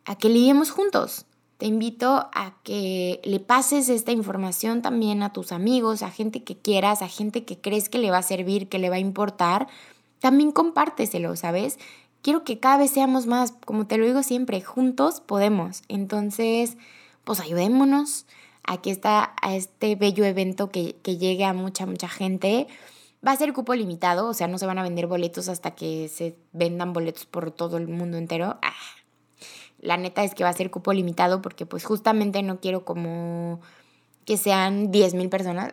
a 0.05 0.15
que 0.15 0.29
lidiemos 0.29 0.71
juntos, 0.71 1.27
te 1.59 1.67
invito 1.67 2.29
a 2.33 2.55
que 2.63 3.21
le 3.25 3.41
pases 3.41 3.89
esta 3.89 4.13
información 4.13 4.81
también 4.81 5.25
a 5.25 5.33
tus 5.33 5.51
amigos, 5.51 6.05
a 6.05 6.11
gente 6.13 6.45
que 6.45 6.57
quieras, 6.57 7.03
a 7.03 7.09
gente 7.09 7.45
que 7.45 7.61
crees 7.61 7.89
que 7.89 7.99
le 7.99 8.13
va 8.13 8.19
a 8.19 8.23
servir, 8.23 8.69
que 8.69 8.79
le 8.79 8.91
va 8.91 8.95
a 8.95 9.01
importar. 9.01 9.67
También 10.21 10.53
compárteselo, 10.53 11.37
¿sabes? 11.37 11.79
Quiero 12.23 12.45
que 12.45 12.59
cada 12.59 12.79
vez 12.79 12.91
seamos 12.91 13.27
más, 13.27 13.53
como 13.65 13.87
te 13.87 13.97
lo 13.97 14.05
digo 14.05 14.23
siempre, 14.23 14.61
juntos 14.61 15.21
podemos. 15.21 15.83
Entonces, 15.89 16.77
pues 17.25 17.41
ayudémonos 17.41 18.27
a 18.65 18.81
que 18.83 18.91
está 18.91 19.35
a 19.41 19.55
este 19.55 19.97
bello 19.97 20.25
evento 20.25 20.71
que, 20.71 20.97
que 21.03 21.17
llegue 21.17 21.45
a 21.45 21.53
mucha, 21.53 21.87
mucha 21.87 22.09
gente. 22.09 22.67
Va 23.27 23.33
a 23.33 23.37
ser 23.37 23.53
cupo 23.53 23.75
limitado, 23.75 24.29
o 24.29 24.35
sea, 24.35 24.49
no 24.49 24.59
se 24.59 24.67
van 24.67 24.79
a 24.79 24.83
vender 24.83 25.07
boletos 25.07 25.49
hasta 25.49 25.73
que 25.73 26.09
se 26.09 26.37
vendan 26.53 26.93
boletos 26.93 27.27
por 27.27 27.51
todo 27.51 27.77
el 27.77 27.89
mundo 27.89 28.17
entero. 28.19 28.59
Ah, 28.63 28.73
la 29.81 29.97
neta 29.97 30.25
es 30.25 30.35
que 30.35 30.45
va 30.45 30.51
a 30.51 30.55
ser 30.55 30.71
cupo 30.71 30.93
limitado 30.93 31.41
porque 31.41 31.67
pues 31.67 31.85
justamente 31.85 32.43
no 32.43 32.61
quiero 32.61 32.85
como 32.85 33.61
que 34.25 34.37
sean 34.37 34.91
10 34.91 35.15
mil 35.15 35.29
personas 35.29 35.71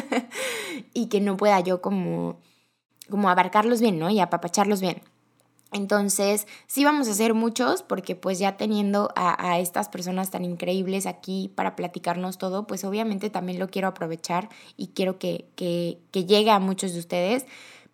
y 0.94 1.06
que 1.06 1.20
no 1.20 1.36
pueda 1.36 1.60
yo 1.60 1.80
como, 1.80 2.38
como 3.10 3.28
abarcarlos 3.30 3.80
bien, 3.80 3.98
¿no? 3.98 4.10
Y 4.10 4.20
apapacharlos 4.20 4.80
bien. 4.80 5.02
Entonces, 5.70 6.46
sí 6.66 6.84
vamos 6.84 7.08
a 7.08 7.10
hacer 7.10 7.34
muchos, 7.34 7.82
porque 7.82 8.16
pues 8.16 8.38
ya 8.38 8.56
teniendo 8.56 9.10
a, 9.14 9.58
estas 9.58 9.88
personas 9.88 10.30
tan 10.30 10.44
increíbles 10.44 11.04
aquí 11.06 11.50
para 11.54 11.76
platicarnos 11.76 12.38
todo, 12.38 12.66
pues 12.66 12.84
obviamente 12.84 13.28
también 13.28 13.58
lo 13.58 13.68
quiero 13.68 13.88
aprovechar 13.88 14.48
y 14.78 14.88
quiero 14.88 15.18
que, 15.18 15.44
que, 15.56 15.98
que 16.10 16.24
llegue 16.24 16.50
a 16.50 16.58
muchos 16.58 16.94
de 16.94 17.00
ustedes, 17.00 17.46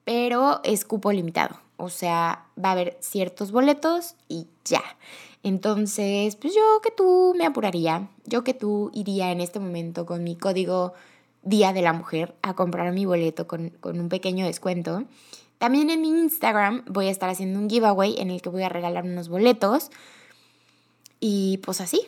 pero 0.05 0.61
es 0.63 0.85
cupo 0.85 1.11
limitado. 1.11 1.59
O 1.77 1.89
sea, 1.89 2.47
va 2.63 2.69
a 2.69 2.73
haber 2.73 2.97
ciertos 3.01 3.51
boletos 3.51 4.15
y 4.29 4.47
ya. 4.65 4.83
Entonces, 5.43 6.37
pues 6.37 6.55
yo 6.55 6.81
que 6.81 6.93
tú 6.93 7.35
me 7.37 7.45
apuraría, 7.45 8.09
yo 8.25 8.45
que 8.45 8.55
tú 8.55 8.91
iría 8.95 9.33
en 9.33 9.41
este 9.41 9.59
momento 9.59 10.07
con 10.07 10.23
mi 10.23 10.37
código 10.37 10.95
Día 11.45 11.73
de 11.73 11.83
la 11.83 11.93
Mujer 11.93 12.35
a 12.43 12.55
comprar 12.55 12.93
mi 12.93 13.05
boleto 13.05 13.47
con, 13.47 13.71
con 13.81 14.01
un 14.01 14.09
pequeño 14.09 14.47
descuento. 14.47 15.05
También 15.59 15.91
en 15.91 16.01
mi 16.01 16.09
Instagram 16.09 16.85
voy 16.87 17.09
a 17.09 17.11
estar 17.11 17.31
haciendo 17.31 17.59
un 17.59 17.71
giveaway 17.71 18.17
en 18.19 18.31
el 18.31 18.43
que 18.43 18.49
voy 18.49 18.63
a 18.63 18.69
regalar 18.69 19.05
unos 19.05 19.29
boletos. 19.29 19.91
Y 21.21 21.59
pues 21.59 21.81
así, 21.81 22.03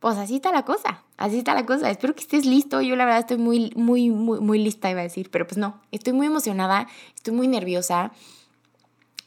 pues 0.00 0.16
así 0.16 0.36
está 0.36 0.52
la 0.52 0.64
cosa, 0.64 1.02
así 1.16 1.38
está 1.38 1.54
la 1.54 1.66
cosa. 1.66 1.90
Espero 1.90 2.14
que 2.14 2.20
estés 2.20 2.46
listo. 2.46 2.80
Yo 2.82 2.96
la 2.96 3.04
verdad 3.04 3.20
estoy 3.20 3.38
muy, 3.38 3.72
muy, 3.76 4.10
muy, 4.10 4.40
muy 4.40 4.58
lista, 4.58 4.90
iba 4.90 5.00
a 5.00 5.04
decir, 5.04 5.30
pero 5.30 5.46
pues 5.46 5.58
no, 5.58 5.80
estoy 5.90 6.12
muy 6.12 6.26
emocionada, 6.26 6.86
estoy 7.14 7.34
muy 7.34 7.48
nerviosa. 7.48 8.12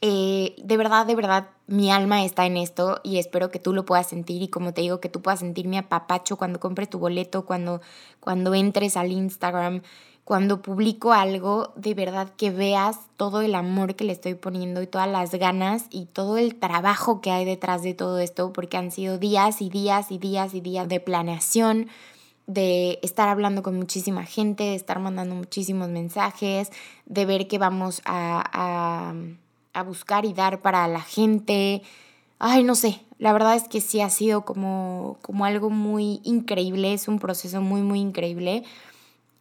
Eh, 0.04 0.56
de 0.58 0.76
verdad, 0.76 1.06
de 1.06 1.14
verdad, 1.14 1.50
mi 1.68 1.92
alma 1.92 2.24
está 2.24 2.44
en 2.44 2.56
esto 2.56 3.00
y 3.04 3.18
espero 3.18 3.52
que 3.52 3.60
tú 3.60 3.72
lo 3.72 3.84
puedas 3.84 4.08
sentir 4.08 4.42
y 4.42 4.48
como 4.48 4.74
te 4.74 4.80
digo, 4.80 4.98
que 4.98 5.08
tú 5.08 5.22
puedas 5.22 5.38
sentir 5.38 5.68
mi 5.68 5.78
apapacho 5.78 6.36
cuando 6.36 6.58
compres 6.58 6.90
tu 6.90 6.98
boleto, 6.98 7.46
cuando, 7.46 7.80
cuando 8.18 8.52
entres 8.52 8.96
al 8.96 9.12
Instagram, 9.12 9.82
cuando 10.24 10.60
publico 10.60 11.12
algo, 11.12 11.72
de 11.76 11.94
verdad 11.94 12.32
que 12.36 12.50
veas 12.50 12.98
todo 13.16 13.42
el 13.42 13.54
amor 13.54 13.94
que 13.94 14.02
le 14.02 14.12
estoy 14.12 14.34
poniendo 14.34 14.82
y 14.82 14.88
todas 14.88 15.08
las 15.08 15.32
ganas 15.36 15.84
y 15.90 16.06
todo 16.06 16.36
el 16.36 16.56
trabajo 16.56 17.20
que 17.20 17.30
hay 17.30 17.44
detrás 17.44 17.84
de 17.84 17.94
todo 17.94 18.18
esto, 18.18 18.52
porque 18.52 18.76
han 18.76 18.90
sido 18.90 19.18
días 19.18 19.62
y 19.62 19.70
días 19.70 20.10
y 20.10 20.18
días 20.18 20.52
y 20.54 20.60
días 20.60 20.88
de 20.88 20.98
planeación, 20.98 21.86
de 22.48 22.98
estar 23.02 23.28
hablando 23.28 23.62
con 23.62 23.76
muchísima 23.76 24.24
gente, 24.24 24.64
de 24.64 24.74
estar 24.74 24.98
mandando 24.98 25.36
muchísimos 25.36 25.90
mensajes, 25.90 26.72
de 27.06 27.24
ver 27.24 27.46
que 27.46 27.58
vamos 27.58 28.02
a 28.04 28.42
a 28.52 29.14
buscar 29.80 30.26
y 30.26 30.34
dar 30.34 30.60
para 30.60 30.86
la 30.88 31.00
gente. 31.00 31.82
Ay, 32.38 32.64
no 32.64 32.74
sé, 32.74 33.00
la 33.18 33.32
verdad 33.32 33.54
es 33.54 33.68
que 33.68 33.80
sí 33.80 34.00
ha 34.00 34.10
sido 34.10 34.44
como, 34.44 35.16
como 35.22 35.46
algo 35.46 35.70
muy 35.70 36.20
increíble, 36.24 36.92
es 36.92 37.08
un 37.08 37.18
proceso 37.18 37.62
muy, 37.62 37.80
muy 37.80 38.00
increíble 38.00 38.64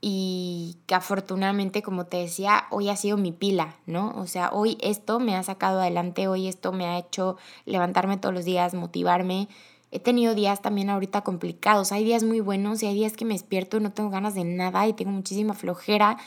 y 0.01 0.77
que 0.87 0.95
afortunadamente, 0.95 1.83
como 1.83 2.05
te 2.05 2.17
decía, 2.17 2.65
hoy 2.71 2.89
ha 2.89 2.95
sido 2.95 3.17
mi 3.17 3.31
pila, 3.31 3.75
¿no? 3.85 4.13
O 4.17 4.25
sea, 4.25 4.49
hoy 4.51 4.77
esto 4.81 5.19
me 5.19 5.35
ha 5.35 5.43
sacado 5.43 5.79
adelante, 5.79 6.27
hoy 6.27 6.47
esto 6.47 6.71
me 6.71 6.87
ha 6.87 6.97
hecho 6.97 7.37
levantarme 7.65 8.17
todos 8.17 8.33
los 8.33 8.43
días, 8.43 8.73
motivarme. 8.73 9.47
He 9.91 9.99
tenido 9.99 10.33
días 10.33 10.61
también 10.61 10.89
ahorita 10.89 11.21
complicados, 11.21 11.91
hay 11.91 12.03
días 12.03 12.23
muy 12.23 12.39
buenos 12.39 12.81
y 12.81 12.87
hay 12.87 12.95
días 12.95 13.13
que 13.13 13.25
me 13.25 13.35
despierto 13.35 13.77
y 13.77 13.81
no 13.81 13.91
tengo 13.91 14.09
ganas 14.09 14.33
de 14.33 14.43
nada 14.43 14.87
y 14.87 14.93
tengo 14.93 15.11
muchísima 15.11 15.53
flojera, 15.53 16.17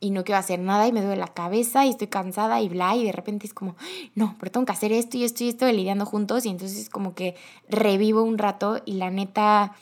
y 0.00 0.10
no 0.10 0.24
quiero 0.24 0.38
hacer 0.38 0.58
nada 0.58 0.88
y 0.88 0.92
me 0.92 1.02
duele 1.02 1.20
la 1.20 1.28
cabeza 1.28 1.84
y 1.84 1.90
estoy 1.90 2.06
cansada 2.08 2.60
y 2.60 2.68
bla 2.68 2.96
y 2.96 3.04
de 3.04 3.12
repente 3.12 3.46
es 3.46 3.52
como, 3.52 3.76
no, 4.14 4.34
pero 4.40 4.50
tengo 4.50 4.66
que 4.66 4.72
hacer 4.72 4.92
esto 4.92 5.18
y 5.18 5.24
esto 5.24 5.44
y 5.44 5.50
esto 5.50 5.70
lidiando 5.70 6.06
juntos 6.06 6.46
y 6.46 6.48
entonces 6.48 6.88
como 6.88 7.14
que 7.14 7.36
revivo 7.68 8.22
un 8.22 8.38
rato 8.38 8.80
y 8.86 8.94
la 8.94 9.10
neta 9.10 9.76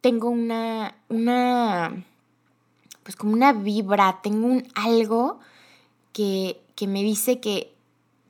tengo 0.00 0.30
una, 0.30 0.94
una, 1.08 2.04
pues 3.02 3.16
como 3.16 3.32
una 3.32 3.52
vibra, 3.52 4.20
tengo 4.22 4.46
un 4.46 4.68
algo 4.76 5.40
que, 6.12 6.60
que 6.76 6.86
me 6.86 7.02
dice 7.02 7.40
que, 7.40 7.74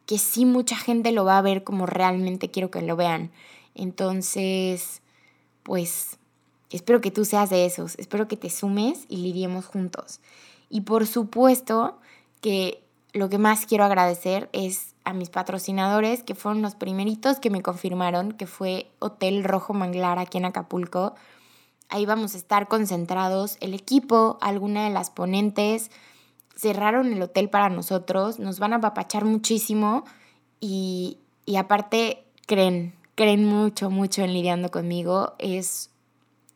que 0.07 0.17
sí 0.17 0.47
mucha 0.47 0.77
gente 0.77 1.13
lo 1.13 1.27
va 1.27 1.37
a 1.37 1.43
ver 1.43 1.65
como 1.65 1.85
realmente 1.85 2.51
quiero 2.51 2.71
que 2.71 2.81
lo 2.81 2.97
vean. 2.97 3.31
Entonces, 3.75 5.03
pues 5.65 6.19
espero 6.77 7.01
que 7.01 7.11
tú 7.11 7.25
seas 7.25 7.51
de 7.51 7.67
esos, 7.67 7.99
espero 7.99 8.29
que 8.29 8.37
te 8.37 8.51
sumes 8.51 9.05
y 9.09 9.19
lidiemos 9.19 9.67
juntos. 9.67 10.21
Y 10.69 10.83
por 10.83 11.07
supuesto 11.07 11.99
que 12.41 12.83
lo 13.13 13.29
que 13.29 13.39
más 13.39 13.67
quiero 13.67 13.85
agradecer 13.85 14.49
es 14.53 14.95
a 15.05 15.13
mis 15.13 15.31
patrocinadores, 15.31 16.23
que 16.23 16.35
fueron 16.35 16.63
los 16.63 16.75
primeritos 16.75 17.39
que 17.39 17.51
me 17.51 17.63
confirmaron, 17.63 18.33
que 18.33 18.47
fue 18.47 18.91
Hotel 18.99 19.45
Rojo 19.45 19.73
Manglar 19.73 20.19
aquí 20.19 20.39
en 20.39 20.45
Acapulco. 20.45 21.15
Ahí 21.89 22.05
vamos 22.05 22.35
a 22.35 22.39
estar 22.39 22.69
concentrados. 22.69 23.57
El 23.61 23.73
equipo, 23.73 24.37
alguna 24.41 24.85
de 24.85 24.91
las 24.91 25.11
ponentes, 25.11 25.91
cerraron 26.57 27.13
el 27.13 27.23
hotel 27.23 27.49
para 27.49 27.69
nosotros, 27.69 28.39
nos 28.39 28.59
van 28.59 28.73
a 28.73 28.77
apapachar 28.77 29.25
muchísimo 29.25 30.05
y, 30.61 31.19
y 31.45 31.57
aparte 31.57 32.25
creen, 32.47 32.95
creen 33.15 33.45
mucho, 33.45 33.91
mucho 33.91 34.23
en 34.23 34.33
lidiando 34.33 34.71
conmigo. 34.71 35.35
Es, 35.39 35.91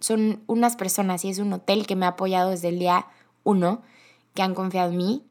son 0.00 0.42
unas 0.46 0.76
personas 0.76 1.24
y 1.24 1.30
es 1.30 1.38
un 1.38 1.52
hotel 1.52 1.86
que 1.86 1.96
me 1.96 2.06
ha 2.06 2.10
apoyado 2.10 2.50
desde 2.50 2.68
el 2.68 2.78
día 2.78 3.06
uno 3.44 3.82
que 4.34 4.42
han 4.42 4.54
confiado 4.54 4.90
en 4.90 4.96
mí. 4.96 5.30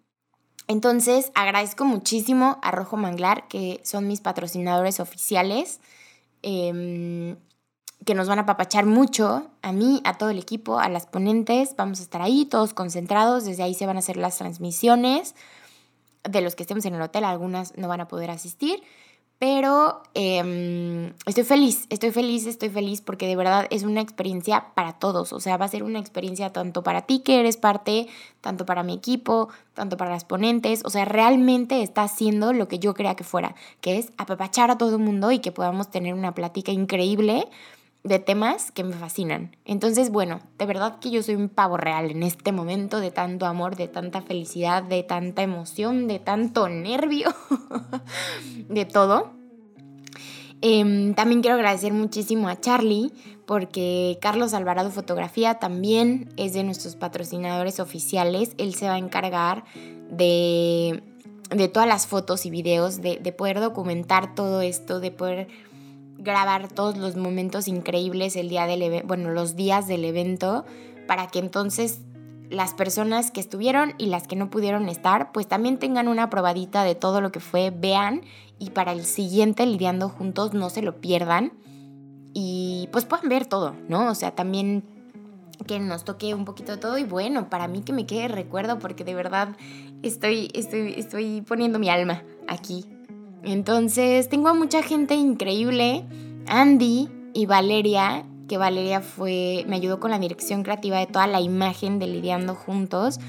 Entonces, 0.67 1.31
agradezco 1.33 1.83
muchísimo 1.83 2.59
a 2.61 2.71
Rojo 2.71 2.95
Manglar, 2.95 3.47
que 3.47 3.81
son 3.83 4.07
mis 4.07 4.21
patrocinadores 4.21 4.99
oficiales, 4.99 5.79
em, 6.43 7.37
que 8.05 8.13
nos 8.13 8.27
van 8.27 8.39
a 8.39 8.45
papachar 8.45 8.85
mucho, 8.85 9.49
a 9.61 9.71
mí, 9.71 9.99
a 10.05 10.17
todo 10.17 10.29
el 10.29 10.37
equipo, 10.37 10.79
a 10.79 10.87
las 10.87 11.07
ponentes. 11.07 11.75
Vamos 11.75 11.99
a 11.99 12.03
estar 12.03 12.21
ahí, 12.21 12.45
todos 12.45 12.73
concentrados. 12.73 13.45
Desde 13.45 13.63
ahí 13.63 13.73
se 13.73 13.87
van 13.87 13.95
a 13.95 13.99
hacer 13.99 14.15
las 14.17 14.37
transmisiones. 14.37 15.33
De 16.23 16.41
los 16.41 16.55
que 16.55 16.63
estemos 16.63 16.85
en 16.85 16.93
el 16.95 17.01
hotel, 17.01 17.23
algunas 17.23 17.75
no 17.75 17.87
van 17.87 18.01
a 18.01 18.07
poder 18.07 18.29
asistir. 18.29 18.83
Pero 19.39 20.03
em, 20.15 21.13
estoy 21.25 21.45
feliz, 21.45 21.85
estoy 21.89 22.11
feliz, 22.11 22.45
estoy 22.45 22.67
feliz 22.67 22.99
porque 22.99 23.25
de 23.25 23.37
verdad 23.37 23.67
es 23.69 23.83
una 23.83 24.01
experiencia 24.01 24.73
para 24.75 24.99
todos. 24.99 25.31
O 25.31 25.39
sea, 25.39 25.55
va 25.55 25.63
a 25.63 25.69
ser 25.69 25.83
una 25.83 25.99
experiencia 25.99 26.51
tanto 26.51 26.83
para 26.83 27.03
ti 27.03 27.19
que 27.19 27.39
eres 27.39 27.55
parte, 27.55 28.07
tanto 28.41 28.65
para 28.65 28.83
mi 28.83 28.93
equipo, 28.93 29.47
tanto 29.73 29.95
para 29.95 30.11
las 30.11 30.25
ponentes. 30.25 30.81
O 30.83 30.89
sea, 30.89 31.05
realmente 31.05 31.81
está 31.81 32.03
haciendo 32.03 32.51
lo 32.51 32.67
que 32.67 32.79
yo 32.79 32.93
creía 32.93 33.15
que 33.15 33.23
fuera, 33.23 33.55
que 33.79 33.97
es 33.97 34.11
apapachar 34.17 34.71
a 34.71 34.77
todo 34.77 34.97
el 34.97 35.01
mundo 35.01 35.31
y 35.31 35.39
que 35.39 35.53
podamos 35.53 35.89
tener 35.89 36.15
una 36.15 36.35
plática 36.35 36.73
increíble 36.73 37.47
de 38.03 38.19
temas 38.19 38.71
que 38.71 38.83
me 38.83 38.93
fascinan. 38.93 39.55
Entonces, 39.65 40.09
bueno, 40.09 40.39
de 40.57 40.65
verdad 40.65 40.99
que 40.99 41.11
yo 41.11 41.21
soy 41.21 41.35
un 41.35 41.49
pavo 41.49 41.77
real 41.77 42.11
en 42.11 42.23
este 42.23 42.51
momento 42.51 42.99
de 42.99 43.11
tanto 43.11 43.45
amor, 43.45 43.75
de 43.75 43.87
tanta 43.87 44.21
felicidad, 44.21 44.83
de 44.83 45.03
tanta 45.03 45.43
emoción, 45.43 46.07
de 46.07 46.19
tanto 46.19 46.69
nervio, 46.69 47.33
de 48.69 48.85
todo. 48.85 49.31
Em, 50.61 51.13
también 51.13 51.41
quiero 51.41 51.55
agradecer 51.55 51.93
muchísimo 51.93 52.49
a 52.49 52.59
Charlie 52.59 53.13
porque 53.45 54.17
Carlos 54.21 54.53
Alvarado 54.53 54.91
Fotografía 54.91 55.55
también 55.55 56.29
es 56.37 56.53
de 56.53 56.63
nuestros 56.63 56.95
patrocinadores 56.95 57.79
oficiales. 57.79 58.53
Él 58.57 58.75
se 58.75 58.87
va 58.87 58.95
a 58.95 58.99
encargar 58.99 59.63
de, 60.09 61.01
de 61.49 61.67
todas 61.67 61.87
las 61.87 62.07
fotos 62.07 62.45
y 62.45 62.49
videos, 62.49 63.01
de, 63.01 63.17
de 63.17 63.31
poder 63.31 63.59
documentar 63.59 64.35
todo 64.35 64.61
esto, 64.61 64.99
de 64.99 65.11
poder 65.11 65.47
grabar 66.19 66.67
todos 66.67 66.97
los 66.97 67.15
momentos 67.15 67.67
increíbles 67.67 68.35
el 68.35 68.49
día 68.49 68.67
del 68.67 69.03
bueno, 69.03 69.31
los 69.31 69.55
días 69.55 69.87
del 69.87 70.05
evento, 70.05 70.65
para 71.07 71.27
que 71.27 71.39
entonces 71.39 72.01
las 72.49 72.73
personas 72.73 73.31
que 73.31 73.39
estuvieron 73.39 73.93
y 73.97 74.07
las 74.07 74.27
que 74.27 74.35
no 74.35 74.49
pudieron 74.49 74.89
estar, 74.89 75.31
pues 75.31 75.47
también 75.47 75.77
tengan 75.77 76.07
una 76.07 76.29
probadita 76.29 76.83
de 76.83 76.95
todo 76.95 77.21
lo 77.21 77.31
que 77.31 77.39
fue, 77.39 77.71
vean 77.71 78.21
y 78.57 78.71
para 78.71 78.91
el 78.91 79.05
siguiente 79.05 79.65
lidiando 79.65 80.09
juntos 80.09 80.53
no 80.53 80.69
se 80.69 80.81
lo 80.81 80.99
pierdan 80.99 81.53
y 82.33 82.89
pues 82.91 83.05
puedan 83.05 83.29
ver 83.29 83.45
todo, 83.45 83.75
¿no? 83.87 84.09
O 84.09 84.15
sea, 84.15 84.31
también 84.31 84.83
que 85.67 85.79
nos 85.79 86.03
toque 86.03 86.33
un 86.33 86.45
poquito 86.45 86.73
de 86.73 86.77
todo 86.79 86.97
y 86.97 87.03
bueno, 87.03 87.49
para 87.49 87.67
mí 87.67 87.81
que 87.81 87.93
me 87.93 88.05
quede 88.05 88.27
recuerdo 88.27 88.79
porque 88.79 89.03
de 89.03 89.13
verdad 89.13 89.49
estoy, 90.01 90.49
estoy, 90.53 90.95
estoy 90.97 91.41
poniendo 91.41 91.79
mi 91.79 91.89
alma 91.89 92.23
aquí 92.47 92.85
entonces, 93.43 94.29
tengo 94.29 94.49
a 94.49 94.53
mucha 94.53 94.83
gente 94.83 95.15
increíble. 95.15 96.05
Andy, 96.47 97.09
y 97.33 97.45
Valeria, 97.45 98.25
que 98.47 98.57
Valeria 98.57 99.01
fue, 99.01 99.63
me 99.67 99.77
ayudó 99.77 99.99
con 99.99 100.11
la 100.11 100.19
dirección 100.19 100.63
creativa 100.63 100.97
de 100.99 101.07
toda 101.07 101.27
la 101.27 101.39
imagen 101.39 101.99
de 101.99 102.07
Lidiando 102.07 102.55
Juntos, 102.55 103.19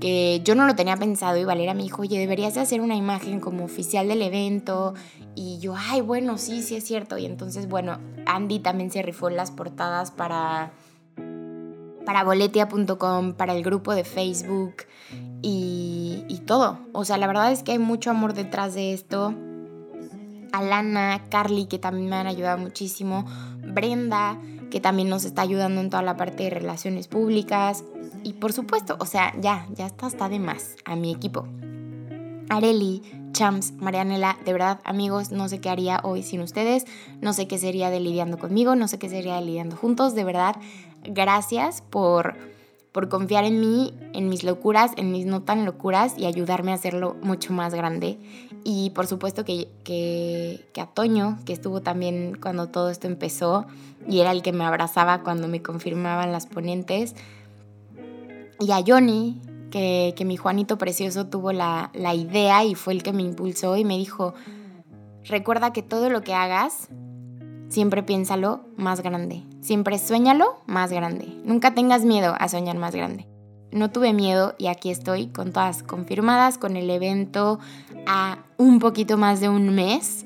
que 0.00 0.42
yo 0.44 0.54
no 0.54 0.66
lo 0.66 0.74
tenía 0.74 0.96
pensado 0.96 1.38
y 1.38 1.44
Valeria 1.44 1.72
me 1.72 1.82
dijo, 1.82 2.02
oye, 2.02 2.18
deberías 2.18 2.54
de 2.54 2.60
hacer 2.60 2.80
una 2.82 2.96
imagen 2.96 3.40
como 3.40 3.64
oficial 3.64 4.08
del 4.08 4.20
evento. 4.20 4.94
Y 5.34 5.58
yo, 5.58 5.74
ay, 5.76 6.02
bueno, 6.02 6.36
sí, 6.36 6.62
sí 6.62 6.76
es 6.76 6.84
cierto. 6.84 7.16
Y 7.16 7.24
entonces, 7.24 7.68
bueno, 7.68 7.98
Andy 8.26 8.58
también 8.58 8.90
se 8.90 9.00
rifó 9.02 9.30
las 9.30 9.50
portadas 9.50 10.10
para, 10.10 10.72
para 12.04 12.24
boletia.com, 12.24 13.34
para 13.34 13.54
el 13.54 13.62
grupo 13.62 13.94
de 13.94 14.04
Facebook 14.04 14.84
y, 15.40 16.24
y 16.28 16.38
todo. 16.40 16.78
O 16.92 17.06
sea, 17.06 17.16
la 17.16 17.26
verdad 17.26 17.52
es 17.52 17.62
que 17.62 17.72
hay 17.72 17.78
mucho 17.78 18.10
amor 18.10 18.34
detrás 18.34 18.74
de 18.74 18.92
esto. 18.92 19.34
Alana, 20.52 21.24
Carly, 21.30 21.66
que 21.66 21.78
también 21.78 22.08
me 22.08 22.16
han 22.16 22.26
ayudado 22.26 22.58
muchísimo, 22.58 23.26
Brenda, 23.62 24.38
que 24.70 24.80
también 24.80 25.08
nos 25.08 25.24
está 25.24 25.42
ayudando 25.42 25.80
en 25.80 25.90
toda 25.90 26.02
la 26.02 26.16
parte 26.16 26.44
de 26.44 26.50
relaciones 26.50 27.08
públicas. 27.08 27.84
Y 28.22 28.34
por 28.34 28.52
supuesto, 28.52 28.96
o 28.98 29.06
sea, 29.06 29.32
ya, 29.40 29.66
ya 29.74 29.86
está 29.86 30.06
hasta 30.06 30.28
de 30.28 30.38
más 30.38 30.76
a 30.84 30.96
mi 30.96 31.12
equipo. 31.12 31.46
Areli, 32.48 33.02
Champs, 33.32 33.72
Marianela, 33.72 34.38
de 34.44 34.52
verdad, 34.52 34.80
amigos, 34.84 35.30
no 35.30 35.48
sé 35.48 35.60
qué 35.60 35.68
haría 35.68 36.00
hoy 36.04 36.22
sin 36.22 36.40
ustedes, 36.40 36.86
no 37.20 37.32
sé 37.32 37.46
qué 37.46 37.58
sería 37.58 37.90
de 37.90 38.00
lidiando 38.00 38.38
conmigo, 38.38 38.76
no 38.76 38.88
sé 38.88 38.98
qué 38.98 39.08
sería 39.08 39.34
de 39.34 39.42
lidiando 39.42 39.76
juntos, 39.76 40.14
de 40.14 40.24
verdad, 40.24 40.56
gracias 41.04 41.82
por, 41.82 42.34
por 42.92 43.08
confiar 43.08 43.44
en 43.44 43.60
mí, 43.60 43.92
en 44.14 44.28
mis 44.28 44.42
locuras, 44.42 44.92
en 44.96 45.12
mis 45.12 45.26
no 45.26 45.42
tan 45.42 45.66
locuras 45.66 46.16
y 46.16 46.24
ayudarme 46.24 46.70
a 46.70 46.76
hacerlo 46.76 47.16
mucho 47.20 47.52
más 47.52 47.74
grande. 47.74 48.18
Y 48.68 48.90
por 48.90 49.06
supuesto 49.06 49.44
que, 49.44 49.68
que, 49.84 50.80
a 50.80 50.86
Toño, 50.86 51.38
que 51.44 51.52
estuvo 51.52 51.82
también 51.82 52.36
cuando 52.42 52.66
todo 52.66 52.90
esto 52.90 53.06
empezó 53.06 53.64
y 54.08 54.18
era 54.18 54.32
el 54.32 54.42
que 54.42 54.52
me 54.52 54.64
abrazaba 54.64 55.22
cuando 55.22 55.46
me 55.46 55.62
confirmaban 55.62 56.32
las 56.32 56.48
ponentes. 56.48 57.14
Y 58.58 58.72
a 58.72 58.82
Johnny, 58.84 59.40
que, 59.70 60.14
que 60.16 60.24
mi 60.24 60.36
Juanito 60.36 60.78
precioso 60.78 61.28
tuvo 61.28 61.52
la, 61.52 61.92
la 61.94 62.16
idea 62.16 62.64
y 62.64 62.74
fue 62.74 62.94
el 62.94 63.04
que 63.04 63.12
me 63.12 63.22
impulsó 63.22 63.76
y 63.76 63.84
me 63.84 63.96
dijo, 63.98 64.34
recuerda 65.22 65.72
que 65.72 65.82
todo 65.82 66.10
lo 66.10 66.22
que 66.22 66.34
hagas, 66.34 66.88
siempre 67.68 68.02
piénsalo 68.02 68.64
más 68.76 69.00
grande, 69.00 69.44
siempre 69.60 69.96
suéñalo 69.96 70.60
más 70.66 70.90
grande, 70.90 71.40
nunca 71.44 71.72
tengas 71.72 72.04
miedo 72.04 72.34
a 72.36 72.48
soñar 72.48 72.78
más 72.78 72.96
grande. 72.96 73.28
No 73.76 73.90
tuve 73.90 74.14
miedo 74.14 74.54
y 74.56 74.68
aquí 74.68 74.88
estoy 74.88 75.26
con 75.26 75.52
todas 75.52 75.82
confirmadas, 75.82 76.56
con 76.56 76.78
el 76.78 76.88
evento 76.88 77.58
a 78.06 78.38
un 78.56 78.78
poquito 78.78 79.18
más 79.18 79.40
de 79.40 79.50
un 79.50 79.74
mes 79.74 80.24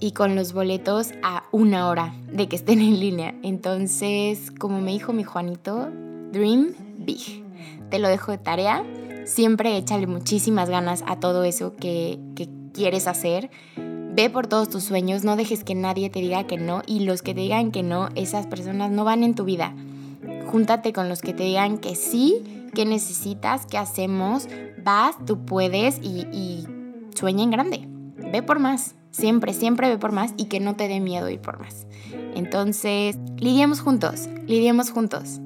y 0.00 0.12
con 0.12 0.36
los 0.36 0.52
boletos 0.52 1.12
a 1.22 1.44
una 1.50 1.88
hora 1.88 2.14
de 2.30 2.46
que 2.46 2.56
estén 2.56 2.82
en 2.82 3.00
línea. 3.00 3.34
Entonces, 3.42 4.50
como 4.50 4.82
me 4.82 4.90
dijo 4.90 5.14
mi 5.14 5.24
Juanito, 5.24 5.88
Dream 6.30 6.74
Big. 6.98 7.42
Te 7.88 7.98
lo 7.98 8.08
dejo 8.08 8.32
de 8.32 8.38
tarea. 8.38 8.84
Siempre 9.24 9.78
échale 9.78 10.06
muchísimas 10.06 10.68
ganas 10.68 11.02
a 11.06 11.16
todo 11.16 11.44
eso 11.44 11.74
que, 11.74 12.20
que 12.36 12.50
quieres 12.74 13.06
hacer. 13.06 13.48
Ve 13.76 14.28
por 14.28 14.46
todos 14.46 14.68
tus 14.68 14.84
sueños, 14.84 15.24
no 15.24 15.36
dejes 15.36 15.64
que 15.64 15.74
nadie 15.74 16.10
te 16.10 16.20
diga 16.20 16.46
que 16.46 16.58
no 16.58 16.82
y 16.86 17.00
los 17.00 17.22
que 17.22 17.32
te 17.32 17.40
digan 17.40 17.72
que 17.72 17.82
no, 17.82 18.10
esas 18.14 18.46
personas 18.46 18.90
no 18.90 19.04
van 19.04 19.24
en 19.24 19.34
tu 19.34 19.44
vida. 19.44 19.74
Júntate 20.50 20.92
con 20.92 21.08
los 21.08 21.22
que 21.22 21.32
te 21.32 21.44
digan 21.44 21.78
que 21.78 21.94
sí, 21.94 22.57
que 22.68 22.84
necesitas, 22.84 23.66
que 23.66 23.78
hacemos, 23.78 24.48
vas, 24.84 25.16
tú 25.26 25.44
puedes 25.44 25.98
y, 26.02 26.26
y 26.32 26.66
sueña 27.14 27.44
en 27.44 27.50
grande. 27.50 27.88
Ve 28.32 28.42
por 28.42 28.58
más, 28.58 28.94
siempre, 29.10 29.52
siempre 29.52 29.88
ve 29.88 29.98
por 29.98 30.12
más 30.12 30.34
y 30.36 30.46
que 30.46 30.60
no 30.60 30.76
te 30.76 30.88
dé 30.88 31.00
miedo 31.00 31.28
ir 31.28 31.40
por 31.40 31.58
más. 31.58 31.86
Entonces, 32.34 33.16
lidiemos 33.36 33.80
juntos, 33.80 34.28
lidiemos 34.46 34.90
juntos. 34.90 35.40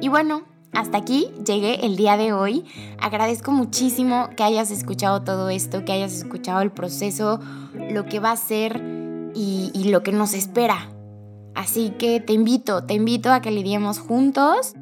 Y 0.00 0.08
bueno, 0.08 0.42
hasta 0.72 0.98
aquí 0.98 1.28
llegué 1.44 1.84
el 1.84 1.96
día 1.96 2.16
de 2.16 2.32
hoy. 2.32 2.64
Agradezco 3.00 3.52
muchísimo 3.52 4.30
que 4.36 4.42
hayas 4.42 4.70
escuchado 4.70 5.22
todo 5.22 5.50
esto, 5.50 5.84
que 5.84 5.92
hayas 5.92 6.12
escuchado 6.14 6.60
el 6.62 6.70
proceso, 6.70 7.40
lo 7.90 8.06
que 8.06 8.20
va 8.20 8.32
a 8.32 8.36
ser 8.36 8.82
y 9.34 9.84
lo 9.90 10.02
que 10.02 10.12
nos 10.12 10.34
espera. 10.34 10.90
Así 11.54 11.90
que 11.98 12.20
te 12.20 12.32
invito, 12.32 12.84
te 12.84 12.94
invito 12.94 13.32
a 13.32 13.40
que 13.40 13.50
lidiemos 13.50 13.98
juntos 13.98 14.74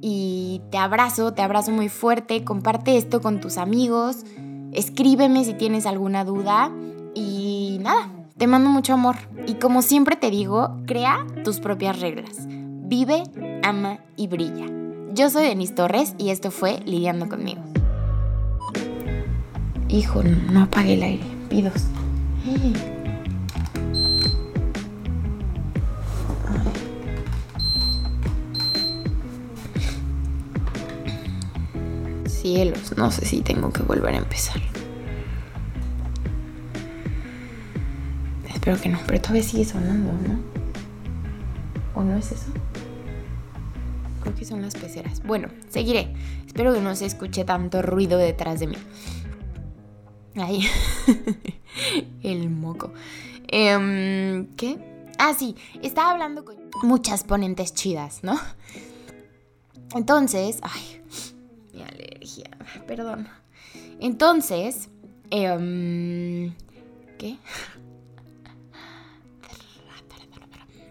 y 0.00 0.60
te 0.70 0.78
abrazo, 0.78 1.32
te 1.32 1.42
abrazo 1.42 1.70
muy 1.70 1.88
fuerte. 1.88 2.44
Comparte 2.44 2.96
esto 2.96 3.20
con 3.20 3.40
tus 3.40 3.58
amigos. 3.58 4.24
Escríbeme 4.72 5.44
si 5.44 5.54
tienes 5.54 5.86
alguna 5.86 6.24
duda. 6.24 6.70
Y 7.14 7.78
nada, 7.80 8.08
te 8.36 8.46
mando 8.46 8.70
mucho 8.70 8.94
amor. 8.94 9.16
Y 9.46 9.54
como 9.54 9.82
siempre 9.82 10.16
te 10.16 10.30
digo, 10.30 10.76
crea 10.86 11.26
tus 11.44 11.60
propias 11.60 12.00
reglas. 12.00 12.36
Vive, 12.48 13.24
ama 13.62 13.98
y 14.16 14.28
brilla. 14.28 14.66
Yo 15.12 15.30
soy 15.30 15.44
Denise 15.44 15.74
Torres 15.74 16.14
y 16.18 16.30
esto 16.30 16.50
fue 16.50 16.80
Lidiando 16.84 17.28
conmigo. 17.28 17.62
Hijo, 19.88 20.22
no 20.22 20.62
apagué 20.62 20.94
el 20.94 21.02
aire. 21.02 21.24
Pidos. 21.48 21.86
Cielos, 32.48 32.96
no 32.96 33.10
sé 33.10 33.26
si 33.26 33.42
tengo 33.42 33.70
que 33.70 33.82
volver 33.82 34.14
a 34.14 34.16
empezar. 34.16 34.56
Espero 38.48 38.80
que 38.80 38.88
no, 38.88 38.98
pero 39.06 39.20
todavía 39.20 39.42
sigue 39.42 39.66
sonando, 39.66 40.14
¿no? 40.26 40.40
¿O 41.94 42.02
no 42.02 42.16
es 42.16 42.32
eso? 42.32 42.50
Creo 44.22 44.34
que 44.34 44.46
son 44.46 44.62
las 44.62 44.74
peceras. 44.76 45.22
Bueno, 45.24 45.48
seguiré. 45.68 46.14
Espero 46.46 46.72
que 46.72 46.80
no 46.80 46.96
se 46.96 47.04
escuche 47.04 47.44
tanto 47.44 47.82
ruido 47.82 48.16
detrás 48.16 48.60
de 48.60 48.68
mí. 48.68 48.76
Ahí. 50.36 50.66
El 52.22 52.48
moco. 52.48 52.94
Em, 53.48 54.46
¿Qué? 54.56 54.78
Ah, 55.18 55.34
sí. 55.38 55.54
Estaba 55.82 56.12
hablando 56.12 56.46
con 56.46 56.56
muchas 56.82 57.24
ponentes 57.24 57.74
chidas, 57.74 58.20
¿no? 58.22 58.40
Entonces. 59.94 60.60
Ay. 60.62 61.02
Alergia. 61.86 62.50
Perdón. 62.86 63.28
Entonces. 64.00 64.88
Em, 65.30 66.54
¿Qué? 67.18 67.38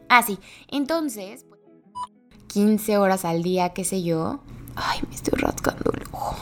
Ah, 0.09 0.23
sí. 0.23 0.39
Entonces, 0.69 1.45
15 2.47 2.97
horas 2.97 3.25
al 3.25 3.43
día, 3.43 3.73
qué 3.73 3.83
sé 3.83 4.03
yo. 4.03 4.39
Ay, 4.73 5.01
me 5.09 5.13
estoy 5.13 5.37
rascando 5.37 5.91
el 5.91 6.03
ojo. 6.13 6.37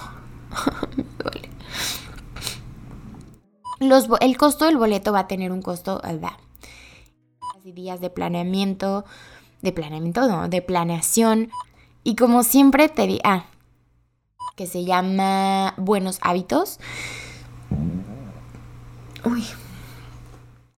me 0.95 1.03
duele. 1.17 1.49
Los, 3.79 4.07
el 4.21 4.37
costo 4.37 4.65
del 4.65 4.77
boleto 4.77 5.13
va 5.13 5.21
a 5.21 5.27
tener 5.27 5.51
un 5.51 5.63
costo, 5.63 5.99
¿verdad? 6.03 6.33
días 7.73 8.01
de 8.01 8.09
planeamiento, 8.09 9.05
de 9.61 9.71
planeamiento, 9.71 10.27
no, 10.27 10.47
de 10.47 10.61
planeación. 10.61 11.49
Y 12.03 12.15
como 12.15 12.43
siempre 12.43 12.89
te 12.89 13.07
di, 13.07 13.19
ah, 13.23 13.45
que 14.55 14.67
se 14.67 14.85
llama 14.85 15.73
Buenos 15.77 16.17
Hábitos. 16.21 16.79
Uy, 19.25 19.43